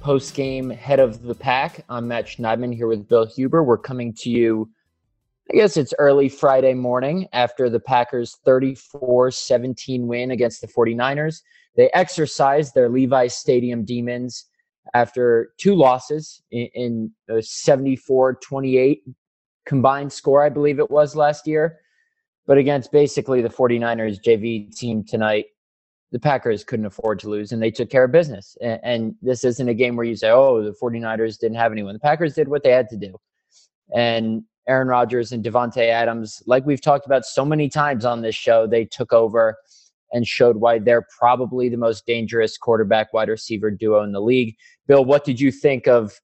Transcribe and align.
post 0.00 0.34
game 0.34 0.70
head 0.70 1.00
of 1.00 1.22
the 1.22 1.34
pack. 1.34 1.84
I'm 1.88 2.08
Matt 2.08 2.26
Schneidman 2.26 2.74
here 2.74 2.86
with 2.86 3.08
Bill 3.08 3.26
Huber. 3.26 3.64
We're 3.64 3.78
coming 3.78 4.12
to 4.14 4.30
you, 4.30 4.70
I 5.52 5.56
guess 5.56 5.76
it's 5.76 5.92
early 5.98 6.28
Friday 6.28 6.74
morning 6.74 7.26
after 7.32 7.68
the 7.68 7.80
Packers' 7.80 8.38
34 8.44 9.30
17 9.30 10.06
win 10.06 10.30
against 10.30 10.60
the 10.60 10.68
49ers. 10.68 11.42
They 11.76 11.90
exercised 11.94 12.74
their 12.74 12.88
Levi 12.88 13.26
Stadium 13.26 13.84
demons 13.84 14.46
after 14.94 15.52
two 15.58 15.74
losses 15.74 16.42
in, 16.50 17.10
a 17.28 17.42
74 17.42 18.34
28 18.34 19.02
combined 19.66 20.12
score, 20.12 20.42
I 20.42 20.48
believe 20.48 20.78
it 20.78 20.90
was 20.90 21.16
last 21.16 21.46
year. 21.46 21.80
But 22.46 22.56
against 22.56 22.92
basically 22.92 23.42
the 23.42 23.50
49ers 23.50 24.22
JV 24.24 24.74
team 24.74 25.04
tonight, 25.04 25.46
the 26.12 26.18
Packers 26.18 26.64
couldn't 26.64 26.86
afford 26.86 27.18
to 27.20 27.28
lose 27.28 27.52
and 27.52 27.62
they 27.62 27.70
took 27.70 27.90
care 27.90 28.04
of 28.04 28.12
business. 28.12 28.56
And, 28.62 28.80
and, 28.82 29.14
this 29.20 29.44
isn't 29.44 29.68
a 29.68 29.74
game 29.74 29.94
where 29.96 30.06
you 30.06 30.16
say, 30.16 30.30
oh, 30.30 30.62
the 30.62 30.74
49ers 30.82 31.38
didn't 31.38 31.56
have 31.56 31.72
anyone. 31.72 31.94
The 31.94 32.00
Packers 32.00 32.34
did 32.34 32.48
what 32.48 32.62
they 32.62 32.70
had 32.70 32.88
to 32.90 32.96
do. 32.96 33.14
And 33.94 34.42
Aaron 34.66 34.88
Rodgers 34.88 35.32
and 35.32 35.44
Davante 35.44 35.88
Adams, 35.88 36.42
like 36.46 36.64
we've 36.66 36.80
talked 36.80 37.06
about 37.06 37.24
so 37.24 37.44
many 37.44 37.68
times 37.68 38.04
on 38.04 38.22
this 38.22 38.34
show, 38.34 38.66
they 38.66 38.84
took 38.84 39.12
over 39.12 39.56
and 40.12 40.26
showed 40.26 40.56
why 40.56 40.78
they're 40.78 41.06
probably 41.18 41.68
the 41.68 41.76
most 41.76 42.06
dangerous 42.06 42.56
quarterback 42.56 43.12
wide 43.12 43.28
receiver 43.28 43.70
duo 43.70 44.02
in 44.02 44.12
the 44.12 44.20
league. 44.20 44.54
Bill, 44.86 45.04
what 45.04 45.24
did 45.24 45.40
you 45.40 45.52
think 45.52 45.86
of 45.86 46.18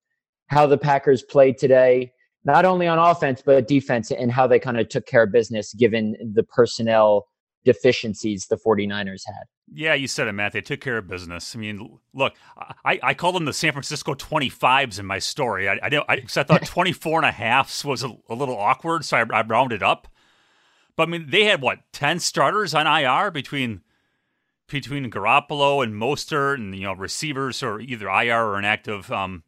how 0.47 0.67
the 0.67 0.79
Packers 0.79 1.23
played 1.23 1.59
today? 1.59 2.13
Not 2.45 2.65
only 2.65 2.87
on 2.87 2.99
offense, 2.99 3.43
but 3.45 3.67
defense, 3.67 4.11
and 4.11 4.31
how 4.31 4.47
they 4.47 4.59
kind 4.59 4.79
of 4.79 4.89
took 4.89 5.07
care 5.07 5.23
of 5.23 5.33
business 5.33 5.73
given 5.75 6.15
the 6.35 6.43
personnel 6.43 7.27
deficiencies 7.65 8.47
the 8.47 8.57
49ers 8.57 9.23
had. 9.27 9.45
Yeah, 9.73 9.95
you 9.95 10.07
said 10.07 10.29
it, 10.29 10.33
Matt. 10.33 10.53
They 10.53 10.61
took 10.61 10.81
care 10.81 10.99
of 10.99 11.09
business. 11.09 11.57
I 11.57 11.59
mean, 11.59 11.99
look, 12.13 12.35
I, 12.85 13.01
I 13.03 13.15
called 13.15 13.35
them 13.35 13.47
the 13.47 13.53
San 13.53 13.73
Francisco 13.73 14.15
25s 14.15 14.99
in 14.99 15.07
my 15.07 15.19
story. 15.19 15.69
I, 15.69 15.75
I, 15.83 15.89
I, 16.09 16.23
I 16.25 16.43
thought 16.43 16.67
24 16.67 17.21
and 17.21 17.27
a 17.27 17.33
half 17.33 17.85
was 17.85 18.05
a, 18.05 18.17
a 18.29 18.35
little 18.35 18.57
awkward, 18.57 19.05
so 19.05 19.17
I, 19.17 19.25
I 19.39 19.43
rounded 19.43 19.83
up. 19.83 20.09
But 20.97 21.09
I 21.09 21.11
mean, 21.11 21.27
they 21.29 21.45
had 21.45 21.63
what 21.63 21.81
10 21.93 22.21
starters 22.21 22.75
on 22.75 22.87
IR 22.87 23.31
between 23.31 23.81
between 24.69 25.11
Garoppolo 25.11 25.85
and 25.85 25.95
Mostert, 25.95 26.55
and 26.55 26.75
you 26.75 26.83
know 26.83 26.95
receivers 26.95 27.63
or 27.63 27.81
either 27.81 28.09
IR 28.09 28.45
or 28.45 28.59
inactive. 28.59 29.11
Um, 29.13 29.43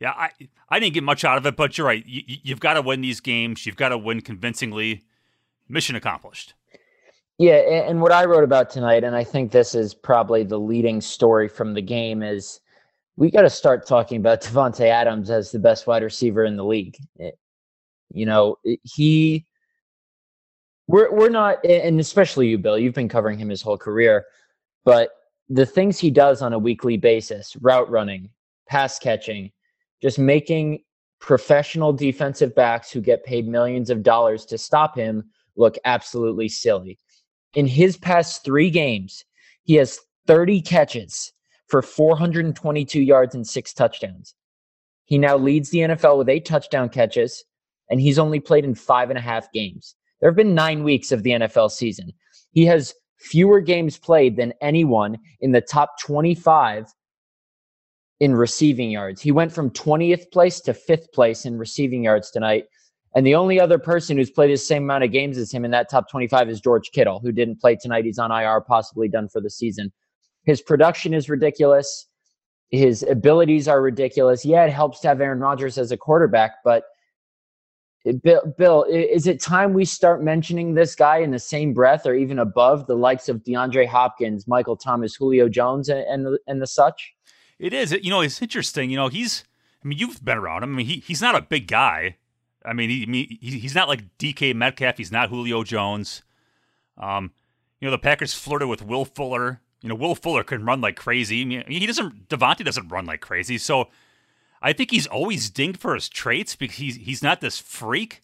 yeah, 0.00 0.12
I 0.12 0.30
I 0.68 0.78
didn't 0.80 0.94
get 0.94 1.04
much 1.04 1.24
out 1.24 1.38
of 1.38 1.46
it, 1.46 1.56
but 1.56 1.76
you're 1.76 1.86
right. 1.86 2.04
You, 2.06 2.22
you've 2.26 2.60
got 2.60 2.74
to 2.74 2.82
win 2.82 3.00
these 3.00 3.20
games. 3.20 3.66
You've 3.66 3.76
got 3.76 3.90
to 3.90 3.98
win 3.98 4.20
convincingly. 4.20 5.04
Mission 5.68 5.96
accomplished. 5.96 6.54
Yeah, 7.38 7.54
and 7.88 8.00
what 8.00 8.12
I 8.12 8.26
wrote 8.26 8.44
about 8.44 8.70
tonight, 8.70 9.02
and 9.02 9.16
I 9.16 9.24
think 9.24 9.50
this 9.50 9.74
is 9.74 9.92
probably 9.92 10.44
the 10.44 10.58
leading 10.58 11.00
story 11.00 11.48
from 11.48 11.74
the 11.74 11.82
game, 11.82 12.22
is 12.22 12.60
we 13.16 13.30
got 13.30 13.42
to 13.42 13.50
start 13.50 13.86
talking 13.86 14.18
about 14.18 14.40
Davante 14.42 14.86
Adams 14.86 15.30
as 15.30 15.50
the 15.50 15.58
best 15.58 15.86
wide 15.86 16.04
receiver 16.04 16.44
in 16.44 16.56
the 16.56 16.64
league. 16.64 16.96
Eh, 17.18 17.32
you 18.12 18.26
know, 18.26 18.56
he, 18.84 19.46
we're 20.86 21.12
we're 21.12 21.28
not, 21.28 21.64
and 21.64 21.98
especially 21.98 22.48
you, 22.48 22.58
Bill. 22.58 22.78
You've 22.78 22.94
been 22.94 23.08
covering 23.08 23.38
him 23.38 23.48
his 23.48 23.62
whole 23.62 23.78
career, 23.78 24.26
but 24.84 25.10
the 25.48 25.66
things 25.66 25.98
he 25.98 26.10
does 26.10 26.40
on 26.40 26.52
a 26.52 26.58
weekly 26.58 26.96
basis, 26.96 27.56
route 27.60 27.90
running, 27.90 28.30
pass 28.68 28.98
catching, 29.00 29.50
just 30.00 30.20
making 30.20 30.84
professional 31.18 31.92
defensive 31.92 32.54
backs 32.54 32.92
who 32.92 33.00
get 33.00 33.24
paid 33.24 33.48
millions 33.48 33.90
of 33.90 34.04
dollars 34.04 34.44
to 34.46 34.58
stop 34.58 34.96
him 34.96 35.24
look 35.56 35.76
absolutely 35.84 36.48
silly 36.48 36.98
in 37.54 37.66
his 37.66 37.96
past 37.96 38.44
three 38.44 38.70
games, 38.70 39.24
he 39.62 39.74
has 39.74 39.98
30 40.26 40.60
catches 40.62 41.32
for 41.68 41.82
422 41.82 43.00
yards 43.00 43.34
and 43.34 43.46
six 43.46 43.72
touchdowns. 43.72 44.34
He 45.04 45.18
now 45.18 45.36
leads 45.36 45.70
the 45.70 45.78
NFL 45.78 46.18
with 46.18 46.28
eight 46.28 46.44
touchdown 46.44 46.88
catches, 46.88 47.44
and 47.90 48.00
he's 48.00 48.18
only 48.18 48.40
played 48.40 48.64
in 48.64 48.74
five 48.74 49.10
and 49.10 49.18
a 49.18 49.22
half 49.22 49.50
games. 49.52 49.94
There 50.20 50.30
have 50.30 50.36
been 50.36 50.54
nine 50.54 50.84
weeks 50.84 51.12
of 51.12 51.22
the 51.22 51.30
NFL 51.30 51.70
season. 51.70 52.12
He 52.52 52.64
has 52.66 52.94
fewer 53.18 53.60
games 53.60 53.98
played 53.98 54.36
than 54.36 54.52
anyone 54.60 55.18
in 55.40 55.52
the 55.52 55.60
top 55.60 55.98
25 56.00 56.86
in 58.20 58.34
receiving 58.34 58.90
yards. 58.90 59.20
He 59.20 59.32
went 59.32 59.52
from 59.52 59.70
20th 59.70 60.30
place 60.30 60.60
to 60.62 60.74
fifth 60.74 61.12
place 61.12 61.44
in 61.44 61.58
receiving 61.58 62.04
yards 62.04 62.30
tonight. 62.30 62.64
And 63.14 63.24
the 63.24 63.34
only 63.36 63.60
other 63.60 63.78
person 63.78 64.16
who's 64.16 64.30
played 64.30 64.50
the 64.50 64.56
same 64.56 64.84
amount 64.84 65.04
of 65.04 65.12
games 65.12 65.38
as 65.38 65.52
him 65.52 65.64
in 65.64 65.70
that 65.70 65.88
top 65.88 66.10
25 66.10 66.48
is 66.48 66.60
George 66.60 66.90
Kittle, 66.90 67.20
who 67.20 67.30
didn't 67.30 67.60
play 67.60 67.76
tonight. 67.76 68.04
He's 68.04 68.18
on 68.18 68.32
IR, 68.32 68.60
possibly 68.60 69.08
done 69.08 69.28
for 69.28 69.40
the 69.40 69.50
season. 69.50 69.92
His 70.44 70.60
production 70.60 71.14
is 71.14 71.30
ridiculous. 71.30 72.08
His 72.70 73.04
abilities 73.04 73.68
are 73.68 73.80
ridiculous. 73.80 74.44
Yeah, 74.44 74.64
it 74.64 74.72
helps 74.72 75.00
to 75.00 75.08
have 75.08 75.20
Aaron 75.20 75.38
Rodgers 75.38 75.78
as 75.78 75.92
a 75.92 75.96
quarterback, 75.96 76.56
but 76.64 76.84
Bill, 78.22 78.42
Bill, 78.58 78.84
is 78.84 79.26
it 79.26 79.40
time 79.40 79.72
we 79.72 79.86
start 79.86 80.22
mentioning 80.22 80.74
this 80.74 80.94
guy 80.94 81.18
in 81.18 81.30
the 81.30 81.38
same 81.38 81.72
breath 81.72 82.04
or 82.04 82.14
even 82.14 82.38
above 82.38 82.86
the 82.86 82.96
likes 82.96 83.30
of 83.30 83.42
DeAndre 83.44 83.86
Hopkins, 83.86 84.46
Michael 84.46 84.76
Thomas, 84.76 85.14
Julio 85.14 85.48
Jones, 85.48 85.88
and 85.88 86.00
and, 86.00 86.38
and 86.46 86.60
the 86.60 86.66
such? 86.66 87.14
It 87.58 87.72
is. 87.72 87.92
You 87.92 88.10
know, 88.10 88.20
it's 88.20 88.42
interesting. 88.42 88.90
You 88.90 88.96
know, 88.96 89.08
he's. 89.08 89.44
I 89.82 89.88
mean, 89.88 89.98
you've 89.98 90.22
been 90.22 90.38
around 90.38 90.64
him. 90.64 90.74
I 90.74 90.76
mean, 90.78 90.86
he, 90.86 90.96
he's 90.96 91.22
not 91.22 91.34
a 91.34 91.42
big 91.42 91.66
guy. 91.66 92.16
I 92.64 92.72
mean, 92.72 92.88
he, 92.90 93.36
he's 93.40 93.74
not 93.74 93.88
like 93.88 94.16
DK 94.18 94.54
Metcalf. 94.54 94.96
He's 94.96 95.12
not 95.12 95.28
Julio 95.28 95.64
Jones. 95.64 96.22
Um, 96.96 97.32
you 97.80 97.86
know, 97.86 97.92
the 97.92 97.98
Packers 97.98 98.32
flirted 98.34 98.68
with 98.68 98.82
Will 98.84 99.04
Fuller. 99.04 99.60
You 99.82 99.88
know, 99.88 99.94
Will 99.94 100.14
Fuller 100.14 100.44
can 100.44 100.64
run 100.64 100.80
like 100.80 100.96
crazy. 100.96 101.42
I 101.42 101.44
mean, 101.44 101.64
he 101.66 101.86
doesn't. 101.86 102.28
Davante 102.28 102.64
doesn't 102.64 102.88
run 102.88 103.04
like 103.04 103.20
crazy. 103.20 103.58
So, 103.58 103.88
I 104.64 104.72
think 104.72 104.90
he's 104.90 105.06
always 105.06 105.50
dinged 105.50 105.78
for 105.78 105.94
his 105.94 106.08
traits 106.08 106.56
because 106.56 106.76
he's 106.76 106.96
he's 106.96 107.22
not 107.22 107.42
this 107.42 107.58
freak. 107.58 108.22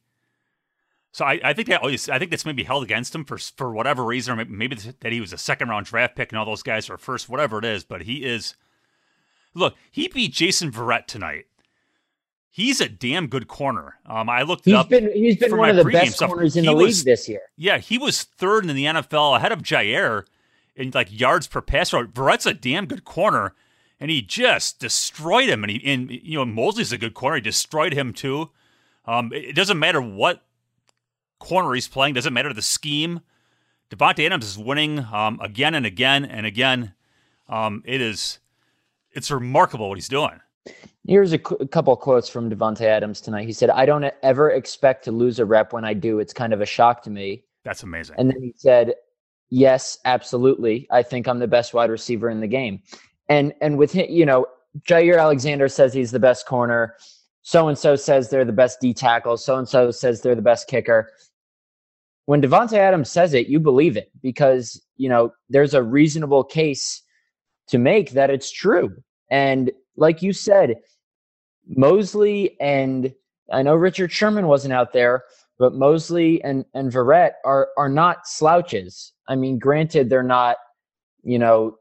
So 1.12 1.26
I, 1.26 1.38
I 1.44 1.52
think 1.52 1.68
that 1.68 1.82
always 1.82 2.08
I 2.08 2.18
think 2.18 2.30
that's 2.30 2.46
maybe 2.46 2.62
held 2.62 2.82
against 2.82 3.14
him 3.14 3.26
for 3.26 3.36
for 3.36 3.72
whatever 3.72 4.04
reason, 4.04 4.40
or 4.40 4.44
maybe 4.46 4.74
that 4.74 5.12
he 5.12 5.20
was 5.20 5.34
a 5.34 5.38
second 5.38 5.68
round 5.68 5.84
draft 5.84 6.16
pick 6.16 6.32
and 6.32 6.38
all 6.38 6.46
those 6.46 6.62
guys 6.62 6.88
are 6.88 6.96
first, 6.96 7.28
whatever 7.28 7.58
it 7.58 7.66
is. 7.66 7.84
But 7.84 8.02
he 8.02 8.24
is. 8.24 8.54
Look, 9.52 9.74
he 9.90 10.08
beat 10.08 10.32
Jason 10.32 10.72
Verrett 10.72 11.06
tonight. 11.06 11.46
He's 12.52 12.80
a 12.80 12.88
damn 12.88 13.28
good 13.28 13.46
corner. 13.46 13.94
Um, 14.06 14.28
I 14.28 14.42
looked 14.42 14.64
he's 14.64 14.74
up. 14.74 14.88
Been, 14.88 15.10
he's 15.12 15.36
been 15.36 15.56
one 15.56 15.70
of 15.70 15.76
the 15.76 15.84
best 15.84 16.16
stuff. 16.16 16.30
corners 16.30 16.56
in 16.56 16.64
he 16.64 16.70
the 16.70 16.76
was, 16.76 16.98
league 16.98 17.04
this 17.04 17.28
year. 17.28 17.42
Yeah, 17.56 17.78
he 17.78 17.96
was 17.96 18.24
third 18.24 18.68
in 18.68 18.74
the 18.74 18.84
NFL 18.86 19.36
ahead 19.36 19.52
of 19.52 19.62
Jaire 19.62 20.24
in 20.74 20.90
like 20.92 21.08
yards 21.10 21.46
per 21.46 21.60
pass. 21.60 21.90
Verrett's 21.90 22.46
a 22.46 22.54
damn 22.54 22.86
good 22.86 23.04
corner. 23.04 23.54
and 24.00 24.10
he 24.10 24.22
just 24.22 24.80
destroyed 24.80 25.48
him. 25.48 25.62
And 25.62 25.70
he, 25.70 25.92
and 25.92 26.10
you 26.10 26.38
know, 26.38 26.44
Moseley's 26.46 26.90
a 26.90 26.98
good 26.98 27.14
corner. 27.14 27.36
He 27.36 27.42
destroyed 27.42 27.92
him 27.92 28.12
too. 28.12 28.50
Um, 29.04 29.30
it 29.32 29.54
doesn't 29.54 29.78
matter 29.78 30.00
what 30.00 30.42
corner 31.38 31.74
he's 31.74 31.88
playing. 31.88 32.14
Doesn't 32.14 32.32
matter 32.32 32.52
the 32.52 32.62
scheme. 32.62 33.20
Davante 33.90 34.24
Adams 34.24 34.46
is 34.46 34.58
winning 34.58 35.00
um, 35.12 35.38
again 35.42 35.74
and 35.74 35.84
again 35.84 36.24
and 36.24 36.46
again. 36.46 36.94
Um, 37.48 37.82
it 37.84 38.00
is, 38.00 38.38
it's 39.12 39.30
remarkable 39.30 39.88
what 39.88 39.98
he's 39.98 40.08
doing. 40.08 40.40
Here's 41.10 41.32
a, 41.32 41.38
cu- 41.38 41.56
a 41.56 41.66
couple 41.66 41.96
quotes 41.96 42.28
from 42.28 42.48
Davante 42.48 42.82
Adams 42.82 43.20
tonight. 43.20 43.44
He 43.44 43.52
said, 43.52 43.68
"I 43.68 43.84
don't 43.84 44.04
ever 44.22 44.50
expect 44.50 45.02
to 45.06 45.10
lose 45.10 45.40
a 45.40 45.44
rep. 45.44 45.72
When 45.72 45.84
I 45.84 45.92
do, 45.92 46.20
it's 46.20 46.32
kind 46.32 46.52
of 46.52 46.60
a 46.60 46.66
shock 46.66 47.02
to 47.02 47.10
me." 47.10 47.42
That's 47.64 47.82
amazing. 47.82 48.14
And 48.16 48.30
then 48.30 48.40
he 48.40 48.54
said, 48.54 48.94
"Yes, 49.48 49.98
absolutely. 50.04 50.86
I 50.92 51.02
think 51.02 51.26
I'm 51.26 51.40
the 51.40 51.48
best 51.48 51.74
wide 51.74 51.90
receiver 51.90 52.30
in 52.30 52.38
the 52.38 52.46
game." 52.46 52.80
And 53.28 53.52
and 53.60 53.76
with 53.76 53.90
him, 53.90 54.06
you 54.08 54.24
know, 54.24 54.46
Jaire 54.88 55.20
Alexander 55.20 55.66
says 55.66 55.92
he's 55.92 56.12
the 56.12 56.20
best 56.20 56.46
corner. 56.46 56.94
So 57.42 57.66
and 57.66 57.76
so 57.76 57.96
says 57.96 58.30
they're 58.30 58.44
the 58.44 58.52
best 58.52 58.78
D 58.80 58.94
tackle. 58.94 59.36
So 59.36 59.56
and 59.56 59.68
so 59.68 59.90
says 59.90 60.22
they're 60.22 60.36
the 60.36 60.42
best 60.42 60.68
kicker. 60.68 61.10
When 62.26 62.40
Davante 62.40 62.74
Adams 62.74 63.10
says 63.10 63.34
it, 63.34 63.48
you 63.48 63.58
believe 63.58 63.96
it 63.96 64.12
because 64.22 64.80
you 64.96 65.08
know 65.08 65.32
there's 65.48 65.74
a 65.74 65.82
reasonable 65.82 66.44
case 66.44 67.02
to 67.66 67.78
make 67.78 68.12
that 68.12 68.30
it's 68.30 68.52
true. 68.52 68.94
And 69.28 69.72
like 69.96 70.22
you 70.22 70.32
said, 70.32 70.76
Moseley 71.66 72.56
and 72.60 73.14
I 73.52 73.62
know 73.62 73.74
Richard 73.74 74.12
Sherman 74.12 74.46
wasn't 74.46 74.74
out 74.74 74.92
there, 74.92 75.24
but 75.58 75.74
Moseley 75.74 76.42
and 76.42 76.64
and 76.74 76.92
Verrett 76.92 77.32
are 77.44 77.68
are 77.76 77.88
not 77.88 78.26
slouches. 78.26 79.12
I 79.28 79.36
mean, 79.36 79.58
granted, 79.58 80.08
they're 80.08 80.22
not, 80.22 80.56
you 81.22 81.38
know, 81.38 81.76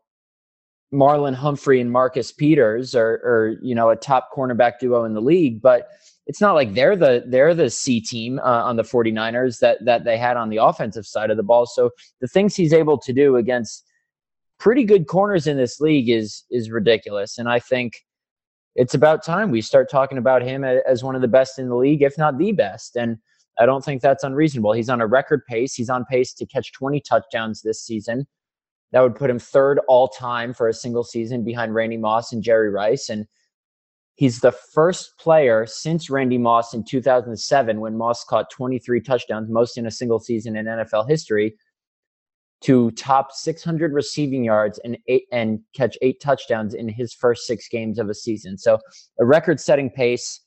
Marlon 0.93 1.35
Humphrey 1.35 1.79
and 1.79 1.91
Marcus 1.91 2.31
Peters 2.31 2.95
or 2.95 3.21
or 3.23 3.55
you 3.61 3.75
know 3.75 3.89
a 3.89 3.95
top 3.95 4.29
cornerback 4.35 4.79
duo 4.79 5.03
in 5.03 5.13
the 5.13 5.21
league, 5.21 5.61
but 5.61 5.87
it's 6.25 6.41
not 6.41 6.53
like 6.53 6.73
they're 6.73 6.95
the 6.95 7.23
they're 7.27 7.55
the 7.55 7.69
C 7.69 8.01
team 8.01 8.39
uh, 8.39 8.63
on 8.63 8.75
the 8.75 8.83
49ers 8.83 9.59
that 9.59 9.83
that 9.85 10.03
they 10.03 10.17
had 10.17 10.37
on 10.37 10.49
the 10.49 10.57
offensive 10.57 11.05
side 11.05 11.31
of 11.31 11.37
the 11.37 11.43
ball. 11.43 11.65
So 11.65 11.91
the 12.21 12.27
things 12.27 12.55
he's 12.55 12.73
able 12.73 12.97
to 12.99 13.13
do 13.13 13.35
against 13.35 13.85
pretty 14.59 14.83
good 14.83 15.07
corners 15.07 15.47
in 15.47 15.57
this 15.57 15.79
league 15.79 16.09
is 16.09 16.43
is 16.49 16.71
ridiculous, 16.71 17.37
and 17.37 17.47
I 17.47 17.59
think 17.59 18.03
it's 18.75 18.93
about 18.93 19.25
time 19.25 19.51
we 19.51 19.61
start 19.61 19.89
talking 19.89 20.17
about 20.17 20.41
him 20.41 20.63
as 20.63 21.03
one 21.03 21.15
of 21.15 21.21
the 21.21 21.27
best 21.27 21.59
in 21.59 21.69
the 21.69 21.75
league, 21.75 22.01
if 22.01 22.17
not 22.17 22.37
the 22.37 22.51
best. 22.51 22.95
And 22.95 23.17
I 23.59 23.65
don't 23.65 23.83
think 23.83 24.01
that's 24.01 24.23
unreasonable. 24.23 24.73
He's 24.73 24.89
on 24.89 25.01
a 25.01 25.07
record 25.07 25.45
pace. 25.45 25.73
He's 25.73 25.89
on 25.89 26.05
pace 26.05 26.33
to 26.33 26.45
catch 26.45 26.71
20 26.73 27.01
touchdowns 27.01 27.61
this 27.61 27.83
season. 27.83 28.25
That 28.91 29.01
would 29.01 29.15
put 29.15 29.29
him 29.29 29.39
third 29.39 29.79
all 29.87 30.07
time 30.07 30.53
for 30.53 30.67
a 30.67 30.73
single 30.73 31.03
season 31.03 31.43
behind 31.43 31.75
Randy 31.75 31.97
Moss 31.97 32.31
and 32.31 32.41
Jerry 32.41 32.69
Rice. 32.69 33.09
And 33.09 33.27
he's 34.15 34.39
the 34.39 34.51
first 34.51 35.17
player 35.19 35.65
since 35.65 36.09
Randy 36.09 36.37
Moss 36.37 36.73
in 36.73 36.83
2007, 36.83 37.79
when 37.79 37.97
Moss 37.97 38.23
caught 38.23 38.49
23 38.49 39.01
touchdowns, 39.01 39.49
most 39.49 39.77
in 39.77 39.85
a 39.85 39.91
single 39.91 40.19
season 40.19 40.55
in 40.55 40.65
NFL 40.65 41.07
history, 41.09 41.55
to 42.61 42.91
top 42.91 43.31
600 43.31 43.93
receiving 43.93 44.43
yards 44.43 44.79
and 44.83 44.97
eight 45.07 45.25
and 45.31 45.59
catch 45.73 45.97
eight 46.01 46.19
touchdowns 46.19 46.73
in 46.73 46.89
his 46.89 47.13
first 47.13 47.47
six 47.47 47.67
games 47.69 47.99
of 47.99 48.09
a 48.09 48.13
season. 48.13 48.57
So 48.57 48.79
a 49.19 49.25
record-setting 49.25 49.91
pace. 49.91 50.41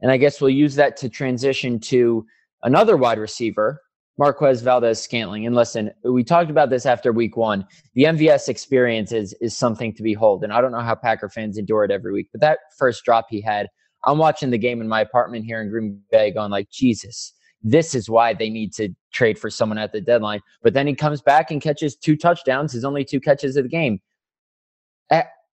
And 0.00 0.10
I 0.10 0.16
guess 0.16 0.40
we'll 0.40 0.50
use 0.50 0.74
that 0.76 0.96
to 0.98 1.08
transition 1.08 1.78
to 1.80 2.24
another 2.62 2.96
wide 2.96 3.18
receiver, 3.18 3.82
Marquez 4.18 4.62
Valdes-Scantling. 4.62 5.46
And 5.46 5.54
listen, 5.54 5.90
we 6.04 6.24
talked 6.24 6.50
about 6.50 6.70
this 6.70 6.86
after 6.86 7.12
week 7.12 7.36
one. 7.36 7.66
The 7.94 8.04
MVS 8.04 8.48
experience 8.48 9.12
is 9.12 9.34
is 9.40 9.56
something 9.56 9.92
to 9.94 10.02
behold. 10.02 10.44
And 10.44 10.52
I 10.52 10.60
don't 10.60 10.72
know 10.72 10.80
how 10.80 10.94
Packer 10.94 11.28
fans 11.28 11.58
endure 11.58 11.84
it 11.84 11.90
every 11.90 12.12
week, 12.12 12.28
but 12.32 12.40
that 12.40 12.58
first 12.78 13.04
drop 13.04 13.26
he 13.28 13.40
had, 13.40 13.68
I'm 14.04 14.18
watching 14.18 14.50
the 14.50 14.58
game 14.58 14.80
in 14.80 14.88
my 14.88 15.00
apartment 15.00 15.44
here 15.44 15.60
in 15.60 15.70
Green 15.70 16.00
Bay 16.10 16.30
going 16.30 16.50
like, 16.50 16.70
Jesus, 16.70 17.34
this 17.62 17.94
is 17.94 18.08
why 18.08 18.34
they 18.34 18.50
need 18.50 18.72
to 18.74 18.94
trade 19.12 19.38
for 19.38 19.50
someone 19.50 19.78
at 19.78 19.92
the 19.92 20.00
deadline. 20.00 20.40
But 20.62 20.74
then 20.74 20.86
he 20.86 20.94
comes 20.94 21.20
back 21.22 21.50
and 21.50 21.60
catches 21.60 21.96
two 21.96 22.16
touchdowns, 22.16 22.72
his 22.72 22.84
only 22.84 23.04
two 23.04 23.20
catches 23.20 23.56
of 23.56 23.64
the 23.64 23.68
game. 23.68 24.00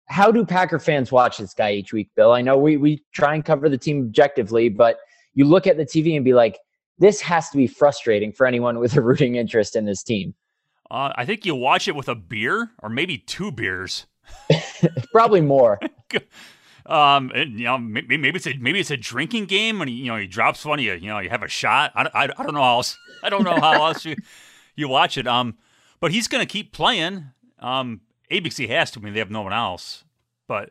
How 0.06 0.30
do 0.30 0.44
Packer 0.44 0.78
fans 0.78 1.10
watch 1.10 1.38
this 1.38 1.52
guy 1.52 1.72
each 1.72 1.92
week, 1.92 2.10
Bill? 2.14 2.32
I 2.32 2.40
know 2.40 2.56
we, 2.56 2.76
we 2.76 3.02
try 3.12 3.34
and 3.34 3.44
cover 3.44 3.68
the 3.68 3.78
team 3.78 4.02
objectively, 4.02 4.68
but 4.68 4.98
you 5.34 5.44
look 5.44 5.66
at 5.66 5.76
the 5.76 5.84
TV 5.84 6.14
and 6.14 6.24
be 6.24 6.32
like, 6.32 6.58
this 6.98 7.20
has 7.20 7.50
to 7.50 7.56
be 7.56 7.66
frustrating 7.66 8.32
for 8.32 8.46
anyone 8.46 8.78
with 8.78 8.96
a 8.96 9.00
rooting 9.02 9.34
interest 9.34 9.76
in 9.76 9.84
this 9.84 10.02
team. 10.02 10.34
Uh, 10.90 11.12
I 11.16 11.24
think 11.24 11.44
you 11.44 11.54
watch 11.54 11.88
it 11.88 11.96
with 11.96 12.08
a 12.08 12.14
beer 12.14 12.70
or 12.82 12.88
maybe 12.88 13.18
two 13.18 13.50
beers. 13.50 14.06
Probably 15.12 15.40
more. 15.40 15.80
Um, 16.86 17.32
and, 17.34 17.58
you 17.58 17.64
know, 17.64 17.78
maybe, 17.78 18.16
maybe 18.16 18.36
it's 18.36 18.46
a 18.46 18.54
maybe 18.54 18.78
it's 18.78 18.92
a 18.92 18.96
drinking 18.96 19.46
game, 19.46 19.80
and 19.80 19.90
you 19.90 20.06
know 20.06 20.16
he 20.16 20.26
drops 20.26 20.64
one, 20.64 20.78
you 20.78 20.94
you 20.94 21.08
know 21.08 21.18
you 21.18 21.28
have 21.30 21.42
a 21.42 21.48
shot. 21.48 21.90
I, 21.96 22.04
I, 22.14 22.22
I 22.24 22.42
don't 22.44 22.54
know 22.54 22.62
how 22.62 22.76
else 22.76 22.96
I 23.22 23.28
don't 23.28 23.42
know 23.42 23.56
how 23.56 23.86
else 23.86 24.04
you 24.04 24.14
you 24.76 24.88
watch 24.88 25.18
it. 25.18 25.26
Um, 25.26 25.56
but 25.98 26.12
he's 26.12 26.28
gonna 26.28 26.46
keep 26.46 26.72
playing. 26.72 27.26
Um, 27.58 28.02
a 28.30 28.40
because 28.40 28.58
has 28.58 28.90
to. 28.92 29.00
I 29.00 29.02
mean, 29.02 29.14
they 29.14 29.18
have 29.18 29.30
no 29.30 29.42
one 29.42 29.52
else. 29.52 30.04
But 30.46 30.70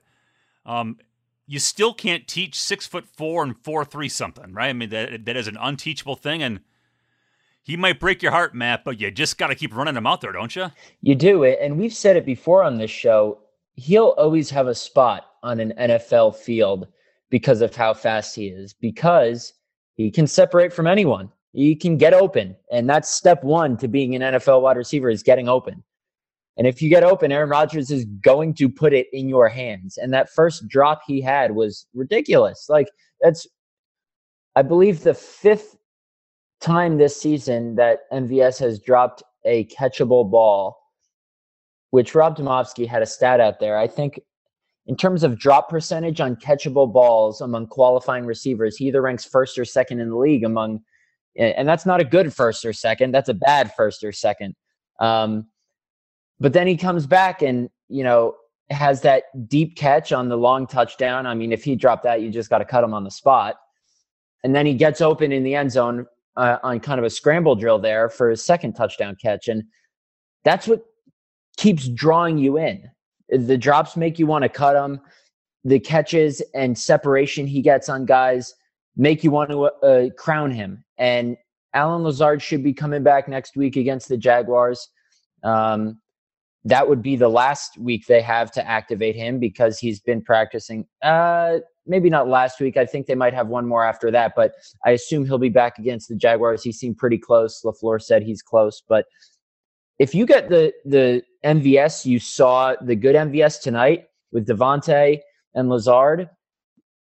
um, 0.65 0.99
you 1.47 1.59
still 1.59 1.93
can't 1.93 2.27
teach 2.27 2.59
six 2.59 2.87
foot 2.87 3.05
four 3.15 3.43
and 3.43 3.57
four 3.57 3.83
three 3.83 4.09
something, 4.09 4.53
right? 4.53 4.69
I 4.69 4.73
mean 4.73 4.89
that 4.89 5.25
that 5.25 5.35
is 5.35 5.47
an 5.47 5.57
unteachable 5.59 6.15
thing, 6.15 6.41
and 6.41 6.61
he 7.63 7.75
might 7.75 7.99
break 7.99 8.21
your 8.21 8.31
heart, 8.31 8.55
Matt. 8.55 8.83
But 8.85 8.99
you 8.99 9.11
just 9.11 9.37
got 9.37 9.47
to 9.47 9.55
keep 9.55 9.75
running 9.75 9.95
him 9.95 10.07
out 10.07 10.21
there, 10.21 10.31
don't 10.31 10.55
you? 10.55 10.71
You 11.01 11.15
do 11.15 11.43
it, 11.43 11.59
and 11.61 11.77
we've 11.77 11.93
said 11.93 12.15
it 12.15 12.25
before 12.25 12.63
on 12.63 12.77
this 12.77 12.91
show. 12.91 13.39
He'll 13.77 14.15
always 14.17 14.49
have 14.51 14.67
a 14.67 14.75
spot 14.75 15.34
on 15.45 15.59
an 15.59 15.73
NFL 15.77 16.35
field 16.35 16.87
because 17.29 17.61
of 17.61 17.75
how 17.75 17.93
fast 17.93 18.35
he 18.35 18.47
is, 18.47 18.73
because 18.73 19.53
he 19.95 20.09
can 20.11 20.27
separate 20.27 20.73
from 20.73 20.87
anyone. 20.87 21.31
He 21.53 21.75
can 21.75 21.97
get 21.97 22.13
open. 22.13 22.55
And 22.71 22.89
that's 22.89 23.09
step 23.09 23.43
one 23.43 23.77
to 23.77 23.87
being 23.87 24.15
an 24.15 24.21
NFL 24.33 24.61
wide 24.61 24.77
receiver 24.77 25.09
is 25.09 25.23
getting 25.23 25.47
open. 25.47 25.83
And 26.57 26.65
if 26.65 26.81
you 26.81 26.89
get 26.89 27.03
open, 27.03 27.31
Aaron 27.31 27.49
Rodgers 27.49 27.91
is 27.91 28.05
going 28.21 28.53
to 28.55 28.69
put 28.69 28.93
it 28.93 29.07
in 29.13 29.29
your 29.29 29.47
hands. 29.47 29.97
And 29.97 30.13
that 30.13 30.29
first 30.29 30.67
drop 30.67 31.01
he 31.05 31.21
had 31.21 31.51
was 31.51 31.85
ridiculous. 31.93 32.67
Like 32.69 32.87
that's 33.21 33.47
I 34.55 34.61
believe 34.61 35.03
the 35.03 35.13
fifth 35.13 35.77
time 36.61 36.97
this 36.97 37.19
season 37.19 37.75
that 37.75 38.09
MVS 38.11 38.57
has 38.59 38.79
dropped 38.79 39.21
a 39.43 39.65
catchable 39.65 40.29
ball, 40.29 40.77
which 41.91 42.15
Rob 42.15 42.37
Demovsky 42.37 42.87
had 42.87 43.01
a 43.01 43.05
stat 43.05 43.39
out 43.41 43.59
there. 43.59 43.77
I 43.77 43.87
think 43.87 44.21
in 44.87 44.95
terms 44.95 45.23
of 45.23 45.39
drop 45.39 45.69
percentage 45.69 46.21
on 46.21 46.35
catchable 46.35 46.91
balls 46.91 47.41
among 47.41 47.67
qualifying 47.67 48.25
receivers, 48.25 48.77
he 48.77 48.87
either 48.87 49.01
ranks 49.01 49.25
first 49.25 49.57
or 49.57 49.65
second 49.65 49.99
in 49.99 50.09
the 50.09 50.17
league 50.17 50.43
among, 50.43 50.81
and 51.37 51.67
that's 51.67 51.85
not 51.85 51.99
a 51.99 52.03
good 52.03 52.33
first 52.33 52.63
or 52.63 52.73
second. 52.73 53.11
That's 53.11 53.29
a 53.29 53.33
bad 53.33 53.73
first 53.75 54.03
or 54.03 54.11
second. 54.11 54.55
Um, 54.99 55.47
but 56.39 56.53
then 56.53 56.67
he 56.67 56.77
comes 56.77 57.07
back 57.07 57.41
and, 57.41 57.69
you 57.89 58.03
know, 58.03 58.35
has 58.69 59.01
that 59.01 59.23
deep 59.47 59.75
catch 59.75 60.11
on 60.11 60.29
the 60.29 60.37
long 60.37 60.67
touchdown. 60.67 61.25
I 61.25 61.33
mean, 61.33 61.51
if 61.51 61.63
he 61.63 61.75
dropped 61.75 62.03
that, 62.03 62.21
you 62.21 62.29
just 62.29 62.49
got 62.49 62.59
to 62.59 62.65
cut 62.65 62.83
him 62.83 62.93
on 62.93 63.03
the 63.03 63.11
spot. 63.11 63.55
And 64.43 64.55
then 64.55 64.65
he 64.65 64.73
gets 64.75 65.01
open 65.01 65.31
in 65.31 65.43
the 65.43 65.55
end 65.55 65.71
zone 65.71 66.05
uh, 66.35 66.57
on 66.63 66.79
kind 66.79 66.99
of 66.99 67.05
a 67.05 67.09
scramble 67.09 67.55
drill 67.55 67.79
there 67.79 68.09
for 68.09 68.29
his 68.29 68.43
second 68.43 68.73
touchdown 68.73 69.15
catch. 69.21 69.47
And 69.47 69.63
that's 70.43 70.67
what 70.67 70.81
keeps 71.57 71.87
drawing 71.87 72.37
you 72.37 72.57
in. 72.57 72.89
The 73.29 73.57
drops 73.57 73.97
make 73.97 74.19
you 74.19 74.27
want 74.27 74.43
to 74.43 74.49
cut 74.49 74.75
him. 74.75 74.99
The 75.63 75.79
catches 75.79 76.41
and 76.53 76.77
separation 76.77 77.47
he 77.47 77.61
gets 77.61 77.89
on 77.89 78.05
guys 78.05 78.53
make 78.95 79.23
you 79.23 79.31
want 79.31 79.49
to 79.51 79.63
uh, 79.63 80.09
crown 80.17 80.51
him. 80.51 80.83
And 80.97 81.37
Allen 81.73 82.03
Lazard 82.03 82.41
should 82.41 82.63
be 82.63 82.73
coming 82.73 83.03
back 83.03 83.27
next 83.27 83.57
week 83.57 83.75
against 83.75 84.07
the 84.07 84.17
Jaguars. 84.17 84.89
Um, 85.43 85.99
that 86.63 86.87
would 86.87 87.01
be 87.01 87.15
the 87.15 87.29
last 87.29 87.77
week 87.77 88.07
they 88.07 88.21
have 88.21 88.51
to 88.53 88.67
activate 88.67 89.15
him 89.15 89.39
because 89.39 89.77
he's 89.77 89.99
been 89.99 90.21
practicing. 90.21 90.87
Uh, 91.03 91.59
maybe 91.85 92.09
not 92.09 92.27
last 92.27 92.59
week. 92.59 92.75
I 92.75 92.85
think 92.85 93.05
they 93.05 93.13
might 93.13 93.35
have 93.35 93.47
one 93.47 93.67
more 93.67 93.85
after 93.85 94.09
that, 94.11 94.33
but 94.35 94.53
I 94.83 94.91
assume 94.91 95.25
he'll 95.25 95.37
be 95.37 95.49
back 95.49 95.77
against 95.77 96.09
the 96.09 96.15
Jaguars. 96.15 96.63
He 96.63 96.71
seemed 96.71 96.97
pretty 96.97 97.19
close. 97.19 97.61
LaFleur 97.63 98.01
said 98.01 98.23
he's 98.23 98.41
close, 98.41 98.81
but 98.87 99.05
if 99.99 100.13
you 100.13 100.25
get 100.25 100.49
the 100.49 100.73
the 100.85 101.23
MVS, 101.43 102.05
you 102.05 102.19
saw 102.19 102.75
the 102.81 102.95
good 102.95 103.15
MVS 103.15 103.61
tonight 103.61 104.07
with 104.31 104.47
Davante 104.47 105.19
and 105.53 105.69
Lazard. 105.69 106.29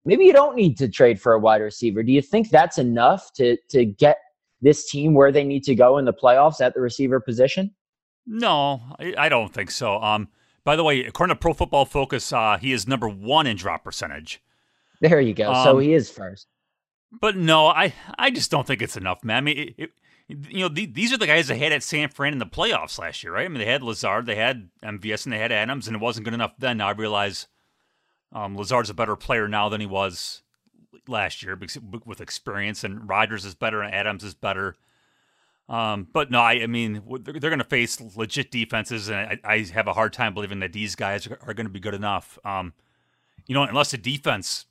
Maybe 0.03 0.25
you 0.25 0.33
don't 0.33 0.55
need 0.55 0.77
to 0.77 0.87
trade 0.87 1.19
for 1.19 1.33
a 1.33 1.39
wide 1.39 1.61
receiver. 1.61 2.03
Do 2.03 2.11
you 2.11 2.21
think 2.21 2.49
that's 2.49 2.77
enough 2.77 3.33
to 3.33 3.57
to 3.69 3.85
get 3.85 4.17
this 4.61 4.89
team 4.89 5.13
where 5.13 5.31
they 5.31 5.43
need 5.43 5.63
to 5.63 5.75
go 5.75 5.97
in 5.97 6.05
the 6.05 6.13
playoffs 6.13 6.61
at 6.61 6.73
the 6.73 6.81
receiver 6.81 7.19
position? 7.19 7.73
No, 8.27 8.81
I, 8.99 9.13
I 9.17 9.29
don't 9.29 9.53
think 9.53 9.69
so. 9.71 10.01
Um, 10.01 10.29
by 10.63 10.75
the 10.75 10.83
way, 10.83 11.05
according 11.05 11.35
to 11.35 11.39
Pro 11.39 11.53
Football 11.53 11.85
Focus, 11.85 12.33
uh, 12.33 12.57
he 12.59 12.71
is 12.71 12.87
number 12.87 13.07
one 13.07 13.45
in 13.45 13.55
drop 13.55 13.83
percentage. 13.83 14.41
There 15.01 15.21
you 15.21 15.33
go. 15.33 15.51
Um, 15.51 15.63
so 15.63 15.77
he 15.77 15.93
is 15.93 16.09
first. 16.09 16.47
But 17.11 17.35
no, 17.35 17.67
I 17.67 17.93
I 18.17 18.29
just 18.29 18.51
don't 18.51 18.65
think 18.65 18.81
it's 18.81 18.97
enough, 18.97 19.23
man. 19.23 19.37
I 19.37 19.41
mean, 19.41 19.57
it, 19.57 19.73
it, 19.77 19.91
you 20.27 20.59
know, 20.59 20.67
the, 20.67 20.87
these 20.87 21.13
are 21.13 21.17
the 21.17 21.27
guys 21.27 21.47
they 21.47 21.57
had 21.57 21.71
at 21.71 21.83
San 21.83 22.09
Fran 22.09 22.33
in 22.33 22.39
the 22.39 22.45
playoffs 22.45 22.97
last 22.97 23.23
year, 23.23 23.33
right? 23.33 23.45
I 23.45 23.47
mean, 23.47 23.59
they 23.59 23.65
had 23.65 23.83
Lazard, 23.83 24.25
they 24.25 24.35
had 24.35 24.69
MVS, 24.83 25.25
and 25.25 25.33
they 25.33 25.37
had 25.37 25.51
Adams, 25.51 25.87
and 25.87 25.95
it 25.95 26.01
wasn't 26.01 26.25
good 26.25 26.33
enough 26.33 26.53
then. 26.57 26.77
Now 26.77 26.87
I 26.87 26.91
realize 26.93 27.47
um, 28.31 28.55
Lazard's 28.55 28.89
a 28.89 28.95
better 28.95 29.15
player 29.15 29.47
now 29.47 29.69
than 29.69 29.81
he 29.81 29.87
was 29.87 30.41
last 31.07 31.43
year 31.43 31.55
because, 31.55 31.81
with 32.05 32.21
experience, 32.21 32.83
and 32.83 33.07
Rodgers 33.07 33.45
is 33.45 33.53
better, 33.53 33.81
and 33.81 33.93
Adams 33.93 34.23
is 34.23 34.33
better. 34.33 34.75
Um, 35.69 36.07
but 36.11 36.31
no, 36.31 36.39
I, 36.39 36.53
I 36.53 36.67
mean, 36.67 37.03
they're, 37.21 37.39
they're 37.39 37.49
going 37.49 37.59
to 37.59 37.63
face 37.63 37.99
legit 38.15 38.51
defenses, 38.51 39.09
and 39.09 39.17
I, 39.17 39.39
I, 39.43 39.59
have 39.73 39.87
a 39.87 39.93
hard 39.93 40.13
time 40.13 40.35
believing 40.35 40.59
that 40.59 40.73
these 40.73 40.95
guys 40.95 41.25
are, 41.25 41.39
are 41.41 41.55
going 41.55 41.65
to 41.65 41.71
be 41.71 41.79
good 41.79 41.95
enough. 41.95 42.37
Um, 42.45 42.73
you 43.47 43.55
know, 43.55 43.63
unless 43.63 43.91
the 43.91 43.97
defense 43.97 44.65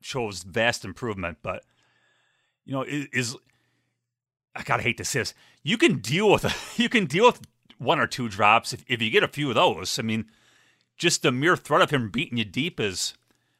shows 0.00 0.42
vast 0.42 0.84
improvement, 0.84 1.38
but 1.42 1.62
you 2.64 2.72
know, 2.72 2.82
is, 2.82 3.06
is 3.12 3.36
I 4.56 4.62
gotta 4.62 4.82
hate 4.82 4.96
to 4.98 5.04
say 5.04 5.20
this. 5.20 5.34
You 5.62 5.78
can 5.78 5.98
deal 5.98 6.30
with 6.30 6.44
you 6.78 6.88
can 6.88 7.06
deal 7.06 7.26
with 7.26 7.40
one 7.78 8.00
or 8.00 8.06
two 8.06 8.28
drops 8.28 8.72
if, 8.72 8.84
if 8.88 9.02
you 9.02 9.10
get 9.10 9.22
a 9.22 9.28
few 9.28 9.48
of 9.48 9.54
those. 9.54 9.98
I 9.98 10.02
mean, 10.02 10.26
just 10.96 11.22
the 11.22 11.32
mere 11.32 11.56
threat 11.56 11.82
of 11.82 11.90
him 11.90 12.10
beating 12.10 12.38
you 12.38 12.44
deep 12.44 12.80
is 12.80 13.14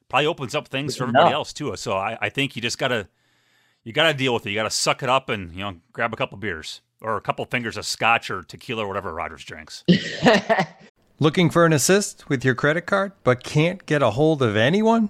probably 0.09 0.25
opens 0.25 0.55
up 0.55 0.67
things 0.67 0.95
for 0.95 1.03
everybody 1.03 1.33
else 1.33 1.53
too. 1.53 1.75
So 1.75 1.93
I, 1.93 2.17
I 2.21 2.29
think 2.29 2.55
you 2.55 2.61
just 2.61 2.77
gotta 2.77 3.07
you 3.83 3.93
gotta 3.93 4.13
deal 4.13 4.33
with 4.33 4.45
it. 4.45 4.49
You 4.49 4.55
gotta 4.55 4.69
suck 4.69 5.03
it 5.03 5.09
up 5.09 5.29
and 5.29 5.53
you 5.53 5.59
know 5.59 5.75
grab 5.93 6.13
a 6.13 6.17
couple 6.17 6.37
beers 6.37 6.81
or 7.01 7.15
a 7.17 7.21
couple 7.21 7.45
fingers 7.45 7.77
of 7.77 7.85
scotch 7.85 8.29
or 8.31 8.43
tequila 8.43 8.83
or 8.83 8.87
whatever 8.87 9.13
Rodgers 9.13 9.43
drinks. 9.43 9.83
Looking 11.19 11.49
for 11.49 11.65
an 11.65 11.73
assist 11.73 12.29
with 12.29 12.45
your 12.45 12.53
credit 12.53 12.81
card, 12.81 13.11
but 13.23 13.43
can't 13.43 13.83
get 13.85 14.03
a 14.03 14.11
hold 14.11 14.41
of 14.43 14.55
anyone? 14.55 15.09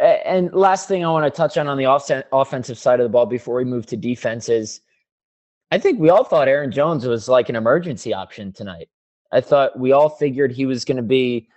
And 0.00 0.52
last 0.52 0.88
thing 0.88 1.04
I 1.04 1.10
want 1.10 1.24
to 1.24 1.36
touch 1.36 1.58
on 1.58 1.68
on 1.68 1.76
the 1.76 1.84
off- 1.84 2.10
offensive 2.32 2.78
side 2.78 3.00
of 3.00 3.04
the 3.04 3.10
ball 3.10 3.26
before 3.26 3.56
we 3.56 3.64
move 3.64 3.86
to 3.86 3.96
defense 3.96 4.48
is 4.48 4.80
I 5.70 5.78
think 5.78 6.00
we 6.00 6.10
all 6.10 6.24
thought 6.24 6.48
Aaron 6.48 6.70
Jones 6.70 7.06
was 7.06 7.28
like 7.28 7.48
an 7.48 7.56
emergency 7.56 8.12
option 8.12 8.52
tonight. 8.52 8.88
I 9.32 9.40
thought 9.40 9.78
we 9.78 9.92
all 9.92 10.10
figured 10.10 10.52
he 10.52 10.66
was 10.66 10.84
going 10.84 10.98
to 10.98 11.02
be, 11.02 11.48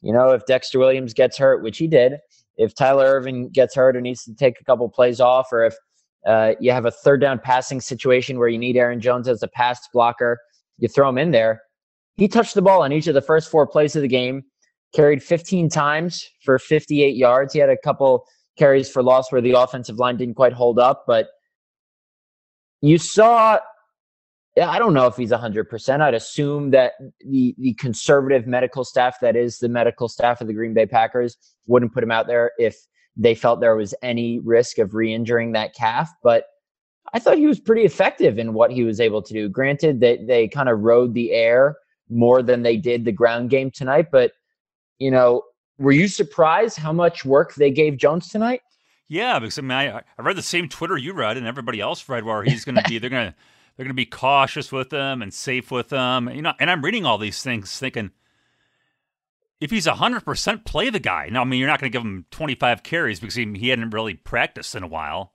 you 0.00 0.12
know, 0.12 0.30
if 0.30 0.44
Dexter 0.46 0.78
Williams 0.78 1.14
gets 1.14 1.38
hurt, 1.38 1.62
which 1.62 1.78
he 1.78 1.86
did, 1.86 2.18
if 2.56 2.74
Tyler 2.74 3.06
Ervin 3.06 3.48
gets 3.50 3.74
hurt 3.74 3.94
and 3.94 4.02
needs 4.02 4.24
to 4.24 4.34
take 4.34 4.60
a 4.60 4.64
couple 4.64 4.88
plays 4.88 5.20
off, 5.20 5.52
or 5.52 5.64
if 5.64 5.76
uh, 6.26 6.54
you 6.60 6.72
have 6.72 6.86
a 6.86 6.90
third 6.90 7.20
down 7.20 7.38
passing 7.38 7.80
situation 7.80 8.38
where 8.38 8.48
you 8.48 8.58
need 8.58 8.76
Aaron 8.76 9.00
Jones 9.00 9.28
as 9.28 9.42
a 9.42 9.48
pass 9.48 9.88
blocker, 9.92 10.38
you 10.78 10.88
throw 10.88 11.08
him 11.08 11.18
in 11.18 11.30
there. 11.30 11.62
He 12.16 12.28
touched 12.28 12.54
the 12.54 12.62
ball 12.62 12.82
on 12.82 12.92
each 12.92 13.06
of 13.06 13.14
the 13.14 13.22
first 13.22 13.50
four 13.50 13.66
plays 13.66 13.96
of 13.96 14.02
the 14.02 14.08
game 14.08 14.44
carried 14.94 15.22
15 15.22 15.68
times 15.68 16.28
for 16.44 16.58
58 16.58 17.16
yards. 17.16 17.52
He 17.52 17.58
had 17.58 17.70
a 17.70 17.76
couple 17.76 18.24
carries 18.58 18.88
for 18.88 19.02
loss 19.02 19.32
where 19.32 19.40
the 19.40 19.52
offensive 19.52 19.98
line 19.98 20.16
didn't 20.16 20.34
quite 20.34 20.52
hold 20.52 20.78
up, 20.78 21.04
but 21.06 21.28
you 22.80 22.98
saw 22.98 23.58
I 24.60 24.78
don't 24.78 24.92
know 24.92 25.06
if 25.06 25.16
he's 25.16 25.30
100%. 25.30 26.00
I'd 26.02 26.12
assume 26.12 26.72
that 26.72 26.92
the 27.26 27.54
the 27.58 27.72
conservative 27.74 28.46
medical 28.46 28.84
staff 28.84 29.16
that 29.22 29.34
is 29.34 29.58
the 29.58 29.68
medical 29.68 30.08
staff 30.08 30.42
of 30.42 30.46
the 30.46 30.52
Green 30.52 30.74
Bay 30.74 30.84
Packers 30.84 31.38
wouldn't 31.66 31.94
put 31.94 32.04
him 32.04 32.10
out 32.10 32.26
there 32.26 32.52
if 32.58 32.76
they 33.16 33.34
felt 33.34 33.60
there 33.60 33.76
was 33.76 33.94
any 34.02 34.40
risk 34.40 34.78
of 34.78 34.94
re-injuring 34.94 35.52
that 35.52 35.74
calf, 35.74 36.10
but 36.22 36.44
I 37.14 37.18
thought 37.18 37.38
he 37.38 37.46
was 37.46 37.60
pretty 37.60 37.82
effective 37.82 38.38
in 38.38 38.54
what 38.54 38.70
he 38.70 38.84
was 38.84 39.00
able 39.00 39.22
to 39.22 39.34
do. 39.34 39.48
Granted 39.48 40.00
that 40.00 40.20
they, 40.20 40.24
they 40.26 40.48
kind 40.48 40.68
of 40.68 40.80
rode 40.80 41.14
the 41.14 41.32
air 41.32 41.76
more 42.08 42.42
than 42.42 42.62
they 42.62 42.76
did 42.76 43.04
the 43.04 43.12
ground 43.12 43.50
game 43.50 43.70
tonight, 43.70 44.06
but 44.10 44.32
you 45.02 45.10
know, 45.10 45.42
were 45.78 45.92
you 45.92 46.08
surprised 46.08 46.78
how 46.78 46.92
much 46.92 47.24
work 47.24 47.54
they 47.54 47.70
gave 47.70 47.96
Jones 47.96 48.28
tonight? 48.28 48.62
Yeah, 49.08 49.38
because 49.38 49.58
I 49.58 49.62
mean, 49.62 49.72
I, 49.72 49.98
I 49.98 50.22
read 50.22 50.36
the 50.36 50.42
same 50.42 50.68
Twitter 50.68 50.96
you 50.96 51.12
read, 51.12 51.36
and 51.36 51.46
everybody 51.46 51.80
else 51.80 52.08
read 52.08 52.24
where 52.24 52.44
he's 52.44 52.64
going 52.64 52.76
to 52.76 52.88
be. 52.88 52.98
they're 53.00 53.10
going 53.10 53.32
to 53.32 53.34
they're 53.76 53.84
going 53.84 53.90
to 53.90 53.94
be 53.94 54.06
cautious 54.06 54.70
with 54.70 54.92
him 54.92 55.22
and 55.22 55.32
safe 55.34 55.70
with 55.70 55.92
him. 55.92 56.28
You 56.28 56.42
know, 56.42 56.54
and 56.60 56.70
I'm 56.70 56.82
reading 56.82 57.04
all 57.04 57.18
these 57.18 57.42
things, 57.42 57.78
thinking 57.78 58.12
if 59.62 59.70
he's 59.70 59.86
100% 59.86 60.64
play 60.64 60.90
the 60.90 60.98
guy. 60.98 61.28
Now, 61.30 61.42
I 61.42 61.44
mean, 61.44 61.60
you're 61.60 61.68
not 61.68 61.80
going 61.80 61.90
to 61.90 61.96
give 61.96 62.04
him 62.04 62.26
25 62.32 62.82
carries 62.82 63.20
because 63.20 63.36
he, 63.36 63.46
he 63.54 63.68
hadn't 63.68 63.90
really 63.90 64.14
practiced 64.14 64.74
in 64.74 64.82
a 64.82 64.88
while. 64.88 65.34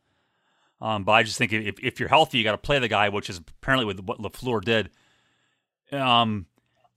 Um, 0.82 1.06
but 1.06 1.14
I 1.14 1.24
just 1.24 1.38
think 1.38 1.54
if, 1.54 1.80
if 1.82 1.98
you're 1.98 2.10
healthy, 2.10 2.38
you 2.38 2.44
got 2.44 2.52
to 2.52 2.58
play 2.58 2.78
the 2.78 2.90
guy, 2.90 3.08
which 3.08 3.30
is 3.30 3.38
apparently 3.38 3.86
what 3.86 4.20
LaFleur 4.20 4.62
did. 4.66 4.90
Um, 5.94 6.48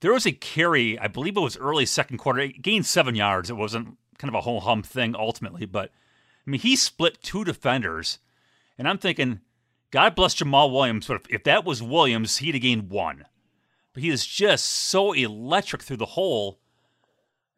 there 0.01 0.13
was 0.13 0.25
a 0.25 0.31
carry, 0.31 0.99
I 0.99 1.07
believe 1.07 1.37
it 1.37 1.41
was 1.41 1.57
early 1.57 1.85
second 1.85 2.17
quarter. 2.17 2.41
It 2.41 2.61
gained 2.61 2.85
seven 2.85 3.15
yards. 3.15 3.49
It 3.49 3.55
wasn't 3.55 3.97
kind 4.17 4.29
of 4.29 4.35
a 4.35 4.41
whole 4.41 4.59
hump 4.61 4.85
thing 4.85 5.15
ultimately, 5.15 5.65
but 5.65 5.91
I 6.45 6.49
mean, 6.49 6.59
he 6.59 6.75
split 6.75 7.21
two 7.21 7.43
defenders, 7.43 8.19
and 8.77 8.87
I'm 8.87 8.97
thinking, 8.97 9.41
God 9.91 10.15
bless 10.15 10.35
Jamaal 10.35 10.71
Williams, 10.71 11.07
but 11.07 11.17
if, 11.17 11.29
if 11.29 11.43
that 11.43 11.65
was 11.65 11.83
Williams, 11.83 12.37
he'd 12.37 12.55
have 12.55 12.61
gained 12.61 12.89
one. 12.89 13.25
But 13.93 14.03
he 14.03 14.09
is 14.09 14.25
just 14.25 14.65
so 14.65 15.11
electric 15.11 15.83
through 15.83 15.97
the 15.97 16.05
hole. 16.05 16.59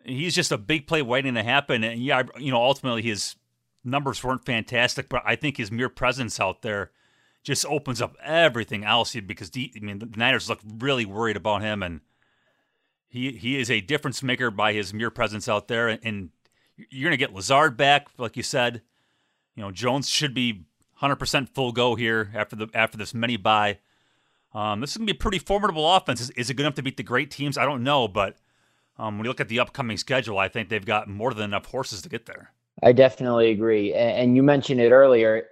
He's 0.03 0.35
just 0.35 0.51
a 0.51 0.57
big 0.57 0.87
play 0.87 1.01
waiting 1.01 1.35
to 1.35 1.43
happen. 1.43 1.83
And 1.83 2.01
yeah, 2.01 2.23
you 2.37 2.51
know, 2.51 2.61
ultimately 2.61 3.03
his 3.03 3.35
numbers 3.83 4.23
weren't 4.23 4.45
fantastic, 4.45 5.09
but 5.09 5.21
I 5.25 5.35
think 5.35 5.57
his 5.57 5.71
mere 5.71 5.89
presence 5.89 6.39
out 6.39 6.61
there 6.61 6.91
just 7.43 7.65
opens 7.67 8.01
up 8.01 8.15
everything 8.23 8.83
else 8.83 9.13
because 9.13 9.51
I 9.55 9.79
mean 9.79 9.99
the 9.99 10.09
Niners 10.15 10.49
look 10.49 10.59
really 10.79 11.05
worried 11.05 11.37
about 11.37 11.61
him 11.61 11.83
and 11.83 12.01
he 13.13 13.31
he 13.33 13.59
is 13.59 13.69
a 13.69 13.79
difference 13.79 14.23
maker 14.23 14.49
by 14.49 14.73
his 14.73 14.91
mere 14.91 15.11
presence 15.11 15.47
out 15.47 15.67
there, 15.67 15.87
and, 15.87 15.99
and 16.03 16.29
you're 16.75 17.07
going 17.07 17.11
to 17.11 17.17
get 17.17 17.31
Lazard 17.31 17.77
back, 17.77 18.07
like 18.17 18.35
you 18.35 18.41
said. 18.41 18.81
You 19.55 19.61
know, 19.61 19.69
Jones 19.69 20.09
should 20.09 20.33
be 20.33 20.63
100% 20.99 21.49
full 21.49 21.71
go 21.71 21.93
here 21.93 22.31
after 22.33 22.55
the 22.55 22.67
after 22.73 22.97
this 22.97 23.13
mini 23.13 23.37
buy. 23.37 23.77
Um, 24.55 24.81
this 24.81 24.91
is 24.91 24.97
going 24.97 25.05
to 25.05 25.13
be 25.13 25.17
a 25.17 25.21
pretty 25.21 25.37
formidable 25.37 25.95
offense. 25.95 26.21
Is, 26.21 26.31
is, 26.31 26.49
it 26.49 26.55
good 26.55 26.63
enough 26.63 26.75
to 26.75 26.81
beat 26.81 26.97
the 26.97 27.03
great 27.03 27.29
teams? 27.29 27.55
I 27.55 27.65
don't 27.65 27.83
know, 27.83 28.07
but 28.07 28.37
um, 28.97 29.17
when 29.17 29.25
you 29.25 29.29
look 29.29 29.39
at 29.39 29.47
the 29.47 29.59
upcoming 29.59 29.97
schedule, 29.97 30.39
I 30.39 30.47
think 30.47 30.69
they've 30.69 30.83
got 30.83 31.07
more 31.07 31.35
than 31.35 31.45
enough 31.45 31.67
horses 31.67 32.01
to 32.01 32.09
get 32.09 32.25
there. 32.25 32.51
I 32.81 32.93
definitely 32.93 33.51
agree. 33.51 33.93
And 33.93 34.35
you 34.35 34.41
mentioned 34.41 34.81
it 34.81 34.91
earlier. 34.91 35.45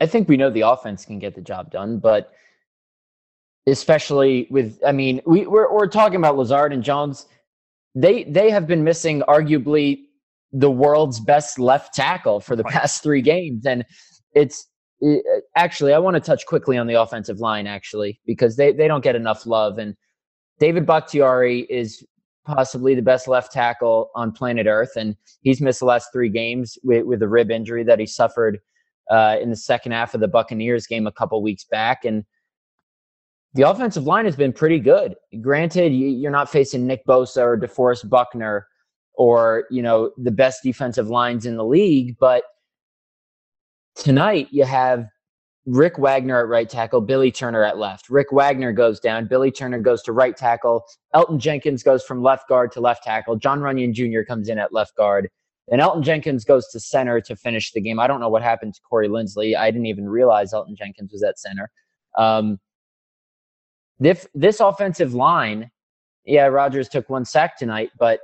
I 0.00 0.06
think 0.06 0.28
we 0.28 0.36
know 0.36 0.50
the 0.50 0.60
offense 0.62 1.06
can 1.06 1.18
get 1.18 1.34
the 1.34 1.40
job 1.40 1.70
done, 1.70 1.98
but 1.98 2.32
especially 3.70 4.46
with 4.50 4.78
I 4.86 4.92
mean 4.92 5.20
we 5.26 5.46
we're, 5.46 5.72
we're 5.72 5.86
talking 5.86 6.16
about 6.16 6.36
Lazard 6.36 6.72
and 6.72 6.82
Jones. 6.82 7.26
They 7.94 8.24
they 8.24 8.50
have 8.50 8.66
been 8.66 8.84
missing 8.84 9.22
arguably 9.28 10.00
the 10.52 10.70
world's 10.70 11.20
best 11.20 11.58
left 11.58 11.94
tackle 11.94 12.40
for 12.40 12.56
the 12.56 12.64
past 12.64 13.02
three 13.02 13.22
games, 13.22 13.66
and 13.66 13.84
it's 14.34 14.66
it, 15.00 15.24
actually 15.56 15.92
I 15.92 15.98
want 15.98 16.14
to 16.14 16.20
touch 16.20 16.46
quickly 16.46 16.76
on 16.76 16.86
the 16.86 17.00
offensive 17.00 17.38
line 17.38 17.66
actually 17.66 18.20
because 18.26 18.56
they 18.56 18.72
they 18.72 18.88
don't 18.88 19.04
get 19.04 19.16
enough 19.16 19.46
love. 19.46 19.78
And 19.78 19.94
David 20.58 20.86
Bakhtiari 20.86 21.60
is 21.70 22.04
possibly 22.46 22.94
the 22.94 23.02
best 23.02 23.28
left 23.28 23.52
tackle 23.52 24.10
on 24.14 24.32
planet 24.32 24.66
Earth, 24.66 24.96
and 24.96 25.14
he's 25.42 25.60
missed 25.60 25.80
the 25.80 25.86
last 25.86 26.08
three 26.12 26.30
games 26.30 26.78
with, 26.82 27.04
with 27.04 27.22
a 27.22 27.28
rib 27.28 27.50
injury 27.50 27.84
that 27.84 27.98
he 27.98 28.06
suffered 28.06 28.58
uh, 29.10 29.36
in 29.40 29.50
the 29.50 29.56
second 29.56 29.92
half 29.92 30.14
of 30.14 30.20
the 30.20 30.28
Buccaneers 30.28 30.86
game 30.86 31.06
a 31.06 31.12
couple 31.12 31.42
weeks 31.42 31.64
back, 31.64 32.04
and 32.04 32.24
the 33.54 33.68
offensive 33.68 34.04
line 34.04 34.24
has 34.24 34.36
been 34.36 34.52
pretty 34.52 34.78
good. 34.78 35.14
Granted, 35.40 35.90
you're 35.90 36.30
not 36.30 36.50
facing 36.50 36.86
Nick 36.86 37.04
Bosa 37.06 37.42
or 37.42 37.58
DeForest 37.58 38.08
Buckner 38.08 38.66
or, 39.14 39.64
you 39.70 39.82
know, 39.82 40.12
the 40.16 40.30
best 40.30 40.62
defensive 40.62 41.08
lines 41.08 41.46
in 41.46 41.56
the 41.56 41.64
league, 41.64 42.16
but 42.20 42.44
tonight 43.96 44.48
you 44.50 44.64
have 44.64 45.06
Rick 45.66 45.98
Wagner 45.98 46.38
at 46.40 46.48
right 46.48 46.68
tackle, 46.68 47.00
Billy 47.00 47.30
Turner 47.30 47.62
at 47.64 47.78
left. 47.78 48.08
Rick 48.08 48.28
Wagner 48.32 48.72
goes 48.72 49.00
down, 49.00 49.26
Billy 49.26 49.50
Turner 49.50 49.80
goes 49.80 50.02
to 50.04 50.12
right 50.12 50.36
tackle, 50.36 50.84
Elgton 51.14 51.38
Jenkins 51.38 51.82
goes 51.82 52.04
from 52.04 52.22
left 52.22 52.48
guard 52.48 52.70
to 52.72 52.80
left 52.80 53.02
tackle, 53.02 53.36
Jon 53.36 53.60
Runyan 53.60 53.92
Jr. 53.92 54.22
comes 54.26 54.48
in 54.48 54.58
at 54.58 54.72
left 54.72 54.96
guard, 54.96 55.28
and 55.70 55.80
Elgton 55.80 56.02
Jenkins 56.02 56.44
goes 56.44 56.68
to 56.68 56.80
center 56.80 57.20
to 57.20 57.36
finish 57.36 57.72
the 57.72 57.80
game. 57.80 57.98
I 57.98 58.06
don't 58.06 58.20
know 58.20 58.28
what 58.28 58.42
happened 58.42 58.74
to 58.74 58.80
Corey 58.88 59.08
Linsley. 59.08 59.56
I 59.56 59.70
didn't 59.70 59.86
even 59.86 60.08
realize 60.08 60.52
Elgton 60.52 60.76
Jenkins 60.76 61.12
was 61.12 61.22
at 61.22 61.38
center. 61.38 61.70
Um, 62.16 62.58
this 64.00 64.26
this 64.34 64.60
offensive 64.60 65.14
line, 65.14 65.70
yeah, 66.24 66.46
Rodgers 66.46 66.88
took 66.88 67.08
one 67.08 67.24
sack 67.24 67.58
tonight, 67.58 67.90
but 67.98 68.20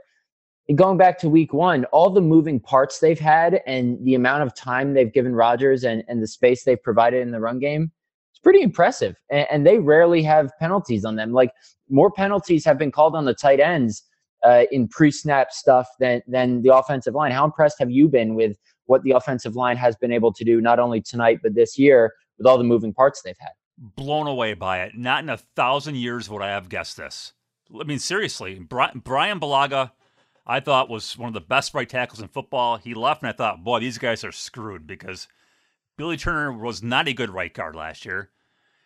going 0.74 0.96
back 0.96 1.18
to 1.18 1.28
week 1.28 1.52
one, 1.52 1.84
all 1.86 2.10
the 2.10 2.20
moving 2.20 2.58
parts 2.58 2.98
they've 2.98 3.18
had 3.18 3.60
and 3.66 4.02
the 4.04 4.14
amount 4.14 4.42
of 4.42 4.54
time 4.54 4.94
they've 4.94 5.12
given 5.12 5.34
Rodgers 5.34 5.84
and, 5.84 6.02
and 6.08 6.22
the 6.22 6.26
space 6.26 6.64
they've 6.64 6.82
provided 6.82 7.20
in 7.20 7.32
the 7.32 7.40
run 7.40 7.58
game, 7.58 7.92
it's 8.32 8.38
pretty 8.38 8.62
impressive. 8.62 9.16
And, 9.30 9.46
and 9.50 9.66
they 9.66 9.78
rarely 9.78 10.22
have 10.22 10.50
penalties 10.58 11.04
on 11.04 11.16
them. 11.16 11.32
Like 11.32 11.50
more 11.90 12.10
penalties 12.10 12.64
have 12.64 12.78
been 12.78 12.90
called 12.90 13.14
on 13.14 13.26
the 13.26 13.34
tight 13.34 13.60
ends 13.60 14.02
uh, 14.42 14.64
in 14.70 14.88
pre-snap 14.88 15.52
stuff 15.52 15.88
than 15.98 16.22
than 16.26 16.62
the 16.62 16.74
offensive 16.74 17.14
line. 17.14 17.32
How 17.32 17.44
impressed 17.44 17.78
have 17.78 17.90
you 17.90 18.08
been 18.08 18.34
with 18.34 18.56
what 18.86 19.02
the 19.02 19.12
offensive 19.12 19.56
line 19.56 19.76
has 19.76 19.96
been 19.96 20.12
able 20.12 20.32
to 20.32 20.44
do 20.44 20.60
not 20.60 20.78
only 20.78 21.00
tonight 21.00 21.40
but 21.42 21.54
this 21.54 21.78
year 21.78 22.12
with 22.38 22.46
all 22.46 22.58
the 22.58 22.64
moving 22.64 22.92
parts 22.92 23.22
they've 23.22 23.36
had? 23.38 23.52
Blown 23.76 24.26
away 24.26 24.54
by 24.54 24.82
it. 24.82 24.96
Not 24.96 25.22
in 25.22 25.30
a 25.30 25.36
thousand 25.36 25.96
years 25.96 26.28
would 26.28 26.42
I 26.42 26.50
have 26.50 26.68
guessed 26.68 26.96
this. 26.96 27.32
I 27.78 27.84
mean, 27.84 27.98
seriously, 27.98 28.58
Brian 28.58 29.00
Bulaga, 29.00 29.92
I 30.46 30.60
thought 30.60 30.90
was 30.90 31.18
one 31.18 31.28
of 31.28 31.34
the 31.34 31.40
best 31.40 31.74
right 31.74 31.88
tackles 31.88 32.20
in 32.20 32.28
football. 32.28 32.76
He 32.76 32.94
left, 32.94 33.22
and 33.22 33.28
I 33.28 33.32
thought, 33.32 33.64
boy, 33.64 33.80
these 33.80 33.98
guys 33.98 34.22
are 34.22 34.32
screwed 34.32 34.86
because 34.86 35.26
Billy 35.96 36.16
Turner 36.16 36.52
was 36.52 36.82
not 36.82 37.08
a 37.08 37.12
good 37.12 37.30
right 37.30 37.52
guard 37.52 37.74
last 37.74 38.04
year. 38.04 38.30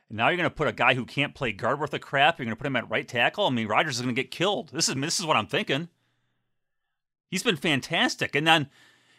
And 0.08 0.16
now 0.16 0.28
you're 0.28 0.36
going 0.36 0.48
to 0.48 0.54
put 0.54 0.68
a 0.68 0.72
guy 0.72 0.94
who 0.94 1.04
can't 1.04 1.34
play 1.34 1.52
guard 1.52 1.80
worth 1.80 1.92
a 1.92 1.98
crap. 1.98 2.38
You're 2.38 2.46
going 2.46 2.56
to 2.56 2.58
put 2.58 2.66
him 2.66 2.76
at 2.76 2.88
right 2.88 3.06
tackle. 3.06 3.46
I 3.46 3.50
mean, 3.50 3.68
Rodgers 3.68 3.96
is 3.96 4.02
going 4.02 4.14
to 4.14 4.22
get 4.22 4.30
killed. 4.30 4.70
This 4.72 4.88
is 4.88 4.94
this 4.94 5.20
is 5.20 5.26
what 5.26 5.36
I'm 5.36 5.46
thinking. 5.46 5.88
He's 7.30 7.42
been 7.42 7.56
fantastic, 7.56 8.34
and 8.34 8.46
then 8.46 8.70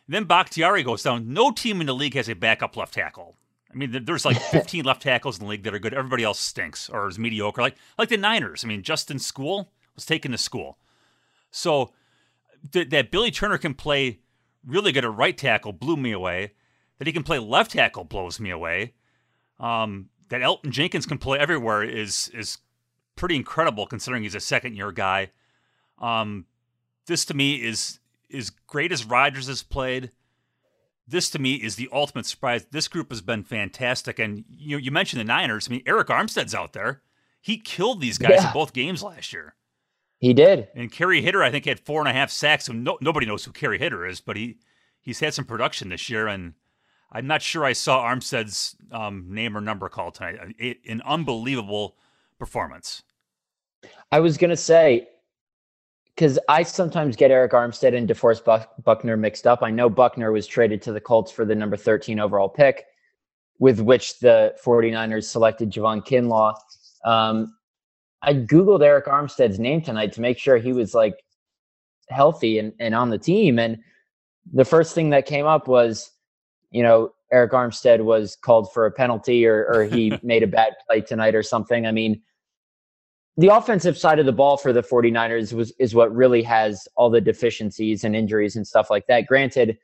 then 0.07 0.23
Bakhtiari 0.23 0.81
goes 0.81 1.03
down. 1.03 1.31
No 1.31 1.51
team 1.51 1.79
in 1.79 1.87
the 1.87 1.93
league 1.93 2.15
has 2.15 2.27
a 2.27 2.33
backup 2.33 2.75
left 2.75 2.95
tackle. 2.95 3.35
I 3.71 3.75
mean, 3.75 4.05
there's 4.05 4.25
like 4.25 4.41
15 4.51 4.85
left 4.85 5.01
tackles 5.01 5.37
in 5.37 5.45
the 5.45 5.49
league 5.49 5.63
that 5.63 5.73
are 5.73 5.79
good. 5.79 5.93
Everybody 5.93 6.23
else 6.23 6.39
stinks 6.39 6.89
or 6.89 7.07
is 7.07 7.19
mediocre. 7.19 7.61
Like 7.61 7.75
like 7.97 8.09
the 8.09 8.17
Niners. 8.17 8.63
I 8.63 8.67
mean, 8.67 8.83
Justin 8.83 9.17
Skule 9.17 9.67
was 9.95 10.05
taken 10.05 10.31
to 10.31 10.37
school. 10.37 10.77
So 11.51 11.91
th- 12.71 12.89
that 12.89 13.11
Billy 13.11 13.31
Turner 13.31 13.57
can 13.57 13.73
play 13.73 14.19
really 14.65 14.91
good 14.91 15.05
at 15.05 15.13
right 15.13 15.37
tackle 15.37 15.73
blew 15.73 15.97
me 15.97 16.11
away. 16.11 16.53
That 16.97 17.07
he 17.07 17.13
can 17.13 17.23
play 17.23 17.39
left 17.39 17.71
tackle 17.71 18.03
blows 18.03 18.39
me 18.39 18.49
away. 18.49 18.93
Um, 19.59 20.09
that 20.29 20.41
Elgton 20.41 20.71
Jenkins 20.71 21.05
can 21.05 21.17
play 21.17 21.39
everywhere 21.39 21.83
is 21.83 22.29
is 22.33 22.57
pretty 23.15 23.35
incredible 23.35 23.85
considering 23.85 24.23
he's 24.23 24.35
a 24.35 24.39
second 24.39 24.75
year 24.75 24.91
guy. 24.91 25.31
Um, 25.99 26.45
this 27.07 27.25
to 27.25 27.33
me 27.33 27.55
is 27.55 27.99
as 28.33 28.49
great 28.67 28.91
as 28.91 29.05
Rodgers 29.05 29.47
has 29.47 29.63
played. 29.63 30.11
This 31.09 31.29
to 31.31 31.39
me 31.39 31.55
is 31.55 31.75
the 31.75 31.89
ultimate 31.91 32.25
surprise. 32.25 32.65
This 32.71 32.87
group 32.87 33.09
has 33.09 33.21
been 33.21 33.43
fantastic, 33.43 34.19
and 34.19 34.45
you 34.49 34.77
you 34.77 34.91
mentioned 34.91 35.19
the 35.19 35.25
Niners. 35.25 35.67
I 35.67 35.71
mean, 35.71 35.83
Arik 35.85 36.05
Armstead's 36.05 36.55
out 36.55 36.73
there. 36.73 37.01
He 37.41 37.57
killed 37.57 38.01
these 38.01 38.17
guys 38.17 38.31
yeah. 38.35 38.47
in 38.47 38.53
both 38.53 38.73
games 38.73 39.01
last 39.01 39.33
year. 39.33 39.55
He 40.19 40.33
did. 40.33 40.67
And 40.75 40.91
Kerry 40.91 41.23
Hyder, 41.23 41.41
I 41.41 41.49
think, 41.49 41.65
had 41.65 41.79
four 41.79 42.01
and 42.01 42.09
a 42.09 42.13
half 42.13 42.29
sacks. 42.29 42.65
So 42.65 42.73
no, 42.73 42.97
nobody 43.01 43.25
knows 43.25 43.45
who 43.45 43.51
Kerry 43.51 43.79
Hyder 43.79 44.05
is, 44.05 44.19
but 44.19 44.35
he 44.35 44.57
he's 44.99 45.19
had 45.19 45.33
some 45.33 45.45
production 45.45 45.89
this 45.89 46.09
year, 46.09 46.27
and 46.27 46.53
I'm 47.11 47.25
not 47.25 47.41
sure 47.41 47.65
I 47.65 47.73
saw 47.73 48.03
Armstead's 48.03 48.75
um, 48.91 49.25
name 49.29 49.57
or 49.57 49.61
number 49.61 49.89
called 49.89 50.15
tonight. 50.15 50.37
It, 50.59 50.77
an 50.87 51.01
unbelievable 51.05 51.95
performance. 52.37 53.03
I 54.11 54.19
was 54.19 54.37
going 54.37 54.49
to 54.49 54.57
say, 54.57 55.07
because 56.19 56.37
I 56.49 56.63
sometimes 56.63 57.15
get 57.15 57.31
Arik 57.31 57.51
Armstead 57.51 57.95
and 57.95 58.05
DeForest 58.05 58.43
Buck- 58.43 58.73
Buckner 58.83 59.15
mixed 59.15 59.47
up. 59.47 59.63
I 59.63 59.71
know 59.71 59.89
Buckner 59.89 60.33
was 60.33 60.45
traded 60.45 60.81
to 60.81 60.91
the 60.91 60.99
Colts 60.99 61.31
for 61.31 61.45
the 61.45 61.55
number 61.55 61.77
13 61.77 62.19
overall 62.19 62.49
pick, 62.49 62.83
with 63.57 63.79
which 63.79 64.19
the 64.19 64.53
49ers 64.61 65.23
selected 65.23 65.71
Javon 65.71 66.05
Kinlaw. 66.05 66.55
Um, 67.05 67.55
I 68.21 68.33
Googled 68.33 68.81
Arik 68.81 69.05
Armstead's 69.05 69.59
name 69.59 69.81
tonight 69.81 70.11
to 70.11 70.19
make 70.19 70.37
sure 70.37 70.57
he 70.57 70.73
was 70.73 70.93
like 70.93 71.15
healthy 72.09 72.59
and, 72.59 72.73
and 72.81 72.93
on 72.93 73.11
the 73.11 73.17
team. 73.17 73.57
And 73.57 73.77
the 74.51 74.65
first 74.65 74.93
thing 74.93 75.11
that 75.11 75.25
came 75.25 75.45
up 75.45 75.69
was 75.69 76.11
you 76.71 76.83
know, 76.83 77.11
Arik 77.33 77.51
Armstead 77.51 78.03
was 78.03 78.35
called 78.35 78.71
for 78.73 78.85
a 78.85 78.91
penalty 78.91 79.45
or, 79.45 79.65
or 79.71 79.83
he 79.83 80.13
made 80.23 80.43
a 80.43 80.47
bad 80.47 80.73
play 80.87 81.01
tonight 81.01 81.35
or 81.35 81.43
something. 81.43 81.85
I 81.85 81.91
mean, 81.91 82.21
the 83.39 83.47
offensive 83.47 83.97
side 83.97 84.19
of 84.19 84.25
the 84.25 84.33
ball 84.33 84.57
for 84.57 84.73
the 84.73 84.81
49ers 84.81 85.53
was 85.53 85.71
is 85.79 85.95
what 85.95 86.13
really 86.13 86.43
has 86.43 86.89
all 86.97 87.09
the 87.09 87.21
deficiencies 87.21 88.03
and 88.03 88.13
injuries 88.13 88.57
and 88.57 88.67
stuff 88.67 88.89
like 88.89 89.07
that. 89.07 89.27
Granted, 89.27 89.77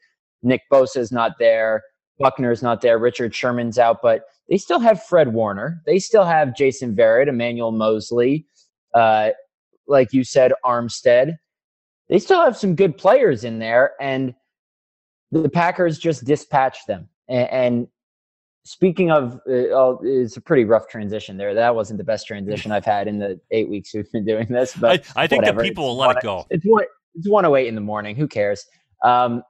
Nick 0.43 0.63
Bosa's 0.69 1.09
not 1.09 1.31
there, 1.39 1.81
Buckner's 2.19 2.61
not 2.61 2.81
there, 2.81 2.99
Richard 2.99 3.33
Sherman's 3.33 3.79
out, 3.79 4.01
but 4.01 4.23
they 4.49 4.57
still 4.57 4.79
have 4.79 5.01
Fred 5.01 5.33
Warner. 5.33 5.81
They 5.85 5.99
still 5.99 6.25
have 6.25 6.53
Jason 6.53 6.97
Verrett, 6.97 7.29
Emmanuel 7.29 7.71
Moseley, 7.71 8.45
uh, 8.93 9.29
like 9.87 10.11
you 10.11 10.25
said, 10.25 10.51
Armstead. 10.65 11.37
They 12.09 12.19
still 12.19 12.43
have 12.43 12.57
some 12.57 12.75
good 12.75 12.97
players 12.97 13.45
in 13.45 13.59
there, 13.59 13.93
and 14.01 14.35
the 15.31 15.49
Packers 15.49 15.97
just 15.97 16.25
dispatched 16.25 16.87
them. 16.87 17.07
And, 17.29 17.49
and 17.49 17.87
speaking 18.65 19.11
of, 19.11 19.35
uh, 19.47 19.71
oh, 19.71 19.99
it's 20.03 20.37
a 20.37 20.41
pretty 20.41 20.65
rough 20.65 20.87
transition 20.89 21.37
there. 21.37 21.53
That 21.53 21.73
wasn't 21.73 21.99
the 21.99 22.03
best 22.03 22.27
transition 22.27 22.71
I've 22.71 22.85
had 22.85 23.07
in 23.07 23.19
the 23.19 23.39
eight 23.51 23.69
weeks 23.69 23.93
we've 23.93 24.11
been 24.11 24.25
doing 24.25 24.47
this. 24.49 24.75
But 24.75 25.05
I, 25.15 25.23
I 25.23 25.27
think 25.27 25.45
that 25.45 25.57
people 25.59 25.85
will 25.85 25.97
let 25.97 26.17
it 26.17 26.23
go. 26.23 26.45
It's 26.49 26.65
one. 26.65 26.83
It's 27.13 27.29
one 27.29 27.45
oh 27.45 27.55
eight 27.55 27.67
in 27.67 27.75
the 27.75 27.81
morning. 27.81 28.15
Who 28.15 28.27
cares? 28.27 28.65
Um, 29.05 29.41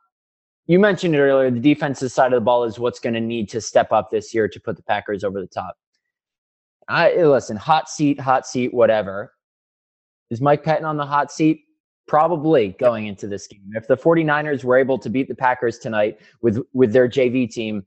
you 0.67 0.79
mentioned 0.79 1.15
it 1.15 1.19
earlier. 1.19 1.49
The 1.49 1.59
defensive 1.59 2.11
side 2.11 2.33
of 2.33 2.37
the 2.37 2.45
ball 2.45 2.63
is 2.63 2.77
what's 2.77 2.99
going 2.99 3.13
to 3.13 3.21
need 3.21 3.49
to 3.49 3.61
step 3.61 3.91
up 3.91 4.11
this 4.11 4.33
year 4.33 4.47
to 4.47 4.59
put 4.59 4.75
the 4.75 4.83
Packers 4.83 5.23
over 5.23 5.39
the 5.39 5.47
top. 5.47 5.75
I 6.87 7.15
listen, 7.15 7.57
hot 7.57 7.89
seat, 7.89 8.19
hot 8.19 8.45
seat, 8.45 8.73
whatever. 8.73 9.33
Is 10.29 10.41
Mike 10.41 10.63
Pettine 10.63 10.85
on 10.85 10.97
the 10.97 11.05
hot 11.05 11.31
seat? 11.31 11.61
Probably 12.07 12.69
going 12.79 13.07
into 13.07 13.27
this 13.27 13.47
game. 13.47 13.71
If 13.73 13.87
the 13.87 13.97
49ers 13.97 14.63
were 14.63 14.77
able 14.77 14.99
to 14.99 15.09
beat 15.09 15.27
the 15.27 15.35
Packers 15.35 15.79
tonight 15.79 16.19
with 16.41 16.59
with 16.73 16.93
their 16.93 17.07
JV 17.07 17.49
team, 17.49 17.83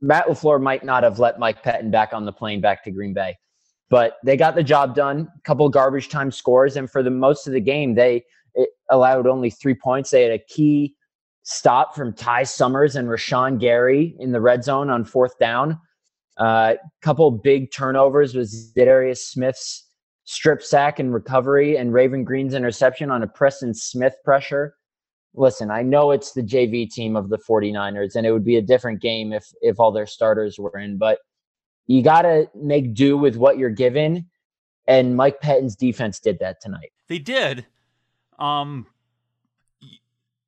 Matt 0.00 0.26
LaFleur 0.26 0.60
might 0.60 0.84
not 0.84 1.02
have 1.02 1.18
let 1.18 1.38
Mike 1.38 1.62
Pettine 1.62 1.90
back 1.90 2.12
on 2.12 2.24
the 2.24 2.32
plane 2.32 2.60
back 2.60 2.84
to 2.84 2.90
Green 2.90 3.14
Bay. 3.14 3.36
But 3.90 4.16
they 4.24 4.36
got 4.36 4.54
the 4.54 4.62
job 4.62 4.94
done, 4.94 5.28
a 5.36 5.40
couple 5.42 5.68
garbage 5.68 6.08
time 6.08 6.30
scores, 6.30 6.76
and 6.76 6.90
for 6.90 7.02
the 7.02 7.10
most 7.10 7.46
of 7.46 7.52
the 7.52 7.60
game, 7.60 7.94
they 7.94 8.24
allowed 8.90 9.26
only 9.26 9.50
three 9.50 9.74
points. 9.74 10.10
They 10.10 10.22
had 10.22 10.32
a 10.32 10.44
key 10.48 10.94
stop 11.42 11.94
from 11.94 12.12
Ty 12.12 12.44
Summers 12.44 12.96
and 12.96 13.08
Rashan 13.08 13.60
Gary 13.60 14.16
in 14.18 14.32
the 14.32 14.40
red 14.40 14.64
zone 14.64 14.90
on 14.90 15.04
fourth 15.04 15.38
down. 15.38 15.78
A 16.38 16.42
uh, 16.42 16.74
couple 17.02 17.30
big 17.30 17.70
turnovers 17.70 18.34
was 18.34 18.72
Za'Darius 18.76 19.18
Smith's 19.18 19.88
strip 20.24 20.62
sack 20.62 20.98
and 20.98 21.12
recovery 21.12 21.76
and 21.76 21.92
Raven 21.92 22.24
Greene's 22.24 22.54
interception 22.54 23.10
on 23.10 23.22
a 23.22 23.26
Preston 23.26 23.74
Smith 23.74 24.16
pressure. 24.24 24.74
Listen, 25.34 25.70
I 25.70 25.82
know 25.82 26.12
it's 26.12 26.32
the 26.32 26.42
JV 26.42 26.88
team 26.90 27.16
of 27.16 27.28
the 27.28 27.38
49ers 27.38 28.14
and 28.16 28.26
it 28.26 28.32
would 28.32 28.44
be 28.44 28.56
a 28.56 28.62
different 28.62 29.00
game 29.00 29.32
if 29.32 29.52
if 29.60 29.80
all 29.80 29.92
their 29.92 30.06
starters 30.06 30.58
were 30.58 30.78
in, 30.78 30.96
but 30.96 31.18
you 31.86 32.02
got 32.02 32.22
to 32.22 32.48
make 32.54 32.94
do 32.94 33.16
with 33.16 33.36
what 33.36 33.58
you're 33.58 33.70
given 33.70 34.26
and 34.86 35.16
Mike 35.16 35.40
Pettine's 35.40 35.76
defense 35.76 36.20
did 36.20 36.38
that 36.38 36.60
tonight. 36.60 36.92
They 37.08 37.18
did. 37.18 37.66
Um 38.38 38.86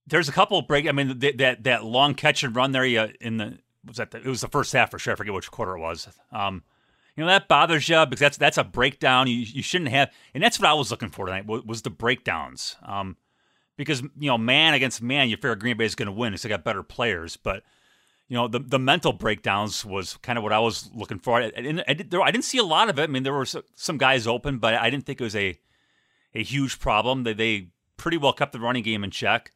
there's 0.07 0.29
a 0.29 0.33
couple 0.33 0.63
break 0.63 0.87
I 0.89 0.93
mean 0.93 1.19
that 1.19 1.39
that 1.39 1.65
that 1.65 1.85
long 1.85 2.15
catch 2.15 2.45
and 2.45 2.55
run 2.55 2.73
there 2.73 2.85
in 2.85 3.39
the 3.39 3.59
was 3.85 3.97
that 3.97 4.13
the, 4.13 4.19
it 4.19 4.27
was 4.27 4.41
the 4.41 4.49
first 4.49 4.73
half 4.73 4.91
for 4.91 4.99
sure. 4.99 5.13
I 5.13 5.17
forget 5.17 5.35
which 5.35 5.51
quarter 5.51 5.77
it 5.77 5.81
was. 5.81 6.09
Um 6.33 6.63
you 7.17 7.25
know 7.25 7.29
that 7.29 7.49
bothers 7.49 7.89
you 7.89 8.05
because 8.07 8.21
that's 8.21 8.37
that's 8.37 8.59
a 8.59 8.65
breakdown 8.65 9.27
you, 9.27 9.37
you 9.37 9.63
shouldn't 9.63 9.91
have 9.91 10.11
and 10.35 10.43
that's 10.43 10.61
what 10.61 10.69
i 10.69 10.75
was 10.75 10.91
looking 10.91 11.09
for 11.09 11.27
tonight 11.27 11.47
was 11.47 11.83
the 11.83 11.91
breakdowns 11.91 12.77
um, 12.83 13.17
because 13.77 14.03
you 14.03 14.29
know 14.29 14.39
man 14.39 14.75
against 14.75 15.03
man 15.03 15.29
you 15.29 15.37
figure 15.37 15.55
green 15.55 15.77
bay 15.77 15.85
is 15.85 15.95
going 15.95 16.07
to 16.07 16.13
win 16.13 16.33
because 16.33 16.43
they 16.43 16.49
got 16.49 16.65
better 16.65 16.83
players. 16.83 17.37
But 17.37 17.63
you 18.29 18.37
know 18.37 18.49
the 18.49 18.59
the 18.59 18.79
mental 18.79 19.13
breakdowns 19.13 19.85
was 19.85 20.17
kind 20.23 20.37
of 20.37 20.43
what 20.43 20.53
i 20.53 20.59
was 20.59 20.91
looking 20.95 21.19
for. 21.19 21.41
I, 21.41 21.53
I, 21.57 21.85
I, 21.89 21.95
there, 21.95 22.23
I 22.23 22.31
didn't 22.31 22.45
see 22.45 22.59
a 22.59 22.65
lot 22.65 22.89
of 22.89 22.99
it. 22.99 23.05
I 23.05 23.07
mean 23.07 23.23
there 23.23 23.33
were 23.33 23.47
some 23.47 23.99
guys 23.99 24.27
open 24.27 24.59
but 24.59 24.75
i 24.75 24.91
didn't 24.91 25.07
think 25.07 25.21
it 25.21 25.25
was 25.25 25.37
a 25.37 25.59
a 26.37 26.43
huge 26.43 26.79
problem. 26.79 27.25
They, 27.25 27.33
they 27.33 27.69
pretty 27.97 28.19
well 28.19 28.33
kept 28.33 28.53
the 28.53 28.61
running 28.61 28.83
game 28.83 29.03
in 29.03 29.11
check. 29.11 29.53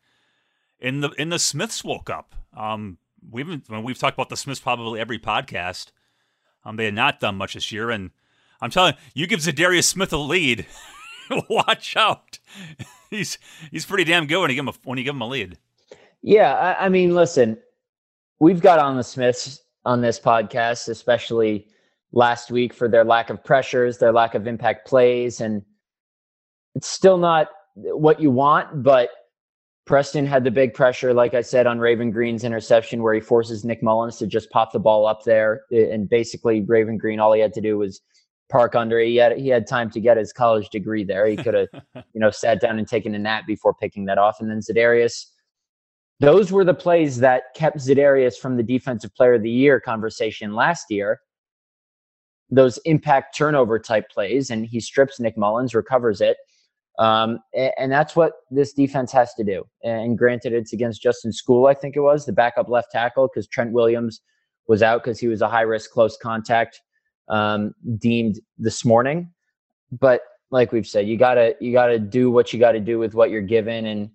And 0.81 1.03
the 1.03 1.11
and 1.19 1.31
the 1.31 1.39
smiths 1.39 1.85
woke 1.85 2.09
up. 2.09 2.35
Um, 2.57 2.97
we've 3.31 3.47
been, 3.47 3.63
I 3.71 3.79
we've 3.81 3.99
talked 3.99 4.17
about 4.17 4.31
the 4.31 4.37
smiths 4.37 4.61
probably 4.61 4.99
every 4.99 5.19
podcast. 5.19 5.93
Um, 6.65 6.77
they 6.77 6.87
had 6.87 6.95
not 6.95 7.21
done 7.21 7.37
much 7.37 7.55
this 7.55 7.71
year, 7.71 7.91
and 7.91 8.11
I'm 8.61 8.71
telling 8.71 8.95
you, 9.13 9.23
you 9.23 9.27
give 9.27 9.41
Za'Darius 9.41 9.85
Smith 9.85 10.13
a 10.13 10.17
lead, 10.17 10.67
watch 11.51 11.97
out. 11.97 12.39
he's 13.17 13.39
he's 13.71 13.87
pretty 13.87 14.05
damn 14.05 14.27
good 14.27 14.41
when 14.41 14.51
you 14.51 14.57
give 14.57 14.65
him 14.65 14.69
a, 14.69 14.75
when 14.85 14.99
you 14.99 15.05
give 15.05 15.15
him 15.15 15.23
a 15.23 15.29
lead. 15.29 15.59
Yeah, 16.23 16.55
I, 16.55 16.87
I 16.87 16.89
mean, 16.89 17.15
listen, 17.15 17.59
we've 18.39 18.61
got 18.61 18.79
on 18.79 18.97
the 18.97 19.03
Smiths 19.03 19.63
on 19.85 20.01
this 20.01 20.21
podcast, 20.21 20.89
especially 20.89 21.69
last 22.13 22.51
week 22.51 22.75
for 22.75 22.89
their 22.89 23.05
lack 23.05 23.31
of 23.31 23.43
pressures, 23.43 23.99
their 23.99 24.13
lack 24.13 24.35
of 24.35 24.47
impact 24.47 24.87
plays, 24.87 25.41
and 25.41 25.63
it's 26.75 26.89
still 26.89 27.19
not 27.19 27.49
what 27.75 28.21
you 28.21 28.31
want, 28.31 28.83
but 28.83 29.11
Preston 29.87 30.27
had 30.27 30.45
the 30.45 30.51
big 30.51 30.75
pressure, 30.75 31.13
like 31.13 31.35
I 31.35 31.41
said, 31.41 31.67
on 31.67 31.79
Raven 31.81 32.11
Greene's 32.11 32.45
interception, 32.45 33.03
where 33.03 33.15
he 33.15 33.21
forces 33.21 33.65
Nick 33.65 33.83
Mullens 33.83 34.19
to 34.19 34.27
just 34.27 34.51
pop 34.51 34.73
the 34.73 34.79
ball 34.79 35.07
up 35.07 35.25
there. 35.25 35.63
And 35.71 36.09
basically, 36.09 36.61
Raven 36.61 36.97
Greene, 36.97 37.19
all 37.19 37.33
he 37.33 37.41
had 37.41 37.53
to 37.55 37.61
do 37.61 37.79
was 37.79 38.01
park 38.51 38.75
under. 38.75 38.99
He 38.99 39.17
had 39.17 39.39
he 39.39 39.49
had 39.49 39.67
time 39.67 39.91
to 39.91 40.01
get 40.01 40.17
his 40.17 40.33
college 40.33 40.69
degree 40.71 41.05
there. 41.05 41.27
He 41.27 41.37
could 41.37 41.55
have, 41.55 41.69
you 42.13 42.21
know, 42.21 42.31
sat 42.31 42.61
down 42.61 42.79
and 42.79 42.87
taken 42.87 43.15
a 43.15 43.19
nap 43.19 43.47
before 43.47 43.75
picking 43.75 44.05
that 44.07 44.19
off. 44.19 44.41
And 44.41 44.51
then 44.51 44.61
Za'Darius, 44.61 45.27
those 46.19 46.53
were 46.53 46.65
the 46.65 46.75
plays 46.75 47.19
that 47.19 47.45
kept 47.55 47.79
Za'Darius 47.79 48.37
from 48.37 48.57
the 48.57 48.63
Defensive 48.63 49.15
Player 49.15 49.35
of 49.35 49.43
the 49.43 49.51
Year 49.51 49.81
conversation 49.81 50.55
last 50.55 50.87
year. 50.91 51.21
those 52.53 52.79
impact 52.79 53.37
turnover 53.37 53.79
type 53.79 54.11
plays, 54.11 54.51
and 54.51 54.67
he 54.67 54.81
strips 54.81 55.21
Nick 55.21 55.37
Mullens, 55.37 55.73
recovers 55.73 56.21
it. 56.21 56.37
Um, 56.99 57.39
and, 57.55 57.73
and, 57.79 57.93
that's 57.93 58.17
what 58.17 58.33
this 58.51 58.73
defense 58.73 59.13
has 59.13 59.33
to 59.35 59.45
do. 59.45 59.65
And 59.85 60.19
granted, 60.19 60.53
it's 60.53 60.73
against 60.73 61.01
Justin 61.01 61.31
Skule, 61.31 61.71
I 61.71 61.75
think 61.75 61.97
it 61.97 62.01
was, 62.01 62.27
the 62.27 62.33
backup 62.33 62.69
left 62.69 62.91
tackle, 62.91 63.29
because 63.29 63.47
Trent 63.47 63.73
Williams 63.73 64.21
was 64.67 64.83
out 64.83 65.03
because 65.03 65.19
he 65.19 65.29
was 65.29 65.43
a 65.43 65.49
high 65.49 65.63
risk 65.63 65.91
close 65.91 66.17
contact 66.17 66.81
um, 67.31 67.75
deemed 67.97 68.39
this 68.59 68.85
morning. 68.85 69.33
But 69.91 70.21
like 70.51 70.73
we've 70.73 70.87
said, 70.87 71.09
you 71.09 71.17
gotta 71.17 71.55
you 71.61 71.73
gotta 71.73 71.99
do 71.99 72.31
what 72.31 72.53
you 72.53 72.59
got 72.59 72.73
to 72.73 72.81
do 72.81 72.99
with 72.99 73.15
what 73.15 73.31
you're 73.31 73.41
given. 73.41 73.87
And 73.87 74.11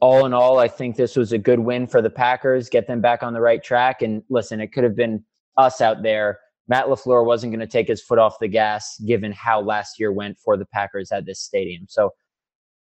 all 0.00 0.24
in 0.26 0.32
all, 0.32 0.58
I 0.58 0.68
think 0.68 0.96
this 0.96 1.16
was 1.16 1.32
a 1.32 1.38
good 1.38 1.58
win 1.58 1.86
for 1.86 2.00
the 2.00 2.10
Packers, 2.10 2.68
get 2.68 2.86
them 2.86 3.00
back 3.00 3.22
on 3.22 3.32
the 3.32 3.40
right 3.40 3.62
track. 3.62 4.02
And 4.02 4.22
listen, 4.30 4.60
it 4.60 4.68
could 4.72 4.84
have 4.84 4.96
been 4.96 5.24
us 5.56 5.80
out 5.80 6.02
there 6.02 6.38
Matt 6.70 6.86
LaFleur 6.86 7.26
wasn't 7.26 7.52
going 7.52 7.60
to 7.60 7.66
take 7.66 7.88
his 7.88 8.00
foot 8.00 8.20
off 8.20 8.38
the 8.38 8.46
gas 8.46 8.96
given 9.00 9.32
how 9.32 9.60
last 9.60 9.98
year 9.98 10.12
went 10.12 10.38
for 10.38 10.56
the 10.56 10.64
Packers 10.64 11.10
at 11.10 11.26
this 11.26 11.40
stadium. 11.40 11.86
So 11.88 12.10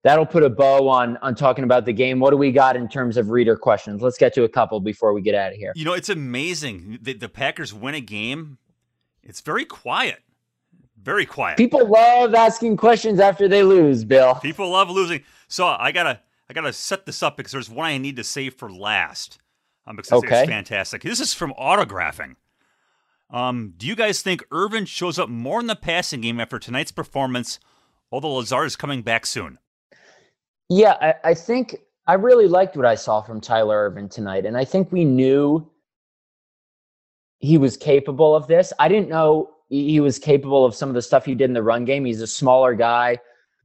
that'll 0.03 0.27
put 0.27 0.43
a 0.43 0.51
bow 0.51 0.87
on 0.87 1.17
on 1.17 1.33
talking 1.33 1.63
about 1.63 1.85
the 1.85 1.91
game. 1.91 2.19
What 2.19 2.29
do 2.29 2.37
we 2.37 2.51
got 2.51 2.75
in 2.75 2.87
terms 2.87 3.17
of 3.17 3.31
reader 3.31 3.57
questions? 3.57 4.03
Let's 4.03 4.19
get 4.19 4.35
to 4.35 4.43
a 4.43 4.49
couple 4.49 4.79
before 4.81 5.13
we 5.13 5.21
get 5.23 5.33
out 5.33 5.51
of 5.51 5.57
here. 5.57 5.73
You 5.75 5.83
know, 5.83 5.93
it's 5.93 6.09
amazing 6.09 6.99
that 7.01 7.19
the 7.19 7.27
Packers 7.27 7.73
win 7.73 7.95
a 7.95 8.01
game. 8.01 8.59
It's 9.23 9.41
very 9.41 9.65
quiet. 9.65 10.21
Very 11.01 11.25
quiet. 11.25 11.57
People 11.57 11.87
love 11.87 12.33
asking 12.35 12.77
questions 12.77 13.19
after 13.19 13.47
they 13.47 13.63
lose, 13.63 14.03
Bill. 14.03 14.35
People 14.35 14.69
love 14.69 14.89
losing. 14.89 15.23
So 15.47 15.65
I 15.65 15.91
gotta 15.91 16.19
I 16.49 16.53
gotta 16.53 16.73
set 16.73 17.05
this 17.05 17.23
up 17.23 17.37
because 17.37 17.51
there's 17.51 17.69
one 17.69 17.85
I 17.87 17.97
need 17.97 18.17
to 18.17 18.23
save 18.23 18.55
for 18.55 18.71
last. 18.71 19.39
Um, 19.87 19.95
because 19.95 20.11
okay. 20.11 20.41
it's 20.41 20.49
fantastic. 20.49 21.01
This 21.01 21.19
is 21.19 21.33
from 21.33 21.53
autographing. 21.53 22.35
Um, 23.31 23.73
do 23.77 23.87
you 23.87 23.95
guys 23.95 24.21
think 24.21 24.43
Ervin 24.51 24.85
shows 24.85 25.17
up 25.17 25.29
more 25.29 25.59
in 25.59 25.67
the 25.67 25.75
passing 25.75 26.21
game 26.21 26.39
after 26.39 26.59
tonight's 26.59 26.91
performance, 26.91 27.59
although 28.11 28.33
Lazard 28.33 28.67
is 28.67 28.75
coming 28.75 29.01
back 29.01 29.25
soon? 29.25 29.57
Yeah, 30.69 30.97
I, 31.01 31.29
I 31.29 31.33
think 31.33 31.77
I 32.07 32.13
really 32.13 32.47
liked 32.47 32.75
what 32.75 32.85
I 32.85 32.95
saw 32.95 33.21
from 33.21 33.41
Tyler 33.41 33.85
Ervin 33.85 34.09
tonight. 34.09 34.45
And 34.45 34.57
I 34.57 34.65
think 34.65 34.91
we 34.91 35.05
knew 35.05 35.67
he 37.41 37.57
was 37.57 37.75
capable 37.75 38.35
of 38.35 38.47
this. 38.47 38.71
I 38.79 38.87
didn't 38.87 39.09
know 39.09 39.49
he 39.69 39.99
was 39.99 40.19
capable 40.19 40.65
of 40.65 40.75
some 40.75 40.89
of 40.89 40.95
the 40.95 41.01
stuff 41.01 41.25
he 41.25 41.33
did 41.33 41.45
in 41.45 41.53
the 41.53 41.63
run 41.63 41.85
game. 41.85 42.05
He's 42.05 42.21
a 42.21 42.27
smaller 42.27 42.75
guy. 42.75 43.17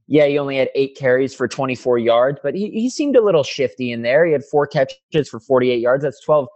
Yeah, 0.07 0.25
he 0.25 0.39
only 0.39 0.57
had 0.57 0.69
eight 0.73 0.97
carries 0.97 1.35
for 1.35 1.49
24 1.49 1.97
yards, 1.99 2.39
but 2.41 2.55
he, 2.55 2.71
he 2.71 2.89
seemed 2.89 3.17
a 3.17 3.23
little 3.23 3.43
shifty 3.43 3.91
in 3.91 4.01
there. 4.01 4.25
He 4.25 4.31
had 4.31 4.43
four 4.45 4.65
catches 4.65 5.29
for 5.29 5.39
48 5.41 5.79
yards. 5.79 6.03
That's 6.03 6.21
12, 6.23 6.47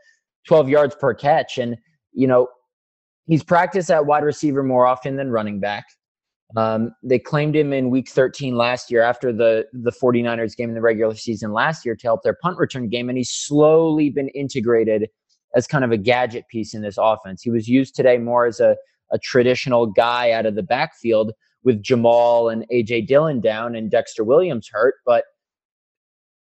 12 0.47 0.69
yards 0.69 0.95
per 0.95 1.13
catch. 1.13 1.57
And, 1.57 1.75
you 2.13 2.27
know, 2.27 2.47
he's 3.27 3.43
practiced 3.43 3.91
at 3.91 4.05
wide 4.05 4.23
receiver 4.23 4.63
more 4.63 4.87
often 4.87 5.17
than 5.17 5.29
running 5.29 5.59
back. 5.59 5.83
Um, 6.55 6.95
they 7.03 7.19
claimed 7.19 7.55
him 7.55 7.73
in 7.73 7.89
week 7.89 8.09
13 8.09 8.55
last 8.55 8.89
year 8.89 9.01
after 9.01 9.33
the, 9.33 9.65
the 9.73 9.91
49ers 9.91 10.55
game 10.55 10.69
in 10.69 10.75
the 10.75 10.81
regular 10.81 11.15
season 11.15 11.51
last 11.51 11.85
year 11.85 11.95
to 11.95 12.07
help 12.07 12.23
their 12.23 12.37
punt 12.41 12.57
return 12.57 12.87
game. 12.87 13.09
And 13.09 13.17
he's 13.17 13.31
slowly 13.31 14.09
been 14.09 14.29
integrated 14.29 15.09
as 15.55 15.67
kind 15.67 15.83
of 15.83 15.91
a 15.91 15.97
gadget 15.97 16.47
piece 16.47 16.73
in 16.73 16.81
this 16.81 16.97
offense. 16.97 17.41
He 17.41 17.49
was 17.49 17.67
used 17.67 17.95
today 17.95 18.17
more 18.17 18.45
as 18.45 18.59
a, 18.59 18.75
a 19.11 19.19
traditional 19.19 19.85
guy 19.85 20.31
out 20.31 20.45
of 20.45 20.55
the 20.55 20.63
backfield 20.63 21.33
with 21.63 21.83
Jamaal 21.83 22.51
and 22.51 22.65
AJ 22.71 23.07
Dillon 23.07 23.39
down 23.39 23.75
and 23.75 23.91
Dexter 23.91 24.23
Williams 24.23 24.69
hurt. 24.71 24.95
But 25.05 25.25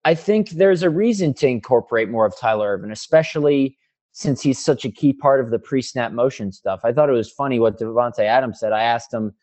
I 0.03 0.13
think 0.13 0.51
there's 0.51 0.83
a 0.83 0.89
reason 0.89 1.33
to 1.35 1.47
incorporate 1.47 2.09
more 2.09 2.25
of 2.25 2.37
Tyler 2.37 2.73
Ervin, 2.73 2.91
especially 2.91 3.77
since 4.11 4.41
he's 4.41 4.63
such 4.63 4.85
a 4.85 4.91
key 4.91 5.13
part 5.13 5.41
of 5.41 5.51
the 5.51 5.59
pre-snap 5.59 6.11
motion 6.11 6.51
stuff. 6.51 6.81
I 6.83 6.93
thought 6.93 7.09
it 7.09 7.13
was 7.13 7.31
funny 7.31 7.59
what 7.59 7.79
Davante 7.79 8.19
Adams 8.19 8.59
said. 8.59 8.71
I 8.71 8.83
asked 8.83 9.13
him, 9.13 9.33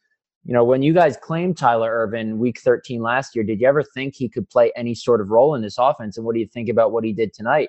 you 0.45 0.55
know, 0.55 0.65
when 0.65 0.83
you 0.83 0.93
guys 0.93 1.17
claimed 1.17 1.57
Tyler 1.57 1.91
Ervin 1.91 2.39
week 2.39 2.59
13 2.61 3.03
last 3.03 3.35
year, 3.35 3.45
did 3.45 3.61
you 3.61 3.69
ever 3.69 3.83
think 3.83 4.15
he 4.15 4.29
could 4.29 4.49
play 4.49 4.73
any 4.75 4.95
sort 4.95 5.21
of 5.21 5.31
role 5.31 5.55
in 5.55 5.63
this 5.63 5.77
offense? 5.79 6.17
And 6.17 6.27
what 6.27 6.35
do 6.35 6.41
you 6.41 6.47
think 6.47 6.69
about 6.69 6.91
what 6.91 7.05
he 7.05 7.13
did 7.13 7.33
tonight? 7.33 7.69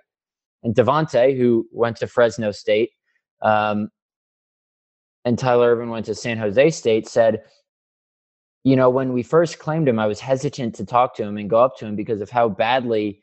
And 0.64 0.74
Davante, 0.74 1.38
who 1.38 1.68
went 1.72 1.98
to 1.98 2.08
Fresno 2.08 2.52
State, 2.52 2.92
um, 3.42 3.90
and 5.26 5.38
Tyler 5.38 5.72
Ervin 5.76 5.90
went 5.90 6.06
to 6.08 6.16
San 6.16 6.38
Jose 6.38 6.70
State, 6.72 7.08
said, 7.08 7.44
you 8.64 8.76
know, 8.76 8.90
when 8.90 9.14
we 9.14 9.24
first 9.24 9.60
claimed 9.60 9.88
him, 9.88 10.00
I 10.00 10.08
was 10.08 10.20
hesitant 10.20 10.76
to 10.76 10.86
talk 10.86 11.16
to 11.16 11.24
him 11.24 11.38
and 11.38 11.50
go 11.50 11.62
up 11.62 11.78
to 11.78 11.86
him 11.86 11.96
because 11.96 12.22
of 12.22 12.30
how 12.30 12.50
badly, 12.50 13.22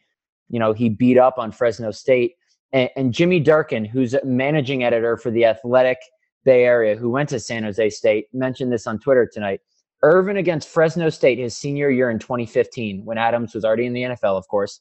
you 0.48 0.58
know, 0.58 0.72
he 0.72 0.88
beat 0.88 1.18
up 1.18 1.38
on 1.38 1.50
Fresno 1.50 1.90
State 1.90 2.34
and, 2.72 2.90
and 2.96 3.12
Jimmy 3.12 3.40
Durkin, 3.40 3.84
who's 3.84 4.14
managing 4.24 4.84
editor 4.84 5.16
for 5.16 5.30
the 5.30 5.44
Athletic 5.44 5.98
Bay 6.44 6.64
Area, 6.64 6.96
who 6.96 7.10
went 7.10 7.28
to 7.30 7.40
San 7.40 7.62
Jose 7.64 7.90
State, 7.90 8.26
mentioned 8.32 8.72
this 8.72 8.86
on 8.86 8.98
Twitter 8.98 9.28
tonight. 9.30 9.60
Ervin 10.02 10.38
against 10.38 10.68
Fresno 10.68 11.10
State 11.10 11.38
his 11.38 11.56
senior 11.56 11.90
year 11.90 12.10
in 12.10 12.18
2015, 12.18 13.04
when 13.04 13.18
Adams 13.18 13.54
was 13.54 13.64
already 13.64 13.86
in 13.86 13.92
the 13.92 14.02
NFL, 14.02 14.38
of 14.38 14.48
course. 14.48 14.80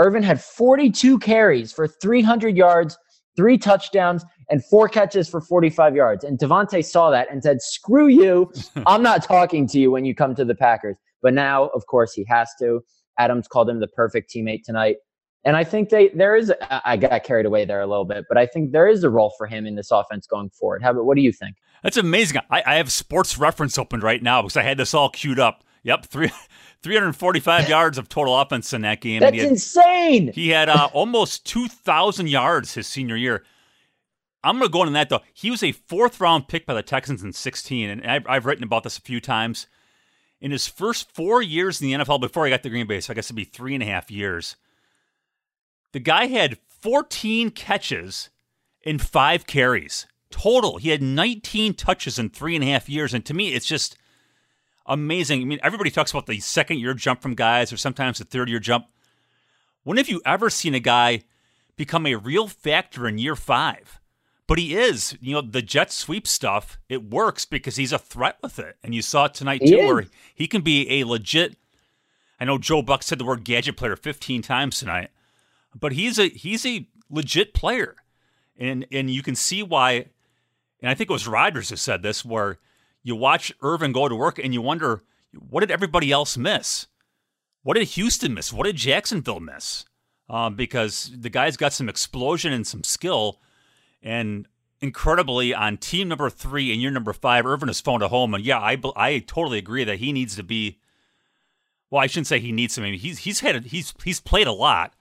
Ervin 0.00 0.22
had 0.22 0.40
42 0.40 1.18
carries 1.18 1.72
for 1.72 1.88
300 1.88 2.56
yards, 2.56 2.96
three 3.36 3.58
touchdowns, 3.58 4.24
and 4.50 4.64
four 4.64 4.88
catches 4.88 5.28
for 5.28 5.40
45 5.40 5.96
yards. 5.96 6.24
And 6.24 6.38
Davante 6.38 6.84
saw 6.84 7.10
that 7.10 7.30
and 7.30 7.42
said, 7.42 7.60
Screw 7.60 8.08
you. 8.08 8.52
I'm 8.86 9.02
not 9.02 9.22
talking 9.22 9.66
to 9.68 9.78
you 9.78 9.90
when 9.90 10.04
you 10.04 10.14
come 10.14 10.34
to 10.34 10.44
the 10.44 10.54
Packers. 10.54 10.96
But 11.22 11.34
now, 11.34 11.66
of 11.68 11.86
course, 11.86 12.12
he 12.12 12.24
has 12.28 12.50
to. 12.60 12.80
Adams 13.18 13.48
called 13.48 13.68
him 13.68 13.80
the 13.80 13.88
perfect 13.88 14.32
teammate 14.32 14.62
tonight. 14.62 14.96
And 15.44 15.56
I 15.56 15.64
think 15.64 15.88
they 15.88 16.08
there 16.08 16.36
is 16.36 16.52
I 16.70 16.96
got 16.96 17.24
carried 17.24 17.46
away 17.46 17.64
there 17.64 17.80
a 17.80 17.86
little 17.86 18.04
bit, 18.04 18.24
but 18.28 18.36
I 18.36 18.46
think 18.46 18.72
there 18.72 18.88
is 18.88 19.04
a 19.04 19.10
role 19.10 19.32
for 19.38 19.46
him 19.46 19.66
in 19.66 19.76
this 19.76 19.90
offense 19.90 20.26
going 20.26 20.50
forward. 20.50 20.82
How 20.82 20.90
about 20.90 21.04
what 21.06 21.16
do 21.16 21.22
you 21.22 21.32
think? 21.32 21.56
That's 21.82 21.96
amazing. 21.96 22.42
I, 22.50 22.62
I 22.66 22.74
have 22.74 22.90
sports 22.90 23.38
reference 23.38 23.78
opened 23.78 24.02
right 24.02 24.22
now 24.22 24.42
because 24.42 24.56
I 24.56 24.62
had 24.62 24.78
this 24.78 24.94
all 24.94 25.08
queued 25.08 25.38
up. 25.38 25.64
Yep, 25.84 26.06
three 26.06 26.30
345 26.82 27.68
yards 27.68 27.98
of 27.98 28.08
total 28.08 28.38
offense 28.38 28.72
in 28.72 28.82
that 28.82 29.00
game. 29.00 29.20
That's 29.20 29.34
he 29.34 29.40
had, 29.40 29.48
insane. 29.48 30.32
He 30.32 30.48
had 30.50 30.68
uh, 30.68 30.88
almost 30.92 31.44
2,000 31.46 32.28
yards 32.28 32.74
his 32.74 32.86
senior 32.86 33.16
year. 33.16 33.44
I'm 34.44 34.58
going 34.58 34.68
to 34.68 34.72
go 34.72 34.82
into 34.82 34.92
that, 34.92 35.08
though. 35.08 35.22
He 35.34 35.50
was 35.50 35.62
a 35.62 35.72
fourth 35.72 36.20
round 36.20 36.48
pick 36.48 36.66
by 36.66 36.74
the 36.74 36.82
Texans 36.82 37.22
in 37.22 37.32
16, 37.32 37.90
and 37.90 38.06
I've, 38.06 38.26
I've, 38.28 38.46
written 38.46 38.64
about 38.64 38.84
this 38.84 38.96
a 38.96 39.02
few 39.02 39.20
times. 39.20 39.66
In 40.40 40.52
his 40.52 40.68
first 40.68 41.12
four 41.12 41.42
years 41.42 41.80
in 41.80 41.88
the 41.88 42.04
NFL 42.04 42.20
before 42.20 42.44
he 42.44 42.50
got 42.50 42.62
to 42.62 42.70
Green 42.70 42.86
Bay, 42.86 43.00
so 43.00 43.12
I 43.12 43.14
guess 43.14 43.26
it'd 43.26 43.34
be 43.34 43.42
three 43.42 43.74
and 43.74 43.82
a 43.82 43.86
half 43.86 44.08
years, 44.08 44.54
the 45.92 45.98
guy 45.98 46.26
had 46.26 46.58
14 46.68 47.50
catches 47.50 48.30
in 48.82 48.98
five 49.00 49.46
carries 49.48 50.06
total. 50.30 50.76
He 50.76 50.90
had 50.90 51.02
19 51.02 51.74
touches 51.74 52.18
in 52.18 52.30
three 52.30 52.54
and 52.54 52.64
a 52.64 52.68
half 52.68 52.88
years. 52.88 53.14
And 53.14 53.24
to 53.26 53.34
me, 53.34 53.54
it's 53.54 53.66
just 53.66 53.96
amazing. 54.88 55.42
I 55.42 55.44
mean, 55.44 55.60
everybody 55.62 55.90
talks 55.90 56.10
about 56.10 56.26
the 56.26 56.40
second 56.40 56.78
year 56.78 56.94
jump 56.94 57.22
from 57.22 57.34
guys 57.34 57.72
or 57.72 57.76
sometimes 57.76 58.18
the 58.18 58.24
third 58.24 58.48
year 58.48 58.58
jump. 58.58 58.86
When 59.84 59.96
have 59.96 60.08
you 60.08 60.20
ever 60.26 60.50
seen 60.50 60.74
a 60.74 60.80
guy 60.80 61.22
become 61.76 62.06
a 62.06 62.16
real 62.16 62.48
factor 62.48 63.06
in 63.06 63.18
year 63.18 63.36
five? 63.36 64.00
But 64.46 64.58
he 64.58 64.74
is, 64.74 65.16
you 65.20 65.34
know, 65.34 65.42
the 65.42 65.60
jet 65.60 65.92
sweep 65.92 66.26
stuff, 66.26 66.78
it 66.88 67.10
works 67.10 67.44
because 67.44 67.76
he's 67.76 67.92
a 67.92 67.98
threat 67.98 68.38
with 68.42 68.58
it. 68.58 68.76
And 68.82 68.94
you 68.94 69.02
saw 69.02 69.26
it 69.26 69.34
tonight 69.34 69.60
too, 69.64 69.76
where 69.86 70.06
he 70.34 70.48
can 70.48 70.62
be 70.62 71.00
a 71.00 71.04
legit. 71.04 71.56
I 72.40 72.46
know 72.46 72.56
Joe 72.56 72.80
Buck 72.80 73.02
said 73.02 73.18
the 73.18 73.26
word 73.26 73.44
gadget 73.44 73.76
player 73.76 73.94
15 73.94 74.40
times 74.40 74.78
tonight 74.78 75.10
but 75.74 75.92
he's 75.92 76.18
a 76.18 76.28
he's 76.28 76.64
a 76.66 76.86
legit 77.10 77.54
player, 77.54 77.96
and 78.58 78.86
and 78.90 79.10
you 79.10 79.22
can 79.22 79.34
see 79.34 79.62
why. 79.62 80.06
And 80.80 80.88
I 80.88 80.94
think 80.94 81.10
it 81.10 81.12
was 81.12 81.26
Rodgers 81.26 81.70
who 81.70 81.76
said 81.76 82.02
this, 82.02 82.24
where 82.24 82.58
you 83.02 83.16
watch 83.16 83.52
Ervin 83.62 83.92
go 83.92 84.08
to 84.08 84.14
work 84.14 84.38
and 84.38 84.52
you 84.52 84.62
wonder 84.62 85.02
what 85.32 85.60
did 85.60 85.70
everybody 85.70 86.10
else 86.10 86.36
miss? 86.36 86.86
What 87.62 87.74
did 87.74 87.88
Houston 87.88 88.34
miss? 88.34 88.52
What 88.52 88.64
did 88.64 88.76
Jacksonville 88.76 89.40
miss? 89.40 89.84
Um, 90.30 90.54
because 90.56 91.10
the 91.16 91.30
guy's 91.30 91.56
got 91.56 91.72
some 91.72 91.88
explosion 91.88 92.52
and 92.52 92.66
some 92.66 92.84
skill, 92.84 93.40
and 94.02 94.46
incredibly 94.80 95.54
on 95.54 95.78
team 95.78 96.08
number 96.08 96.28
three 96.28 96.70
and 96.72 96.80
year 96.82 96.90
number 96.90 97.12
five, 97.12 97.46
Ervin 97.46 97.68
has 97.68 97.80
found 97.80 98.02
a 98.02 98.08
home. 98.08 98.34
And 98.34 98.44
yeah, 98.44 98.58
I 98.58 98.78
I 98.94 99.20
totally 99.20 99.58
agree 99.58 99.84
that 99.84 99.98
he 99.98 100.12
needs 100.12 100.36
to 100.36 100.42
be. 100.42 100.78
Well, 101.90 102.02
I 102.02 102.06
shouldn't 102.06 102.26
say 102.26 102.40
he 102.40 102.52
needs 102.52 102.74
to. 102.74 102.82
I 102.82 102.84
mean, 102.84 102.98
he's 102.98 103.20
he's 103.20 103.40
had 103.40 103.64
he's 103.66 103.94
he's 104.04 104.20
played 104.20 104.46
a 104.46 104.52
lot, 104.52 104.94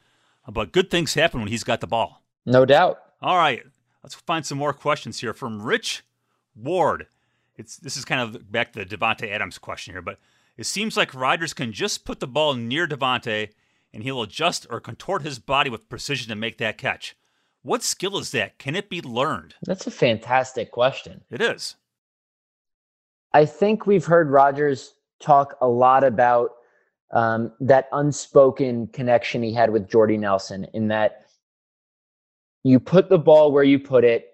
but 0.50 0.72
good 0.72 0.90
things 0.90 1.14
happen 1.14 1.42
when 1.42 1.50
he's 1.50 1.66
got 1.66 1.82
the 1.82 1.88
ball. 1.88 2.24
No 2.46 2.66
doubt. 2.66 3.00
All 3.22 3.38
right. 3.38 3.64
Let's 4.04 4.16
find 4.16 4.46
some 4.46 4.58
more 4.58 4.74
questions 4.74 5.20
here 5.20 5.34
from 5.34 5.62
Rich 5.62 6.06
Ward. 6.56 7.08
It's 7.58 7.78
this 7.78 7.98
is 7.98 8.06
kind 8.06 8.22
of 8.22 8.52
back 8.52 8.74
to 8.74 8.86
the 8.86 8.98
Davante 8.98 9.30
Adams 9.30 9.58
question 9.58 9.94
here, 9.94 10.02
but 10.02 10.20
it 10.58 10.66
seems 10.66 10.96
like 10.96 11.14
Rodgers 11.14 11.54
can 11.54 11.72
just 11.72 12.06
put 12.06 12.20
the 12.20 12.28
ball 12.28 12.54
near 12.54 12.88
Davante 12.88 13.50
and 13.94 14.04
he'll 14.04 14.22
adjust 14.22 14.68
or 14.70 14.80
contort 14.80 15.24
his 15.24 15.40
body 15.40 15.70
with 15.70 15.90
precision 15.90 16.30
to 16.30 16.36
make 16.36 16.58
that 16.58 16.78
catch. 16.78 17.16
What 17.64 17.84
skill 17.84 18.18
is 18.18 18.32
that? 18.32 18.60
Can 18.60 18.76
it 18.76 18.90
be 18.90 19.02
learned? 19.02 19.56
That's 19.64 19.88
a 19.88 19.92
fantastic 19.92 20.72
question. 20.72 21.22
It 21.30 21.42
is. 21.42 21.76
I 23.34 23.46
think 23.46 23.86
we've 23.86 24.06
heard 24.06 24.30
Rodgers 24.30 24.94
talk 25.20 25.58
a 25.62 25.68
lot 25.68 26.04
about 26.04 26.52
um, 27.12 27.52
that 27.60 27.88
unspoken 27.92 28.88
connection 28.88 29.42
he 29.42 29.54
had 29.54 29.72
with 29.72 29.90
Jordy 29.90 30.18
Nelson 30.18 30.66
in 30.74 30.88
that 30.90 31.26
you 32.64 32.80
put 32.80 33.10
the 33.10 33.18
ball 33.18 33.52
where 33.52 33.64
you 33.64 33.80
put 33.80 34.04
it, 34.04 34.34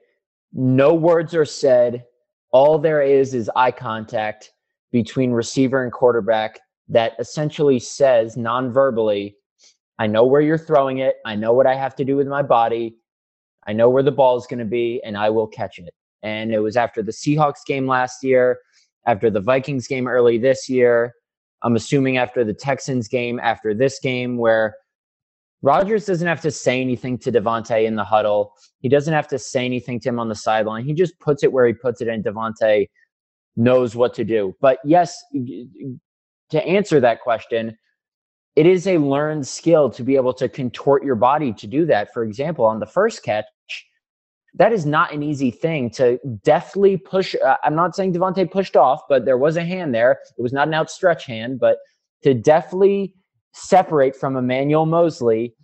no 0.54 0.94
words 0.94 1.36
are 1.36 1.46
said, 1.46 2.06
all 2.54 2.78
there 2.78 3.02
is 3.02 3.34
is 3.34 3.52
eye 3.56 3.72
contact 3.72 4.54
between 4.92 5.32
receiver 5.32 5.84
and 5.84 5.92
quarterback 5.92 6.62
that 6.88 7.14
essentially 7.20 7.80
says 7.80 8.38
non-verbally, 8.38 9.36
I 10.00 10.08
know 10.08 10.26
where 10.26 10.42
you're 10.42 10.58
throwing 10.58 11.00
it. 11.00 11.16
I 11.26 11.36
know 11.36 11.54
what 11.54 11.68
I 11.68 11.76
have 11.76 11.96
to 11.96 12.06
do 12.06 12.16
with 12.16 12.28
my 12.28 12.44
body. 12.44 12.96
I 13.66 13.74
know 13.74 13.90
where 13.90 14.04
the 14.04 14.12
ball 14.12 14.38
is 14.38 14.46
going 14.46 14.60
to 14.60 14.66
be, 14.66 15.02
and 15.04 15.18
I 15.18 15.30
will 15.30 15.48
catch 15.48 15.80
it. 15.80 15.94
And 16.22 16.54
it 16.54 16.60
was 16.60 16.78
after 16.78 17.02
the 17.02 17.12
Seahawks 17.12 17.66
game 17.66 17.88
last 17.88 18.24
year, 18.24 18.60
after 19.08 19.30
the 19.30 19.42
Vikings 19.42 19.88
game 19.88 20.08
early 20.08 20.38
this 20.38 20.70
year. 20.70 21.14
I'm 21.64 21.76
assuming 21.76 22.18
after 22.18 22.44
the 22.44 22.54
Texans 22.54 23.08
game, 23.08 23.40
after 23.40 23.74
this 23.74 24.00
game, 24.00 24.38
where 24.38 24.76
Rodgers 25.64 26.06
doesn't 26.06 26.28
have 26.28 26.42
to 26.42 26.52
say 26.52 26.82
anything 26.82 27.18
to 27.20 27.32
Davante 27.32 27.86
in 27.86 27.96
the 27.96 28.04
huddle. 28.04 28.54
He 28.82 28.90
doesn't 28.90 29.14
have 29.14 29.30
to 29.30 29.40
say 29.40 29.64
anything 29.64 30.00
to 30.02 30.10
him 30.10 30.20
on 30.20 30.28
the 30.28 30.36
sideline. 30.36 30.84
He 30.84 30.94
just 30.94 31.18
puts 31.20 31.42
it 31.42 31.52
where 31.52 31.66
he 31.66 31.74
puts 31.74 32.02
it, 32.02 32.10
and 32.10 32.24
Davante 32.24 32.90
knows 33.56 33.96
what 33.96 34.14
to 34.16 34.26
do. 34.26 34.54
But 34.60 34.80
yes, 34.84 35.18
to 36.50 36.68
answer 36.68 37.00
that 37.00 37.22
question, 37.22 37.78
it 38.58 38.68
is 38.68 38.86
a 38.88 38.98
learned 38.98 39.48
skill 39.48 39.90
to 39.92 40.04
be 40.04 40.18
able 40.18 40.34
to 40.34 40.50
contort 40.50 41.04
your 41.04 41.16
body 41.16 41.54
to 41.54 41.66
do 41.66 41.86
that. 41.86 42.14
For 42.14 42.24
example, 42.24 42.66
on 42.66 42.82
the 42.82 42.86
first 42.86 43.24
catch, 43.24 43.46
that 44.56 44.74
is 44.74 44.86
not 44.86 45.14
an 45.14 45.24
easy 45.24 45.50
thing 45.50 45.90
to 45.92 46.20
deftly 46.44 46.98
push. 46.98 47.36
Uh, 47.44 47.56
I'm 47.64 47.74
not 47.74 47.96
saying 47.96 48.14
Davante 48.14 48.52
pushed 48.52 48.76
off, 48.76 49.02
but 49.08 49.24
there 49.24 49.38
was 49.38 49.56
a 49.56 49.64
hand 49.64 49.96
there. 49.96 50.20
It 50.38 50.42
was 50.42 50.54
not 50.54 50.68
an 50.68 50.74
outstretched 50.74 51.26
hand, 51.26 51.60
but 51.60 51.78
to 52.24 52.34
deftly 52.34 53.16
separate 53.54 54.16
from 54.16 54.36
Emmanuel 54.36 54.86
Moseley, 54.86 55.56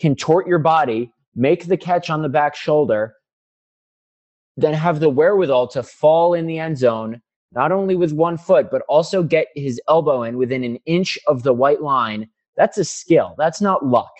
contort 0.00 0.46
your 0.46 0.58
body, 0.58 1.12
make 1.34 1.66
the 1.66 1.76
catch 1.76 2.10
on 2.10 2.22
the 2.22 2.28
back 2.28 2.54
shoulder, 2.54 3.14
then 4.56 4.74
have 4.74 5.00
the 5.00 5.10
wherewithal 5.10 5.68
to 5.68 5.82
fall 5.82 6.34
in 6.34 6.46
the 6.46 6.58
end 6.58 6.78
zone, 6.78 7.20
not 7.52 7.72
only 7.72 7.94
with 7.94 8.12
one 8.12 8.38
foot, 8.38 8.70
but 8.70 8.82
also 8.88 9.22
get 9.22 9.48
his 9.54 9.80
elbow 9.88 10.22
in 10.22 10.36
within 10.38 10.64
an 10.64 10.78
inch 10.86 11.18
of 11.26 11.42
the 11.42 11.52
white 11.52 11.82
line. 11.82 12.28
That's 12.56 12.78
a 12.78 12.84
skill. 12.84 13.34
That's 13.38 13.60
not 13.60 13.84
luck. 13.84 14.12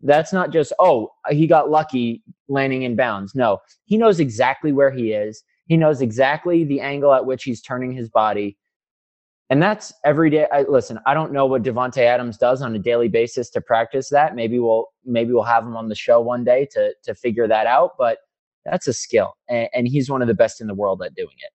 That's 0.00 0.32
not 0.32 0.50
just, 0.50 0.72
oh, 0.78 1.10
he 1.28 1.46
got 1.46 1.70
lucky 1.70 2.22
landing 2.48 2.82
in 2.82 2.96
bounds. 2.96 3.34
No, 3.34 3.58
he 3.84 3.98
knows 3.98 4.20
exactly 4.20 4.72
where 4.72 4.90
he 4.90 5.12
is. 5.12 5.42
He 5.66 5.76
knows 5.76 6.00
exactly 6.00 6.64
the 6.64 6.80
angle 6.80 7.12
at 7.12 7.26
which 7.26 7.44
he's 7.44 7.60
turning 7.60 7.92
his 7.92 8.08
body. 8.08 8.56
And 9.50 9.60
that's 9.60 9.92
every 10.04 10.30
day. 10.30 10.46
I, 10.52 10.62
listen, 10.62 11.00
I 11.06 11.14
don't 11.14 11.32
know 11.32 11.44
what 11.44 11.64
Davante 11.64 11.98
Adams 11.98 12.38
does 12.38 12.62
on 12.62 12.74
a 12.76 12.78
daily 12.78 13.08
basis 13.08 13.50
to 13.50 13.60
practice 13.60 14.08
that. 14.10 14.36
Maybe 14.36 14.60
we'll 14.60 14.86
maybe 15.04 15.32
we'll 15.32 15.42
have 15.42 15.64
him 15.64 15.76
on 15.76 15.88
the 15.88 15.94
show 15.94 16.20
one 16.20 16.44
day 16.44 16.68
to 16.72 16.94
to 17.02 17.14
figure 17.14 17.48
that 17.48 17.66
out. 17.66 17.92
But 17.98 18.18
that's 18.64 18.86
a 18.86 18.92
skill, 18.92 19.36
and, 19.48 19.68
and 19.74 19.88
he's 19.88 20.08
one 20.08 20.22
of 20.22 20.28
the 20.28 20.34
best 20.34 20.60
in 20.60 20.68
the 20.68 20.74
world 20.74 21.02
at 21.02 21.14
doing 21.16 21.34
it. 21.38 21.50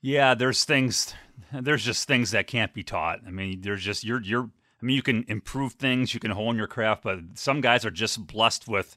Yeah, 0.00 0.34
there's 0.34 0.64
things. 0.64 1.14
There's 1.52 1.84
just 1.84 2.08
things 2.08 2.30
that 2.30 2.46
can't 2.46 2.72
be 2.72 2.82
taught. 2.82 3.20
I 3.26 3.30
mean, 3.30 3.60
there's 3.60 3.82
just 3.82 4.04
you're 4.04 4.22
you're 4.22 4.50
I 4.80 4.86
mean, 4.86 4.96
you 4.96 5.02
can 5.02 5.24
improve 5.28 5.72
things, 5.74 6.14
you 6.14 6.20
can 6.20 6.30
hone 6.30 6.56
your 6.56 6.68
craft, 6.68 7.02
but 7.02 7.18
some 7.34 7.60
guys 7.60 7.84
are 7.84 7.90
just 7.90 8.26
blessed 8.26 8.68
with 8.68 8.96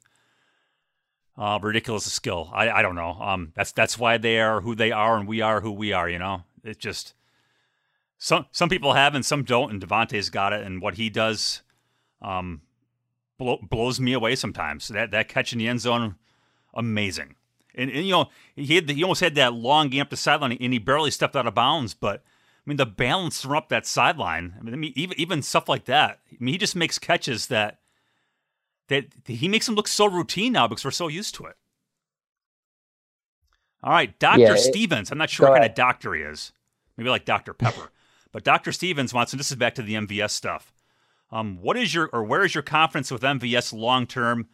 uh, 1.38 1.58
ridiculous 1.62 2.12
skill. 2.12 2.52
I, 2.54 2.70
I 2.70 2.82
don't 2.82 2.96
know. 2.96 3.18
Um, 3.20 3.52
that's 3.56 3.72
that's 3.72 3.98
why 3.98 4.18
they 4.18 4.40
are 4.40 4.62
who 4.62 4.76
they 4.76 4.92
are, 4.92 5.18
and 5.18 5.28
we 5.28 5.42
are 5.42 5.60
who 5.60 5.72
we 5.72 5.92
are. 5.92 6.08
You 6.08 6.20
know, 6.20 6.44
it 6.64 6.80
just 6.80 7.16
some 8.24 8.46
some 8.52 8.70
people 8.70 8.94
have 8.94 9.16
and 9.16 9.26
some 9.26 9.44
don't, 9.44 9.72
and 9.72 9.82
Davante's 9.82 10.30
got 10.30 10.54
it, 10.54 10.64
and 10.64 10.80
what 10.80 10.94
he 10.94 11.10
does, 11.10 11.64
um, 12.22 12.62
blow, 13.40 13.58
blows 13.68 14.00
me 14.00 14.14
away 14.14 14.36
sometimes. 14.36 14.90
That 14.90 15.10
that 15.10 15.28
catch 15.28 15.54
in 15.54 15.58
the 15.58 15.68
end 15.68 15.82
zone, 15.82 16.18
amazing. 16.76 17.34
And, 17.74 17.90
and 17.90 18.06
you 18.06 18.12
know, 18.12 18.30
he 18.56 18.76
had, 18.76 18.88
he 18.88 19.02
almost 19.02 19.22
had 19.22 19.34
that 19.36 19.56
long 19.56 19.90
game 19.90 20.02
up 20.02 20.12
the 20.12 20.18
sideline, 20.18 20.52
and 20.52 20.72
he 20.72 20.78
barely 20.78 21.10
stepped 21.10 21.36
out 21.36 21.48
of 21.48 21.56
bounds, 21.56 21.96
but 21.96 22.22
I 22.24 22.70
mean, 22.70 22.78
the 22.78 22.86
balance 22.86 23.42
from 23.42 23.54
up 23.54 23.70
that 23.70 23.88
sideline. 23.88 24.54
I 24.60 24.64
mean, 24.64 24.94
even 24.96 25.20
even 25.20 25.42
stuff 25.42 25.68
like 25.68 25.86
that. 25.86 26.20
I 26.32 26.38
mean, 26.40 26.54
he 26.54 26.60
just 26.60 26.76
makes 26.76 27.00
catches 27.00 27.48
that 27.48 27.80
that 28.90 29.06
he 29.26 29.48
makes 29.48 29.66
them 29.66 29.74
look 29.74 29.88
so 29.88 30.06
routine 30.06 30.54
now 30.54 30.68
because 30.68 30.86
we're 30.86 30.92
so 30.92 31.08
used 31.08 31.34
to 31.36 31.46
it. 31.46 31.58
All 33.82 33.92
right, 33.92 34.18
Doctor 34.20 34.42
yeah, 34.42 34.56
Stevens. 34.58 35.12
I'm 35.12 35.18
not 35.18 35.32
sure 35.32 35.48
what 35.48 35.54
ahead. 35.54 35.62
kind 35.62 35.72
of 35.72 35.76
doctor 35.76 36.14
he 36.14 36.22
is. 36.22 36.54
Maybe 36.98 37.10
like 37.10 37.26
Dr. 37.26 37.56
Pepper. 37.56 37.90
But 38.32 38.44
Dr. 38.44 38.72
Stevens 38.72 39.14
wants, 39.14 39.34
and 39.34 39.40
this 39.40 39.52
is 39.52 39.58
back 39.58 39.76
to 39.76 39.82
the 39.82 39.96
MVS 39.96 40.32
stuff. 40.32 40.74
Um, 41.32 41.58
what 41.62 41.78
is 41.78 41.94
your 41.94 42.10
or 42.12 42.24
where 42.24 42.44
is 42.44 42.54
your 42.54 42.62
confidence 42.62 43.12
with 43.12 43.22
MVS 43.22 43.74
long 43.74 44.06
term? 44.06 44.48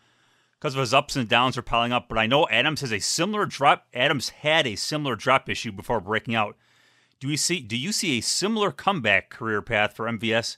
Because 0.60 0.74
of 0.74 0.80
his 0.80 0.94
ups 0.94 1.16
and 1.16 1.28
downs 1.28 1.58
are 1.58 1.63
piling 1.63 1.92
up. 1.92 2.08
But 2.10 2.18
I 2.18 2.28
know 2.28 2.48
Adams 2.50 2.82
has 2.82 2.92
a 2.92 3.00
similar 3.00 3.46
drop. 3.46 3.88
Adams 3.94 4.30
had 4.30 4.68
a 4.68 4.76
similar 4.76 5.16
drop 5.16 5.50
issue 5.50 5.72
before 5.72 6.00
breaking 6.00 6.36
out. 6.36 6.56
Do 7.20 7.30
you 7.30 7.38
see 7.38 7.60
do 7.60 7.76
you 7.76 7.92
see 7.92 8.18
a 8.18 8.22
similar 8.22 8.72
comeback 8.72 9.30
career 9.30 9.62
path 9.62 9.94
for 9.94 10.06
MVS, 10.06 10.58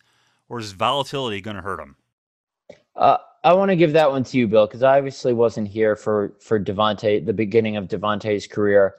or 0.50 0.60
is 0.60 0.74
volatility 0.74 1.40
going 1.40 1.56
to 1.56 1.62
hurt 1.62 1.80
him? 1.80 1.96
Uh, 2.96 3.18
I 3.46 3.54
want 3.54 3.70
to 3.70 3.78
give 3.78 3.94
that 3.94 4.12
one 4.12 4.26
to 4.26 4.38
you, 4.38 4.48
Bill, 4.48 4.68
because 4.68 4.84
I 4.84 4.98
obviously 4.98 5.32
wasn't 5.32 5.70
here 5.70 5.96
for 5.96 6.34
for 6.42 6.60
Davante, 6.60 7.26
the 7.26 7.34
beginning 7.34 7.78
of 7.78 7.88
Davante's 7.88 8.46
career. 8.46 8.96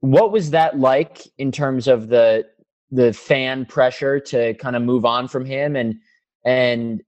What 0.00 0.32
was 0.32 0.50
that 0.50 0.78
like 0.78 1.26
in 1.36 1.52
terms 1.52 1.86
of 1.86 2.08
the 2.08 2.46
the 2.90 3.12
fan 3.12 3.66
pressure 3.66 4.18
to 4.20 4.54
kind 4.54 4.76
of 4.76 4.82
move 4.82 5.04
on 5.04 5.28
from 5.28 5.44
him, 5.44 5.76
and 5.76 5.96
and 6.44 7.02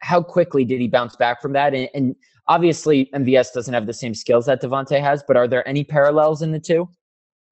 how 0.00 0.22
quickly 0.22 0.64
did 0.64 0.80
he 0.80 0.88
bounce 0.88 1.16
back 1.16 1.40
from 1.40 1.52
that? 1.54 1.74
And, 1.74 1.88
and 1.94 2.16
obviously, 2.48 3.10
MVS 3.14 3.52
doesn't 3.52 3.72
have 3.72 3.86
the 3.86 3.94
same 3.94 4.14
skills 4.14 4.46
that 4.46 4.62
Davante 4.62 5.00
has, 5.00 5.22
but 5.26 5.36
are 5.36 5.48
there 5.48 5.66
any 5.66 5.84
parallels 5.84 6.42
in 6.42 6.52
the 6.52 6.60
two? 6.60 6.88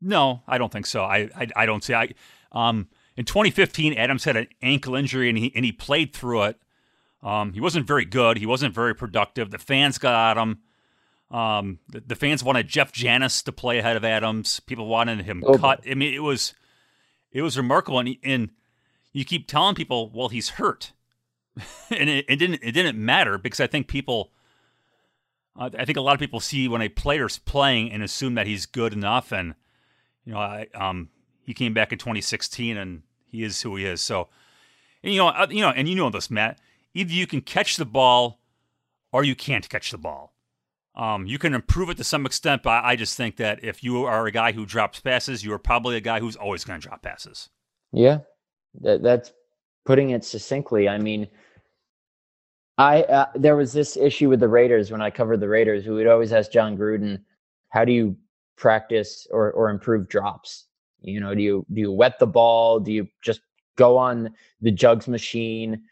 No, 0.01 0.43
I 0.47 0.59
don't 0.59 0.73
think 0.73 0.87
so. 0.87 1.03
I 1.03 1.29
I, 1.37 1.49
I 1.57 1.67
don't 1.67 1.83
see. 1.83 1.95
I 1.95 2.11
um 2.53 2.89
in 3.17 3.25
2015, 3.25 3.95
Adams 3.95 4.25
had 4.25 4.37
an 4.37 4.49
ankle 4.61 4.95
injury 4.95 5.29
and 5.29 5.39
he 5.39 5.53
and 5.55 5.65
he 5.65 5.73
played 5.73 6.13
through 6.13 6.45
it. 6.45 6.57
Um, 7.23 7.53
he 7.55 7.61
wasn't 7.61 7.87
very 7.87 8.05
good. 8.05 8.37
He 8.37 8.47
wasn't 8.47 8.75
very 8.75 8.95
productive. 8.95 9.51
The 9.51 9.59
fans 9.59 9.99
got 9.99 10.37
at 10.37 10.43
him. 10.43 10.59
Um, 11.31 11.79
the, 11.89 12.01
the, 12.01 12.15
fans 12.15 12.45
wanted 12.45 12.69
Jeff 12.69 12.93
Janis 12.93 13.43
to 13.43 13.51
play 13.51 13.79
ahead 13.79 13.97
of 13.97 14.05
Adams. 14.05 14.61
People 14.61 14.87
wanted 14.87 15.23
him 15.23 15.43
oh, 15.45 15.57
cut. 15.57 15.81
I 15.91 15.95
mean, 15.95 16.13
it 16.13 16.23
was 16.23 16.55
it 17.35 17.43
was 17.43 17.59
remarkable. 17.59 17.99
And, 17.99 18.17
and 18.23 18.51
you 19.13 19.27
keep 19.27 19.47
telling 19.47 19.75
people, 19.75 20.11
well, 20.15 20.29
he's 20.31 20.51
hurt, 20.51 20.93
and 21.91 22.09
it, 22.09 22.25
it, 22.29 22.37
didn't 22.37 22.61
it 22.63 22.73
didn't 22.73 22.97
matter 22.97 23.37
because 23.37 23.61
I 23.61 23.67
think 23.67 23.89
people. 23.89 24.31
Uh, 25.57 25.71
I 25.79 25.85
think 25.85 25.97
a 25.97 26.01
lot 26.01 26.15
of 26.15 26.21
people 26.21 26.41
see 26.41 26.67
when 26.67 26.83
a 26.83 26.89
player's 26.89 27.39
playing 27.39 27.93
and 27.93 28.03
assume 28.03 28.35
that 28.35 28.49
he's 28.49 28.67
good 28.67 28.93
enough, 28.93 29.31
and 29.31 29.55
you 30.25 30.33
know, 30.33 30.39
I 30.39 30.69
um 30.75 31.11
he 31.45 31.55
came 31.55 31.75
back 31.75 31.93
in 31.93 31.99
2016 31.99 32.77
and 32.77 33.03
he 33.27 33.45
is 33.45 33.61
who 33.63 33.77
he 33.77 33.85
is. 33.85 34.01
So, 34.01 34.29
and, 35.03 35.13
you 35.13 35.19
know, 35.19 35.29
uh, 35.29 35.47
you 35.51 35.61
know, 35.61 35.71
and 35.71 35.89
you 35.89 35.95
know 35.95 36.11
this, 36.11 36.31
Matt. 36.31 36.59
Either 36.95 37.13
you 37.13 37.27
can 37.27 37.41
catch 37.41 37.77
the 37.77 37.85
ball, 37.85 38.41
or 39.13 39.25
you 39.25 39.35
can't 39.35 39.69
catch 39.69 39.91
the 39.91 39.99
ball. 39.99 40.34
Um, 40.97 41.27
you 41.27 41.39
can 41.39 41.55
improve 41.55 41.91
it 41.91 41.97
to 41.97 42.05
some 42.05 42.25
extent, 42.25 42.63
but 42.63 42.85
I 42.85 42.95
just 42.95 43.17
think 43.17 43.37
that 43.37 43.65
if 43.65 43.83
you 43.83 44.05
are 44.05 44.27
a 44.27 44.31
guy 44.31 44.53
who 44.53 44.65
drops 44.65 45.01
passes, 45.01 45.45
you 45.45 45.53
are 45.53 45.59
probably 45.59 45.97
a 45.97 46.01
guy 46.01 46.21
who's 46.21 46.37
always 46.37 46.65
going 46.65 46.81
to 46.81 46.87
drop 46.89 47.03
passes. 47.03 47.49
Yeah, 47.93 48.19
that, 48.81 49.03
that's 49.03 49.33
putting 49.85 50.11
it 50.11 50.25
succinctly. 50.25 50.89
I 50.89 50.99
mean, 50.99 51.29
I 52.79 53.03
uh, 53.03 53.27
there 53.35 53.57
was 53.57 53.73
this 53.73 53.97
issue 53.97 54.29
with 54.29 54.41
the 54.41 54.49
Raiders 54.49 54.93
when 54.93 55.03
I 55.03 55.11
covered 55.11 55.41
the 55.41 55.49
Raiders. 55.49 55.87
We 55.87 55.95
would 55.95 56.07
always 56.07 56.33
ask 56.33 56.51
Jon 56.51 56.77
Gruden, 56.77 57.21
"How 57.71 57.85
do 57.85 57.93
you 57.93 58.17
practice 58.57 59.27
or 59.31 59.53
or 59.53 59.71
improve 59.71 60.09
drops? 60.09 60.67
You 61.01 61.21
know, 61.21 61.35
do 61.35 61.43
you 61.43 61.67
do 61.73 61.81
you 61.81 61.93
wet 61.93 62.19
the 62.19 62.27
ball? 62.27 62.81
Do 62.81 62.93
you 62.93 63.09
just 63.23 63.41
go 63.77 63.97
on 63.97 64.33
the 64.61 64.71
jugs 64.71 65.07
machine? 65.09 65.83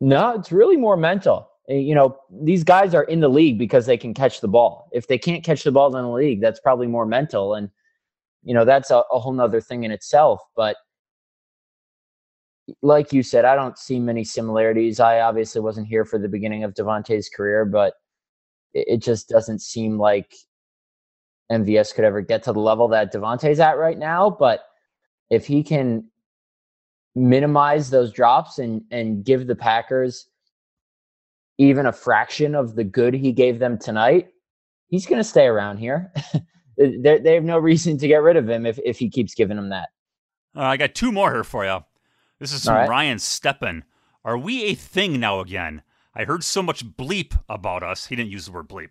No, 0.00 0.30
it's 0.30 0.52
really 0.52 0.76
more 0.76 0.96
mental. 0.96 1.48
Eh, 1.68 1.76
you 1.76 1.94
know, 1.94 2.16
these 2.30 2.64
guys 2.64 2.94
are 2.94 3.04
in 3.04 3.20
the 3.20 3.28
league 3.28 3.58
because 3.58 3.86
they 3.86 3.96
can 3.96 4.14
catch 4.14 4.40
the 4.40 4.48
ball. 4.48 4.88
If 4.92 5.06
they 5.06 5.18
can't 5.18 5.44
catch 5.44 5.64
the 5.64 5.72
ball 5.72 5.94
in 5.96 6.02
the 6.02 6.10
league, 6.10 6.40
that's 6.40 6.60
probably 6.60 6.86
more 6.86 7.06
mental. 7.06 7.54
And, 7.54 7.70
you 8.42 8.54
know, 8.54 8.64
that's 8.64 8.90
a, 8.90 9.02
a 9.12 9.18
whole 9.18 9.32
nother 9.32 9.60
thing 9.60 9.84
in 9.84 9.90
itself. 9.90 10.40
But 10.56 10.76
like 12.82 13.12
you 13.12 13.22
said, 13.22 13.44
I 13.44 13.54
don't 13.54 13.78
see 13.78 13.98
many 13.98 14.24
similarities. 14.24 15.00
I 15.00 15.20
obviously 15.20 15.60
wasn't 15.60 15.88
here 15.88 16.04
for 16.04 16.18
the 16.18 16.28
beginning 16.28 16.64
of 16.64 16.74
Davante's 16.74 17.28
career, 17.28 17.64
but 17.64 17.94
it, 18.72 18.86
it 18.88 19.02
just 19.02 19.28
doesn't 19.28 19.60
seem 19.60 19.98
like 19.98 20.34
MVS 21.50 21.94
could 21.94 22.04
ever 22.04 22.20
get 22.20 22.42
to 22.44 22.52
the 22.52 22.60
level 22.60 22.88
that 22.88 23.12
Davante's 23.12 23.60
at 23.60 23.78
right 23.78 23.98
now. 23.98 24.30
But 24.30 24.60
if 25.30 25.46
he 25.46 25.62
can 25.62 26.04
minimize 27.14 27.90
those 27.90 28.12
drops 28.12 28.58
and 28.58 28.82
and 28.90 29.24
give 29.24 29.46
the 29.46 29.54
Packers 29.54 30.26
even 31.58 31.86
a 31.86 31.92
fraction 31.92 32.54
of 32.54 32.74
the 32.74 32.84
good 32.84 33.14
he 33.14 33.32
gave 33.32 33.58
them 33.58 33.78
tonight, 33.78 34.28
he's 34.88 35.06
going 35.06 35.20
to 35.20 35.28
stay 35.28 35.46
around 35.46 35.78
here. 35.78 36.12
they, 36.78 37.18
they 37.18 37.34
have 37.34 37.44
no 37.44 37.58
reason 37.58 37.98
to 37.98 38.08
get 38.08 38.22
rid 38.22 38.36
of 38.36 38.48
him 38.48 38.66
if, 38.66 38.78
if 38.84 38.98
he 38.98 39.08
keeps 39.08 39.34
giving 39.34 39.56
them 39.56 39.70
that. 39.70 39.90
Uh, 40.56 40.62
I 40.62 40.76
got 40.76 40.94
two 40.94 41.12
more 41.12 41.32
here 41.32 41.44
for 41.44 41.64
you. 41.64 41.80
This 42.38 42.52
is 42.52 42.64
from 42.64 42.74
right. 42.74 42.88
Ryan 42.88 43.18
Steppen. 43.18 43.82
Are 44.24 44.38
we 44.38 44.64
a 44.64 44.74
thing 44.74 45.20
now 45.20 45.40
again? 45.40 45.82
I 46.14 46.24
heard 46.24 46.44
so 46.44 46.62
much 46.62 46.84
bleep 46.84 47.38
about 47.48 47.82
us. 47.82 48.06
He 48.06 48.16
didn't 48.16 48.30
use 48.30 48.46
the 48.46 48.52
word 48.52 48.68
bleep 48.68 48.90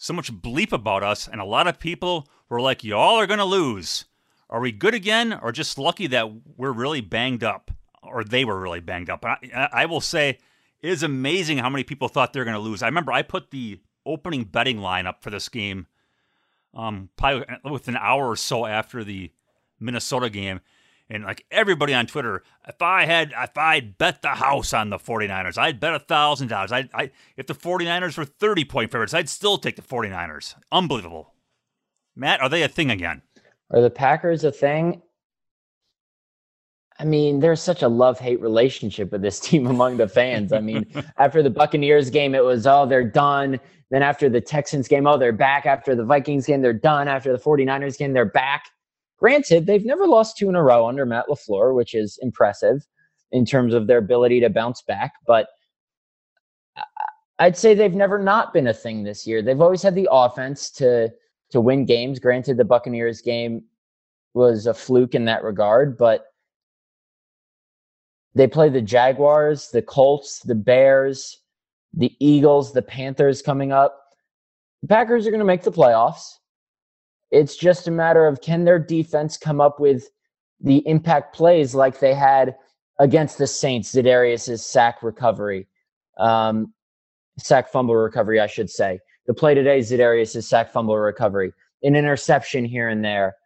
so 0.00 0.14
much 0.14 0.32
bleep 0.32 0.72
about 0.72 1.02
us, 1.02 1.28
and 1.28 1.42
a 1.42 1.44
lot 1.44 1.66
of 1.66 1.78
people 1.78 2.26
we're 2.48 2.62
like, 2.62 2.82
y'all 2.82 3.20
are 3.20 3.26
going 3.26 3.38
to 3.38 3.44
lose. 3.44 4.06
Are 4.48 4.58
we 4.58 4.72
good 4.72 4.94
again, 4.94 5.38
or 5.42 5.52
just 5.52 5.78
lucky 5.78 6.06
that 6.08 6.32
we're 6.56 6.72
really 6.72 7.02
banged 7.02 7.44
up, 7.44 7.70
or 8.02 8.24
they 8.24 8.46
were 8.46 8.58
really 8.58 8.80
banged 8.80 9.10
up? 9.10 9.26
I, 9.26 9.36
I 9.54 9.86
will 9.86 10.00
say 10.00 10.38
it 10.82 10.90
is 10.90 11.02
amazing 11.02 11.58
how 11.58 11.70
many 11.70 11.84
people 11.84 12.08
thought 12.08 12.32
they 12.32 12.40
were 12.40 12.44
going 12.44 12.56
to 12.56 12.60
lose. 12.60 12.82
I 12.82 12.86
remember 12.86 13.12
I 13.12 13.22
put 13.22 13.50
the 13.50 13.80
opening 14.06 14.44
betting 14.44 14.78
line 14.78 15.06
up 15.06 15.22
for 15.22 15.30
this 15.30 15.48
game 15.48 15.86
um, 16.74 17.10
probably 17.16 17.44
with 17.64 17.88
an 17.88 17.96
hour 17.96 18.30
or 18.30 18.36
so 18.36 18.66
after 18.66 19.04
the 19.04 19.32
Minnesota 19.78 20.30
game. 20.30 20.60
And 21.08 21.24
like 21.24 21.44
everybody 21.50 21.92
on 21.92 22.06
Twitter, 22.06 22.44
if 22.68 22.80
I 22.80 23.04
had, 23.04 23.32
if 23.36 23.58
I'd 23.58 23.98
bet 23.98 24.22
the 24.22 24.28
house 24.28 24.72
on 24.72 24.90
the 24.90 24.98
49ers, 24.98 25.58
I'd 25.58 25.80
bet 25.80 25.94
a 25.94 25.98
thousand 25.98 26.48
dollars. 26.48 26.70
I, 26.70 26.88
I, 26.94 27.10
if 27.36 27.48
the 27.48 27.54
49ers 27.54 28.16
were 28.16 28.24
30 28.24 28.64
point 28.64 28.92
favorites, 28.92 29.12
I'd 29.12 29.28
still 29.28 29.58
take 29.58 29.74
the 29.74 29.82
49ers. 29.82 30.54
Unbelievable. 30.70 31.34
Matt, 32.14 32.40
are 32.40 32.48
they 32.48 32.62
a 32.62 32.68
thing 32.68 32.90
again? 32.90 33.22
Are 33.72 33.80
the 33.80 33.90
Packers 33.90 34.44
a 34.44 34.52
thing? 34.52 35.02
I 37.00 37.04
mean, 37.04 37.40
there's 37.40 37.62
such 37.62 37.82
a 37.82 37.88
love 37.88 38.18
hate 38.18 38.40
relationship 38.42 39.10
with 39.10 39.22
this 39.22 39.40
team 39.48 39.66
among 39.66 39.96
the 39.96 40.06
fans. 40.06 40.52
I 40.52 40.60
mean, 40.60 40.84
after 41.16 41.42
the 41.42 41.50
Buccaneers 41.50 42.10
game, 42.10 42.34
it 42.34 42.44
was, 42.44 42.66
oh, 42.66 42.84
they're 42.86 43.08
done. 43.08 43.58
Then 43.90 44.02
after 44.02 44.28
the 44.28 44.40
Texans 44.40 44.86
game, 44.86 45.06
oh, 45.06 45.16
they're 45.16 45.32
back. 45.32 45.64
After 45.64 45.94
the 45.96 46.04
Vikings 46.04 46.46
game, 46.46 46.60
they're 46.60 46.72
done. 46.74 47.08
After 47.08 47.32
the 47.32 47.42
49ers 47.42 47.96
game, 47.98 48.12
they're 48.12 48.26
back. 48.26 48.66
Granted, 49.18 49.66
they've 49.66 49.84
never 49.84 50.06
lost 50.06 50.36
two 50.36 50.48
in 50.48 50.54
a 50.54 50.62
row 50.62 50.86
under 50.86 51.06
Matt 51.06 51.26
LaFleur, 51.28 51.74
which 51.74 51.94
is 51.94 52.18
impressive 52.22 52.86
in 53.32 53.46
terms 53.46 53.72
of 53.74 53.86
their 53.86 53.98
ability 53.98 54.40
to 54.40 54.50
bounce 54.50 54.82
back. 54.82 55.12
But 55.26 55.48
I'd 57.38 57.56
say 57.56 57.74
they've 57.74 57.94
never 57.94 58.18
not 58.18 58.52
been 58.52 58.66
a 58.66 58.74
thing 58.74 59.02
this 59.02 59.26
year. 59.26 59.40
They've 59.40 59.60
always 59.60 59.82
had 59.82 59.94
the 59.94 60.08
offense 60.10 60.70
to 60.72 61.10
to 61.50 61.60
win 61.60 61.84
games. 61.84 62.20
Granted, 62.20 62.58
the 62.58 62.64
Buccaneers 62.64 63.20
game 63.22 63.64
was 64.34 64.66
a 64.66 64.74
fluke 64.74 65.14
in 65.16 65.24
that 65.24 65.42
regard, 65.42 65.98
but 65.98 66.26
they 68.34 68.46
play 68.46 68.68
the 68.68 68.82
Jaguars, 68.82 69.70
the 69.70 69.82
Colts, 69.82 70.40
the 70.40 70.54
Bears, 70.54 71.40
the 71.92 72.14
Eagles, 72.20 72.72
the 72.72 72.82
Panthers 72.82 73.42
coming 73.42 73.72
up. 73.72 73.98
The 74.82 74.88
Packers 74.88 75.26
are 75.26 75.30
going 75.30 75.40
to 75.40 75.44
make 75.46 75.62
the 75.62 75.72
playoffs. 75.72 76.36
It's 77.30 77.56
just 77.56 77.88
a 77.88 77.90
matter 77.90 78.26
of 78.26 78.40
can 78.40 78.64
their 78.64 78.78
defense 78.78 79.36
come 79.36 79.60
up 79.60 79.80
with 79.80 80.08
the 80.60 80.86
impact 80.86 81.34
plays 81.34 81.74
like 81.74 82.00
they 82.00 82.14
had 82.14 82.56
against 82.98 83.38
the 83.38 83.46
Saints, 83.46 83.94
Za'Darius' 83.94 84.60
sack 84.60 85.02
recovery, 85.02 85.66
um, 86.18 86.72
sack 87.38 87.70
fumble 87.70 87.96
recovery, 87.96 88.40
I 88.40 88.46
should 88.46 88.68
say. 88.68 89.00
The 89.26 89.34
play 89.34 89.54
today, 89.54 89.78
Za'Darius' 89.80 90.42
sack 90.42 90.70
fumble 90.70 90.98
recovery, 90.98 91.52
an 91.82 91.96
interception 91.96 92.64
here 92.64 92.88
and 92.88 93.04
there. 93.04 93.36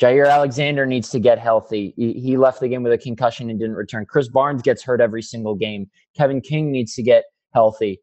Jaire 0.00 0.28
Alexander 0.28 0.86
needs 0.86 1.08
to 1.10 1.20
get 1.20 1.38
healthy. 1.38 1.94
He 1.96 2.36
left 2.36 2.60
the 2.60 2.68
game 2.68 2.82
with 2.82 2.92
a 2.92 2.98
concussion 2.98 3.48
and 3.48 3.58
didn't 3.60 3.76
return. 3.76 4.06
Krys 4.06 4.30
Barnes 4.30 4.60
gets 4.60 4.82
hurt 4.82 5.00
every 5.00 5.22
single 5.22 5.54
game. 5.54 5.88
Kevin 6.16 6.40
King 6.40 6.72
needs 6.72 6.94
to 6.94 7.02
get 7.02 7.24
healthy. 7.52 8.00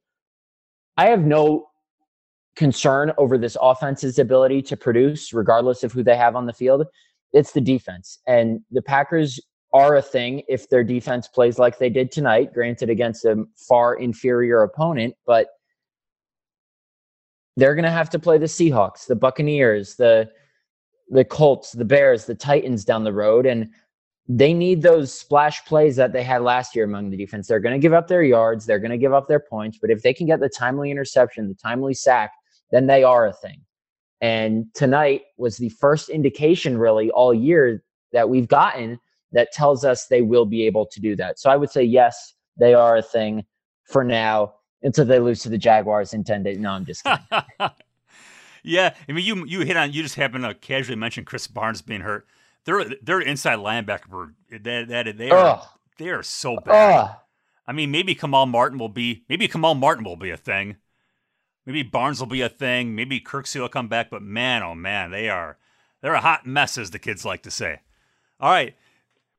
I 0.95 1.07
have 1.07 1.21
no 1.21 1.67
concern 2.55 3.11
over 3.17 3.37
this 3.37 3.57
offense's 3.61 4.19
ability 4.19 4.61
to 4.61 4.77
produce, 4.77 5.33
regardless 5.33 5.83
of 5.83 5.91
who 5.91 6.03
they 6.03 6.15
have 6.15 6.35
on 6.35 6.45
the 6.45 6.53
field. 6.53 6.85
It's 7.33 7.51
the 7.51 7.61
defense. 7.61 8.19
And 8.27 8.61
the 8.71 8.81
Packers 8.81 9.39
are 9.73 9.95
a 9.95 10.01
thing 10.01 10.43
if 10.47 10.69
their 10.69 10.83
defense 10.83 11.27
plays 11.27 11.57
like 11.59 11.77
they 11.77 11.89
did 11.89 12.11
tonight, 12.11 12.53
granted 12.53 12.89
against 12.89 13.25
a 13.25 13.43
far 13.67 13.95
inferior 13.95 14.63
opponent, 14.63 15.15
but 15.25 15.47
they're 17.57 17.75
going 17.75 17.83
to 17.83 17.91
have 17.91 18.09
to 18.11 18.19
play 18.19 18.37
the 18.37 18.45
Seahawks, 18.45 19.07
the 19.07 19.15
Buccaneers, 19.15 19.95
the 19.95 20.29
the 21.11 21.25
Colts, 21.25 21.73
the 21.73 21.85
Bears, 21.85 22.25
the 22.25 22.35
Titans 22.35 22.85
down 22.85 23.03
the 23.03 23.13
road 23.13 23.45
and 23.45 23.69
they 24.27 24.53
need 24.53 24.81
those 24.81 25.13
splash 25.13 25.63
plays 25.65 25.97
that 25.97 26.13
they 26.13 26.23
had 26.23 26.41
last 26.41 26.75
year 26.75 26.85
among 26.85 27.09
the 27.09 27.17
defense. 27.17 27.47
They're 27.47 27.59
going 27.59 27.73
to 27.73 27.79
give 27.79 27.93
up 27.93 28.07
their 28.07 28.23
yards, 28.23 28.65
they're 28.65 28.79
going 28.79 28.91
to 28.91 28.97
give 28.97 29.13
up 29.13 29.27
their 29.27 29.39
points, 29.39 29.77
but 29.79 29.89
if 29.89 30.01
they 30.01 30.13
can 30.13 30.25
get 30.25 30.39
the 30.39 30.49
timely 30.49 30.89
interception, 30.89 31.49
the 31.49 31.55
timely 31.55 31.93
sack, 31.93 32.31
then 32.71 32.87
they 32.87 33.03
are 33.03 33.27
a 33.27 33.33
thing. 33.33 33.61
And 34.21 34.65
tonight 34.73 35.23
was 35.37 35.57
the 35.57 35.69
first 35.69 36.09
indication, 36.09 36.77
really, 36.77 37.09
all 37.11 37.33
year 37.33 37.83
that 38.13 38.29
we've 38.29 38.47
gotten 38.47 38.99
that 39.33 39.51
tells 39.51 39.83
us 39.83 40.05
they 40.05 40.21
will 40.21 40.45
be 40.45 40.65
able 40.65 40.85
to 40.85 40.99
do 41.01 41.15
that. 41.15 41.39
So 41.39 41.49
I 41.49 41.57
would 41.57 41.69
say, 41.69 41.83
yes, 41.83 42.35
they 42.57 42.73
are 42.73 42.97
a 42.97 43.01
thing 43.01 43.43
for 43.85 44.03
now 44.03 44.53
until 44.83 45.05
they 45.05 45.19
lose 45.19 45.41
to 45.43 45.49
the 45.49 45.57
Jaguars 45.57 46.13
in 46.13 46.23
10 46.23 46.43
days. 46.43 46.57
No, 46.57 46.71
I'm 46.71 46.85
just 46.85 47.03
kidding. 47.03 47.25
yeah. 48.63 48.93
I 49.07 49.11
mean, 49.11 49.25
you, 49.25 49.45
you 49.45 49.61
hit 49.61 49.77
on, 49.77 49.91
you 49.91 50.03
just 50.03 50.15
happened 50.15 50.43
to 50.43 50.53
casually 50.53 50.95
mention 50.95 51.25
Krys 51.25 51.51
Barnes 51.51 51.81
being 51.81 52.01
hurt. 52.01 52.27
They're 52.65 52.85
they're 53.01 53.21
inside 53.21 53.59
linebacker. 53.59 54.33
That 54.51 54.87
that 54.87 55.17
they 55.17 55.31
are 55.31 55.63
they 55.97 56.09
are 56.09 56.23
so 56.23 56.57
bad. 56.57 56.99
Ugh. 56.99 57.15
I 57.67 57.73
mean, 57.73 57.91
maybe 57.91 58.15
Kamal 58.15 58.45
Martin 58.45 58.77
will 58.77 58.89
be 58.89 59.23
maybe 59.29 59.47
Kamal 59.47 59.75
Martin 59.75 60.03
will 60.03 60.15
be 60.15 60.29
a 60.29 60.37
thing. 60.37 60.77
Maybe 61.65 61.83
Barnes 61.83 62.19
will 62.19 62.27
be 62.27 62.41
a 62.41 62.49
thing. 62.49 62.95
Maybe 62.95 63.19
Kirksey 63.19 63.59
will 63.59 63.69
come 63.69 63.87
back. 63.87 64.09
But 64.09 64.21
man, 64.21 64.63
oh 64.63 64.75
man, 64.75 65.11
they 65.11 65.29
are 65.29 65.57
they're 66.01 66.13
a 66.13 66.21
hot 66.21 66.45
mess, 66.45 66.77
as 66.77 66.91
the 66.91 66.99
kids 66.99 67.25
like 67.25 67.43
to 67.43 67.51
say. 67.51 67.81
All 68.39 68.51
right, 68.51 68.75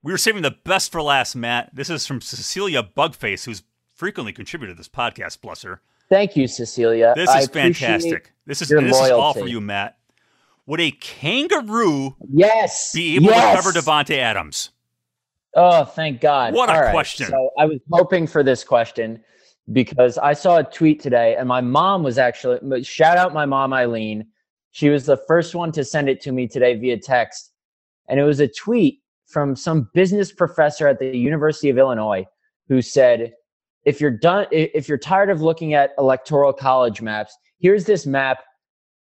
we 0.02 0.12
were 0.12 0.18
saving 0.18 0.42
the 0.42 0.56
best 0.64 0.92
for 0.92 1.02
last, 1.02 1.34
Matt. 1.34 1.74
This 1.74 1.90
is 1.90 2.06
from 2.06 2.20
Cecilia 2.20 2.82
Bugface, 2.82 3.44
who's 3.44 3.62
frequently 3.94 4.32
contributed 4.32 4.76
to 4.76 4.80
this 4.80 4.88
podcast. 4.88 5.40
Bless 5.40 5.62
her. 5.62 5.80
Thank 6.12 6.36
you, 6.36 6.46
Cecilia. 6.46 7.14
This 7.16 7.34
is 7.34 7.48
fantastic. 7.48 8.34
This 8.44 8.60
is 8.60 8.68
this 8.68 8.82
loyalty. 8.82 9.04
is 9.06 9.10
all 9.12 9.32
for 9.32 9.46
you, 9.46 9.62
Matt. 9.62 9.96
Would 10.66 10.82
a 10.82 10.90
kangaroo 10.90 12.14
yes 12.30 12.92
be 12.94 13.16
able 13.16 13.30
yes. 13.30 13.56
to 13.56 13.62
cover 13.62 13.78
Davante 13.78 14.18
Adams? 14.18 14.72
Oh, 15.56 15.86
thank 15.86 16.20
God. 16.20 16.52
What 16.52 16.68
a 16.68 16.74
right. 16.74 16.90
question. 16.92 17.28
So 17.28 17.48
I 17.58 17.64
was 17.64 17.78
hoping 17.90 18.26
for 18.26 18.42
this 18.42 18.62
question 18.62 19.24
because 19.72 20.18
I 20.18 20.34
saw 20.34 20.58
a 20.58 20.64
tweet 20.64 21.00
today 21.00 21.34
and 21.36 21.48
my 21.48 21.62
mom 21.62 22.02
was 22.02 22.18
actually 22.18 22.84
shout 22.84 23.16
out 23.16 23.32
my 23.32 23.46
mom 23.46 23.72
Eileen. 23.72 24.26
She 24.70 24.90
was 24.90 25.06
the 25.06 25.16
first 25.16 25.54
one 25.54 25.72
to 25.72 25.82
send 25.82 26.10
it 26.10 26.20
to 26.22 26.32
me 26.32 26.46
today 26.46 26.74
via 26.78 26.98
text. 26.98 27.52
And 28.10 28.20
it 28.20 28.24
was 28.24 28.38
a 28.38 28.48
tweet 28.48 29.00
from 29.28 29.56
some 29.56 29.88
business 29.94 30.30
professor 30.30 30.86
at 30.88 30.98
the 30.98 31.16
University 31.16 31.70
of 31.70 31.78
Illinois 31.78 32.26
who 32.68 32.82
said, 32.82 33.32
if 33.84 34.00
you're 34.00 34.10
done 34.10 34.46
if 34.50 34.88
you're 34.88 34.98
tired 34.98 35.30
of 35.30 35.42
looking 35.42 35.74
at 35.74 35.90
electoral 35.98 36.52
college 36.52 37.02
maps, 37.02 37.36
here's 37.58 37.84
this 37.84 38.06
map 38.06 38.38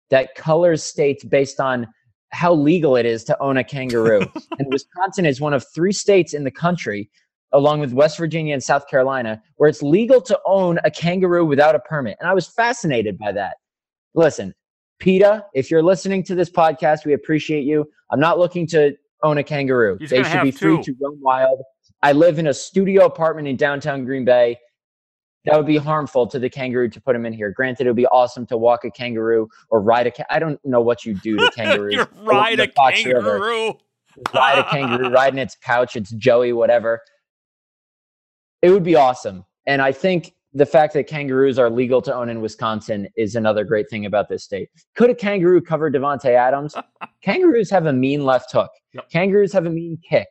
that 0.09 0.35
colors 0.35 0.83
states 0.83 1.23
based 1.23 1.59
on 1.59 1.88
how 2.31 2.53
legal 2.53 2.95
it 2.95 3.05
is 3.05 3.23
to 3.23 3.41
own 3.41 3.57
a 3.57 3.63
kangaroo. 3.63 4.19
and 4.59 4.67
Wisconsin 4.71 5.25
is 5.25 5.39
one 5.39 5.53
of 5.53 5.65
three 5.73 5.91
states 5.91 6.33
in 6.33 6.43
the 6.43 6.51
country, 6.51 7.09
along 7.53 7.79
with 7.79 7.93
West 7.93 8.17
Virginia 8.17 8.53
and 8.53 8.63
South 8.63 8.88
Carolina, 8.88 9.41
where 9.55 9.69
it's 9.69 9.81
legal 9.81 10.21
to 10.21 10.39
own 10.45 10.79
a 10.83 10.91
kangaroo 10.91 11.45
without 11.45 11.75
a 11.75 11.79
permit. 11.79 12.17
And 12.19 12.29
I 12.29 12.33
was 12.33 12.47
fascinated 12.47 13.17
by 13.17 13.31
that. 13.31 13.55
Listen, 14.13 14.53
PETA, 14.99 15.45
if 15.53 15.71
you're 15.71 15.83
listening 15.83 16.23
to 16.23 16.35
this 16.35 16.49
podcast, 16.49 17.05
we 17.05 17.13
appreciate 17.13 17.63
you. 17.63 17.85
I'm 18.11 18.19
not 18.19 18.38
looking 18.38 18.67
to 18.67 18.95
own 19.23 19.38
a 19.38 19.43
kangaroo. 19.43 19.97
He's 19.99 20.09
they 20.09 20.23
should 20.23 20.43
be 20.43 20.51
free 20.51 20.81
to 20.81 20.95
roam 21.01 21.19
wild. 21.21 21.61
I 22.03 22.11
live 22.11 22.38
in 22.38 22.47
a 22.47 22.53
studio 22.53 23.05
apartment 23.05 23.47
in 23.47 23.55
downtown 23.55 24.05
Green 24.05 24.25
Bay 24.25 24.57
that 25.45 25.58
would 25.58 25.65
be 25.65 25.77
harmful 25.77 26.27
to 26.27 26.39
the 26.39 26.49
kangaroo 26.49 26.89
to 26.89 27.01
put 27.01 27.15
him 27.15 27.25
in 27.25 27.34
here. 27.34 27.51
Granted, 27.51 27.88
it 27.88 27.89
would 27.89 27.95
be 27.95 28.08
awesome 28.08 28.45
to 28.47 28.58
walk 28.58 28.84
a 28.86 28.91
kangaroo 28.91 29.47
or 29.69 29.81
ride 29.81 30.08
a. 30.08 30.12
Ca- 30.12 30.25
I 30.29 30.39
don't 30.39 30.60
know 30.65 30.81
what 30.81 31.05
you 31.05 31.13
do 31.13 31.38
to 31.38 31.51
kangaroos. 31.55 32.05
ride 32.23 32.60
a 32.60 32.67
kangaroo. 32.67 33.73
ride 34.34 34.60
a 34.60 34.63
kangaroo, 34.69 35.10
ride 35.10 35.34
in 35.34 35.39
its 35.39 35.55
pouch, 35.62 35.95
its 35.95 36.12
Joey, 36.12 36.53
whatever. 36.53 37.01
It 38.62 38.71
would 38.71 38.84
be 38.84 38.95
awesome, 38.95 39.45
and 39.67 39.81
I 39.81 39.91
think 39.91 40.34
the 40.53 40.65
fact 40.65 40.93
that 40.93 41.05
kangaroos 41.05 41.60
are 41.60 41.69
legal 41.69 42.01
to 42.01 42.15
own 42.15 42.29
in 42.29 42.39
Wisconsin 42.39 43.10
is 43.17 43.36
another 43.36 43.65
great 43.65 43.89
thing 43.89 44.05
about 44.05 44.29
this 44.29 44.43
state. 44.45 44.69
Could 44.95 45.10
a 45.10 45.15
kangaroo 45.15 45.62
cover 45.62 45.91
Davante 45.91 46.29
Adams? 46.29 46.73
kangaroos 47.21 47.69
have 47.69 47.86
a 47.88 47.93
mean 47.93 48.23
left 48.23 48.53
hook. 48.53 48.71
Yep. 48.93 49.10
Kangaroos 49.10 49.51
have 49.51 49.65
a 49.65 49.69
mean 49.69 49.97
kick 50.10 50.27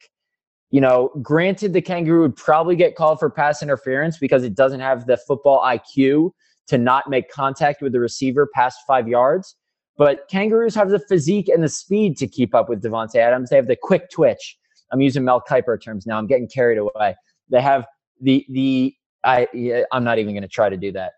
you 0.75 0.81
know, 0.81 1.13
granted, 1.23 1.73
the 1.73 1.81
kangaroo 1.81 2.23
would 2.23 2.35
probably 2.35 2.75
get 2.75 2.97
called 2.97 3.21
for 3.21 3.31
pass 3.31 3.63
interference 3.63 4.19
because 4.19 4.43
it 4.43 4.57
doesn't 4.57 4.81
have 4.81 5.07
the 5.07 5.17
football 5.17 5.63
IQ 5.65 6.33
to 6.67 6.79
not 6.79 7.09
make 7.09 7.31
contact 7.31 7.81
with 7.81 7.93
the 7.93 8.01
receiver 8.01 8.49
past 8.53 8.81
five 8.85 9.07
yards. 9.07 9.55
But 9.97 10.27
kangaroos 10.29 10.75
have 10.75 10.91
the 10.91 10.99
physique 10.99 11.49
and 11.49 11.63
the 11.63 11.69
speed 11.69 12.17
to 12.17 12.27
keep 12.27 12.57
up 12.57 12.69
with 12.69 12.83
Davante 12.83 13.15
Adams. 13.15 13.51
They 13.51 13.57
have 13.57 13.69
the 13.69 13.79
quick 13.81 14.11
twitch. 14.11 14.59
I'm 14.91 15.01
using 15.01 15.25
Mel 15.25 15.41
Kiper 15.49 15.81
terms 15.81 16.09
now. 16.09 16.19
I'm 16.19 16.27
getting 16.27 16.49
carried 16.49 16.79
away. 16.79 17.15
They 17.51 17.61
have 17.63 17.87
the 18.21 18.45
the 18.49 18.97
I 19.23 19.47
I'm 19.93 20.03
not 20.03 20.19
even 20.19 20.35
going 20.35 20.43
to 20.43 20.49
try 20.49 20.69
to 20.69 20.77
do 20.77 20.91
that. 20.91 21.13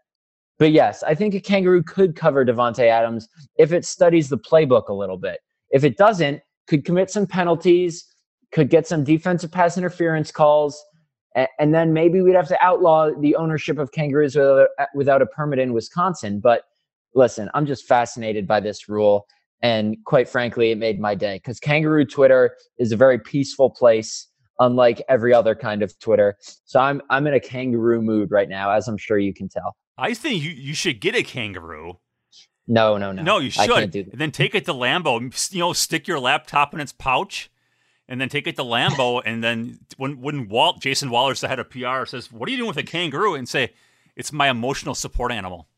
But 0.59 0.73
yes, 0.73 1.03
I 1.03 1.15
think 1.15 1.35
a 1.35 1.41
kangaroo 1.41 1.83
could 1.83 2.15
cover 2.15 2.45
Davante 2.45 2.87
Adams 2.87 3.27
if 3.57 3.73
it 3.73 3.87
studies 3.87 4.29
the 4.29 4.37
playbook 4.37 4.91
a 4.91 4.95
little 4.95 5.17
bit. 5.17 5.39
If 5.71 5.83
it 5.83 5.97
doesn't, 5.97 6.43
could 6.67 6.85
commit 6.85 7.11
some 7.11 7.27
penalties 7.27 8.05
could 8.57 8.71
get 8.71 8.87
some 8.87 9.05
defensive 9.05 9.53
pass 9.53 9.77
interference 9.77 10.33
calls, 10.33 10.83
and 11.59 11.75
then 11.75 11.93
maybe 11.93 12.23
we'd 12.23 12.35
have 12.35 12.49
to 12.49 12.57
outlaw 12.65 13.11
the 13.21 13.37
ownership 13.37 13.79
of 13.79 13.93
kangaroos 13.93 14.35
without, 14.95 15.21
a 15.21 15.27
permit 15.27 15.59
in 15.59 15.75
Wisconsin. 15.75 16.41
But 16.41 16.63
listen, 17.15 17.51
I'm 17.53 17.67
just 17.67 17.87
fascinated 17.87 18.47
by 18.47 18.61
this 18.61 18.89
rule. 18.89 19.27
And 19.61 19.99
quite 20.07 20.27
frankly, 20.27 20.71
it 20.71 20.79
made 20.79 20.99
my 20.99 21.15
day 21.15 21.37
because 21.37 21.61
kangaroo 21.61 22.07
Twitter 22.07 22.57
is 22.79 22.93
a 22.93 22.97
very 22.97 23.19
peaceful 23.19 23.69
place, 23.69 24.27
unlike 24.59 25.03
every 25.07 25.35
other 25.35 25.55
kind 25.55 25.83
of 25.83 25.99
Twitter. 25.99 26.39
So 26.65 26.81
I'm 26.81 27.03
I'm 27.11 27.27
in 27.27 27.35
a 27.35 27.41
kangaroo 27.41 28.01
mood 28.01 28.31
right 28.31 28.49
now, 28.49 28.71
as 28.71 28.89
I'm 28.89 28.97
sure 28.97 29.19
you 29.19 29.35
can 29.35 29.51
tell. 29.51 29.77
I 29.99 30.15
think 30.15 30.43
you, 30.43 30.51
you 30.51 30.73
should 30.73 31.03
get 31.03 31.15
a 31.15 31.23
kangaroo. 31.23 31.99
No, 32.67 32.97
no, 32.97 33.13
no. 33.13 33.23
No, 33.23 33.39
you 33.39 33.51
should. 33.51 33.95
And 33.95 34.19
then 34.19 34.31
take 34.31 34.55
it 34.55 34.65
to 34.65 34.73
Lambeau. 34.73 35.53
You 35.53 35.59
know, 35.59 35.75
stick 35.75 36.09
your 36.09 36.19
laptop 36.19 36.73
in 36.73 36.81
its 36.81 36.93
pouch, 36.93 37.51
and 38.09 38.21
then 38.21 38.29
take 38.29 38.47
it 38.47 38.57
to 38.57 38.63
Lambeau. 38.63 39.23
and 39.25 39.43
then 39.43 39.81
when 39.97 40.21
when 40.21 40.49
Walt 40.49 40.81
Jason 40.81 41.11
Waller's 41.11 41.41
the 41.41 41.49
head 41.49 41.59
of 41.59 41.71
PR 41.71 42.07
says, 42.07 42.31
"What 42.33 42.49
are 42.49 42.53
you 42.53 42.59
doing 42.59 42.69
with 42.69 42.77
a 42.77 42.83
kangaroo?" 42.83 43.35
and 43.35 43.49
say, 43.49 43.73
"It's 44.15 44.33
my 44.33 44.49
emotional 44.49 44.95
support 44.95 45.33
animal." 45.33 45.69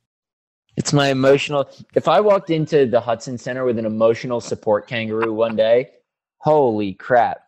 It's 0.76 0.93
my 0.93 1.09
emotional. 1.09 1.68
If 1.95 2.07
I 2.07 2.20
walked 2.20 2.51
into 2.51 2.87
the 2.87 3.01
Hutson 3.01 3.39
Center 3.39 3.64
with 3.64 3.79
an 3.79 3.85
emotional 3.85 4.41
support 4.41 4.87
kangaroo 4.87 5.33
one 5.33 5.57
day, 5.57 5.91
holy 6.37 6.95
crap, 6.95 7.41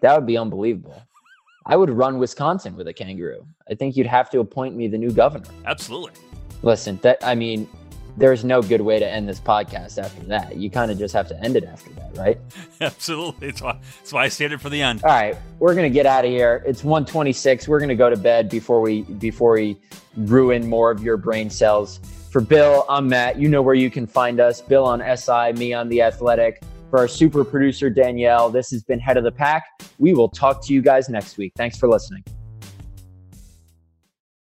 that 0.00 0.14
would 0.16 0.26
be 0.26 0.36
unbelievable. 0.36 1.00
I 1.66 1.76
would 1.76 1.90
run 1.90 2.18
Wisconsin 2.18 2.76
with 2.76 2.88
a 2.88 2.92
kangaroo. 2.92 3.46
I 3.70 3.74
think 3.74 3.96
you'd 3.96 4.08
have 4.08 4.28
to 4.30 4.40
appoint 4.40 4.74
me 4.74 4.88
the 4.88 4.98
new 4.98 5.12
governor. 5.12 5.46
Absolutely. 5.64 6.12
Listen, 6.62 6.98
that 7.02 7.18
I 7.22 7.34
mean, 7.34 7.68
there's 8.16 8.44
no 8.44 8.62
good 8.62 8.80
way 8.80 8.98
to 8.98 9.08
end 9.08 9.28
this 9.28 9.40
podcast 9.40 9.98
after 9.98 10.22
that. 10.24 10.56
You 10.56 10.70
kind 10.70 10.90
of 10.90 10.98
just 10.98 11.14
have 11.14 11.28
to 11.28 11.40
end 11.42 11.56
it 11.56 11.64
after 11.64 11.90
that, 11.90 12.16
right? 12.16 12.38
Absolutely. 12.80 13.48
That's 13.48 13.62
why, 13.62 13.78
that's 13.98 14.12
why 14.12 14.24
I 14.24 14.28
saved 14.28 14.52
it 14.52 14.60
for 14.60 14.70
the 14.70 14.80
end. 14.80 15.02
All 15.02 15.10
right, 15.10 15.36
we're 15.58 15.74
gonna 15.74 15.90
get 15.90 16.06
out 16.06 16.24
of 16.24 16.30
here. 16.30 16.62
It's 16.66 16.84
126. 16.84 17.66
We're 17.68 17.80
gonna 17.80 17.94
go 17.94 18.10
to 18.10 18.16
bed 18.16 18.48
before 18.48 18.80
we 18.80 19.02
before 19.02 19.52
we 19.52 19.76
ruin 20.16 20.68
more 20.68 20.90
of 20.90 21.02
your 21.02 21.16
brain 21.16 21.50
cells. 21.50 22.00
For 22.30 22.40
Bill, 22.40 22.84
I'm 22.88 23.08
Matt. 23.08 23.38
You 23.38 23.48
know 23.48 23.62
where 23.62 23.74
you 23.74 23.90
can 23.90 24.06
find 24.06 24.40
us. 24.40 24.60
Bill 24.60 24.84
on 24.84 25.00
SI, 25.16 25.52
me 25.52 25.72
on 25.72 25.88
The 25.88 26.02
Athletic. 26.02 26.62
For 26.90 26.98
our 26.98 27.08
super 27.08 27.44
producer, 27.44 27.90
Danielle, 27.90 28.50
this 28.50 28.70
has 28.70 28.82
been 28.82 29.00
Head 29.00 29.16
of 29.16 29.24
the 29.24 29.32
Pack. 29.32 29.64
We 29.98 30.14
will 30.14 30.28
talk 30.28 30.64
to 30.66 30.72
you 30.72 30.82
guys 30.82 31.08
next 31.08 31.36
week. 31.36 31.52
Thanks 31.56 31.76
for 31.76 31.88
listening. 31.88 32.24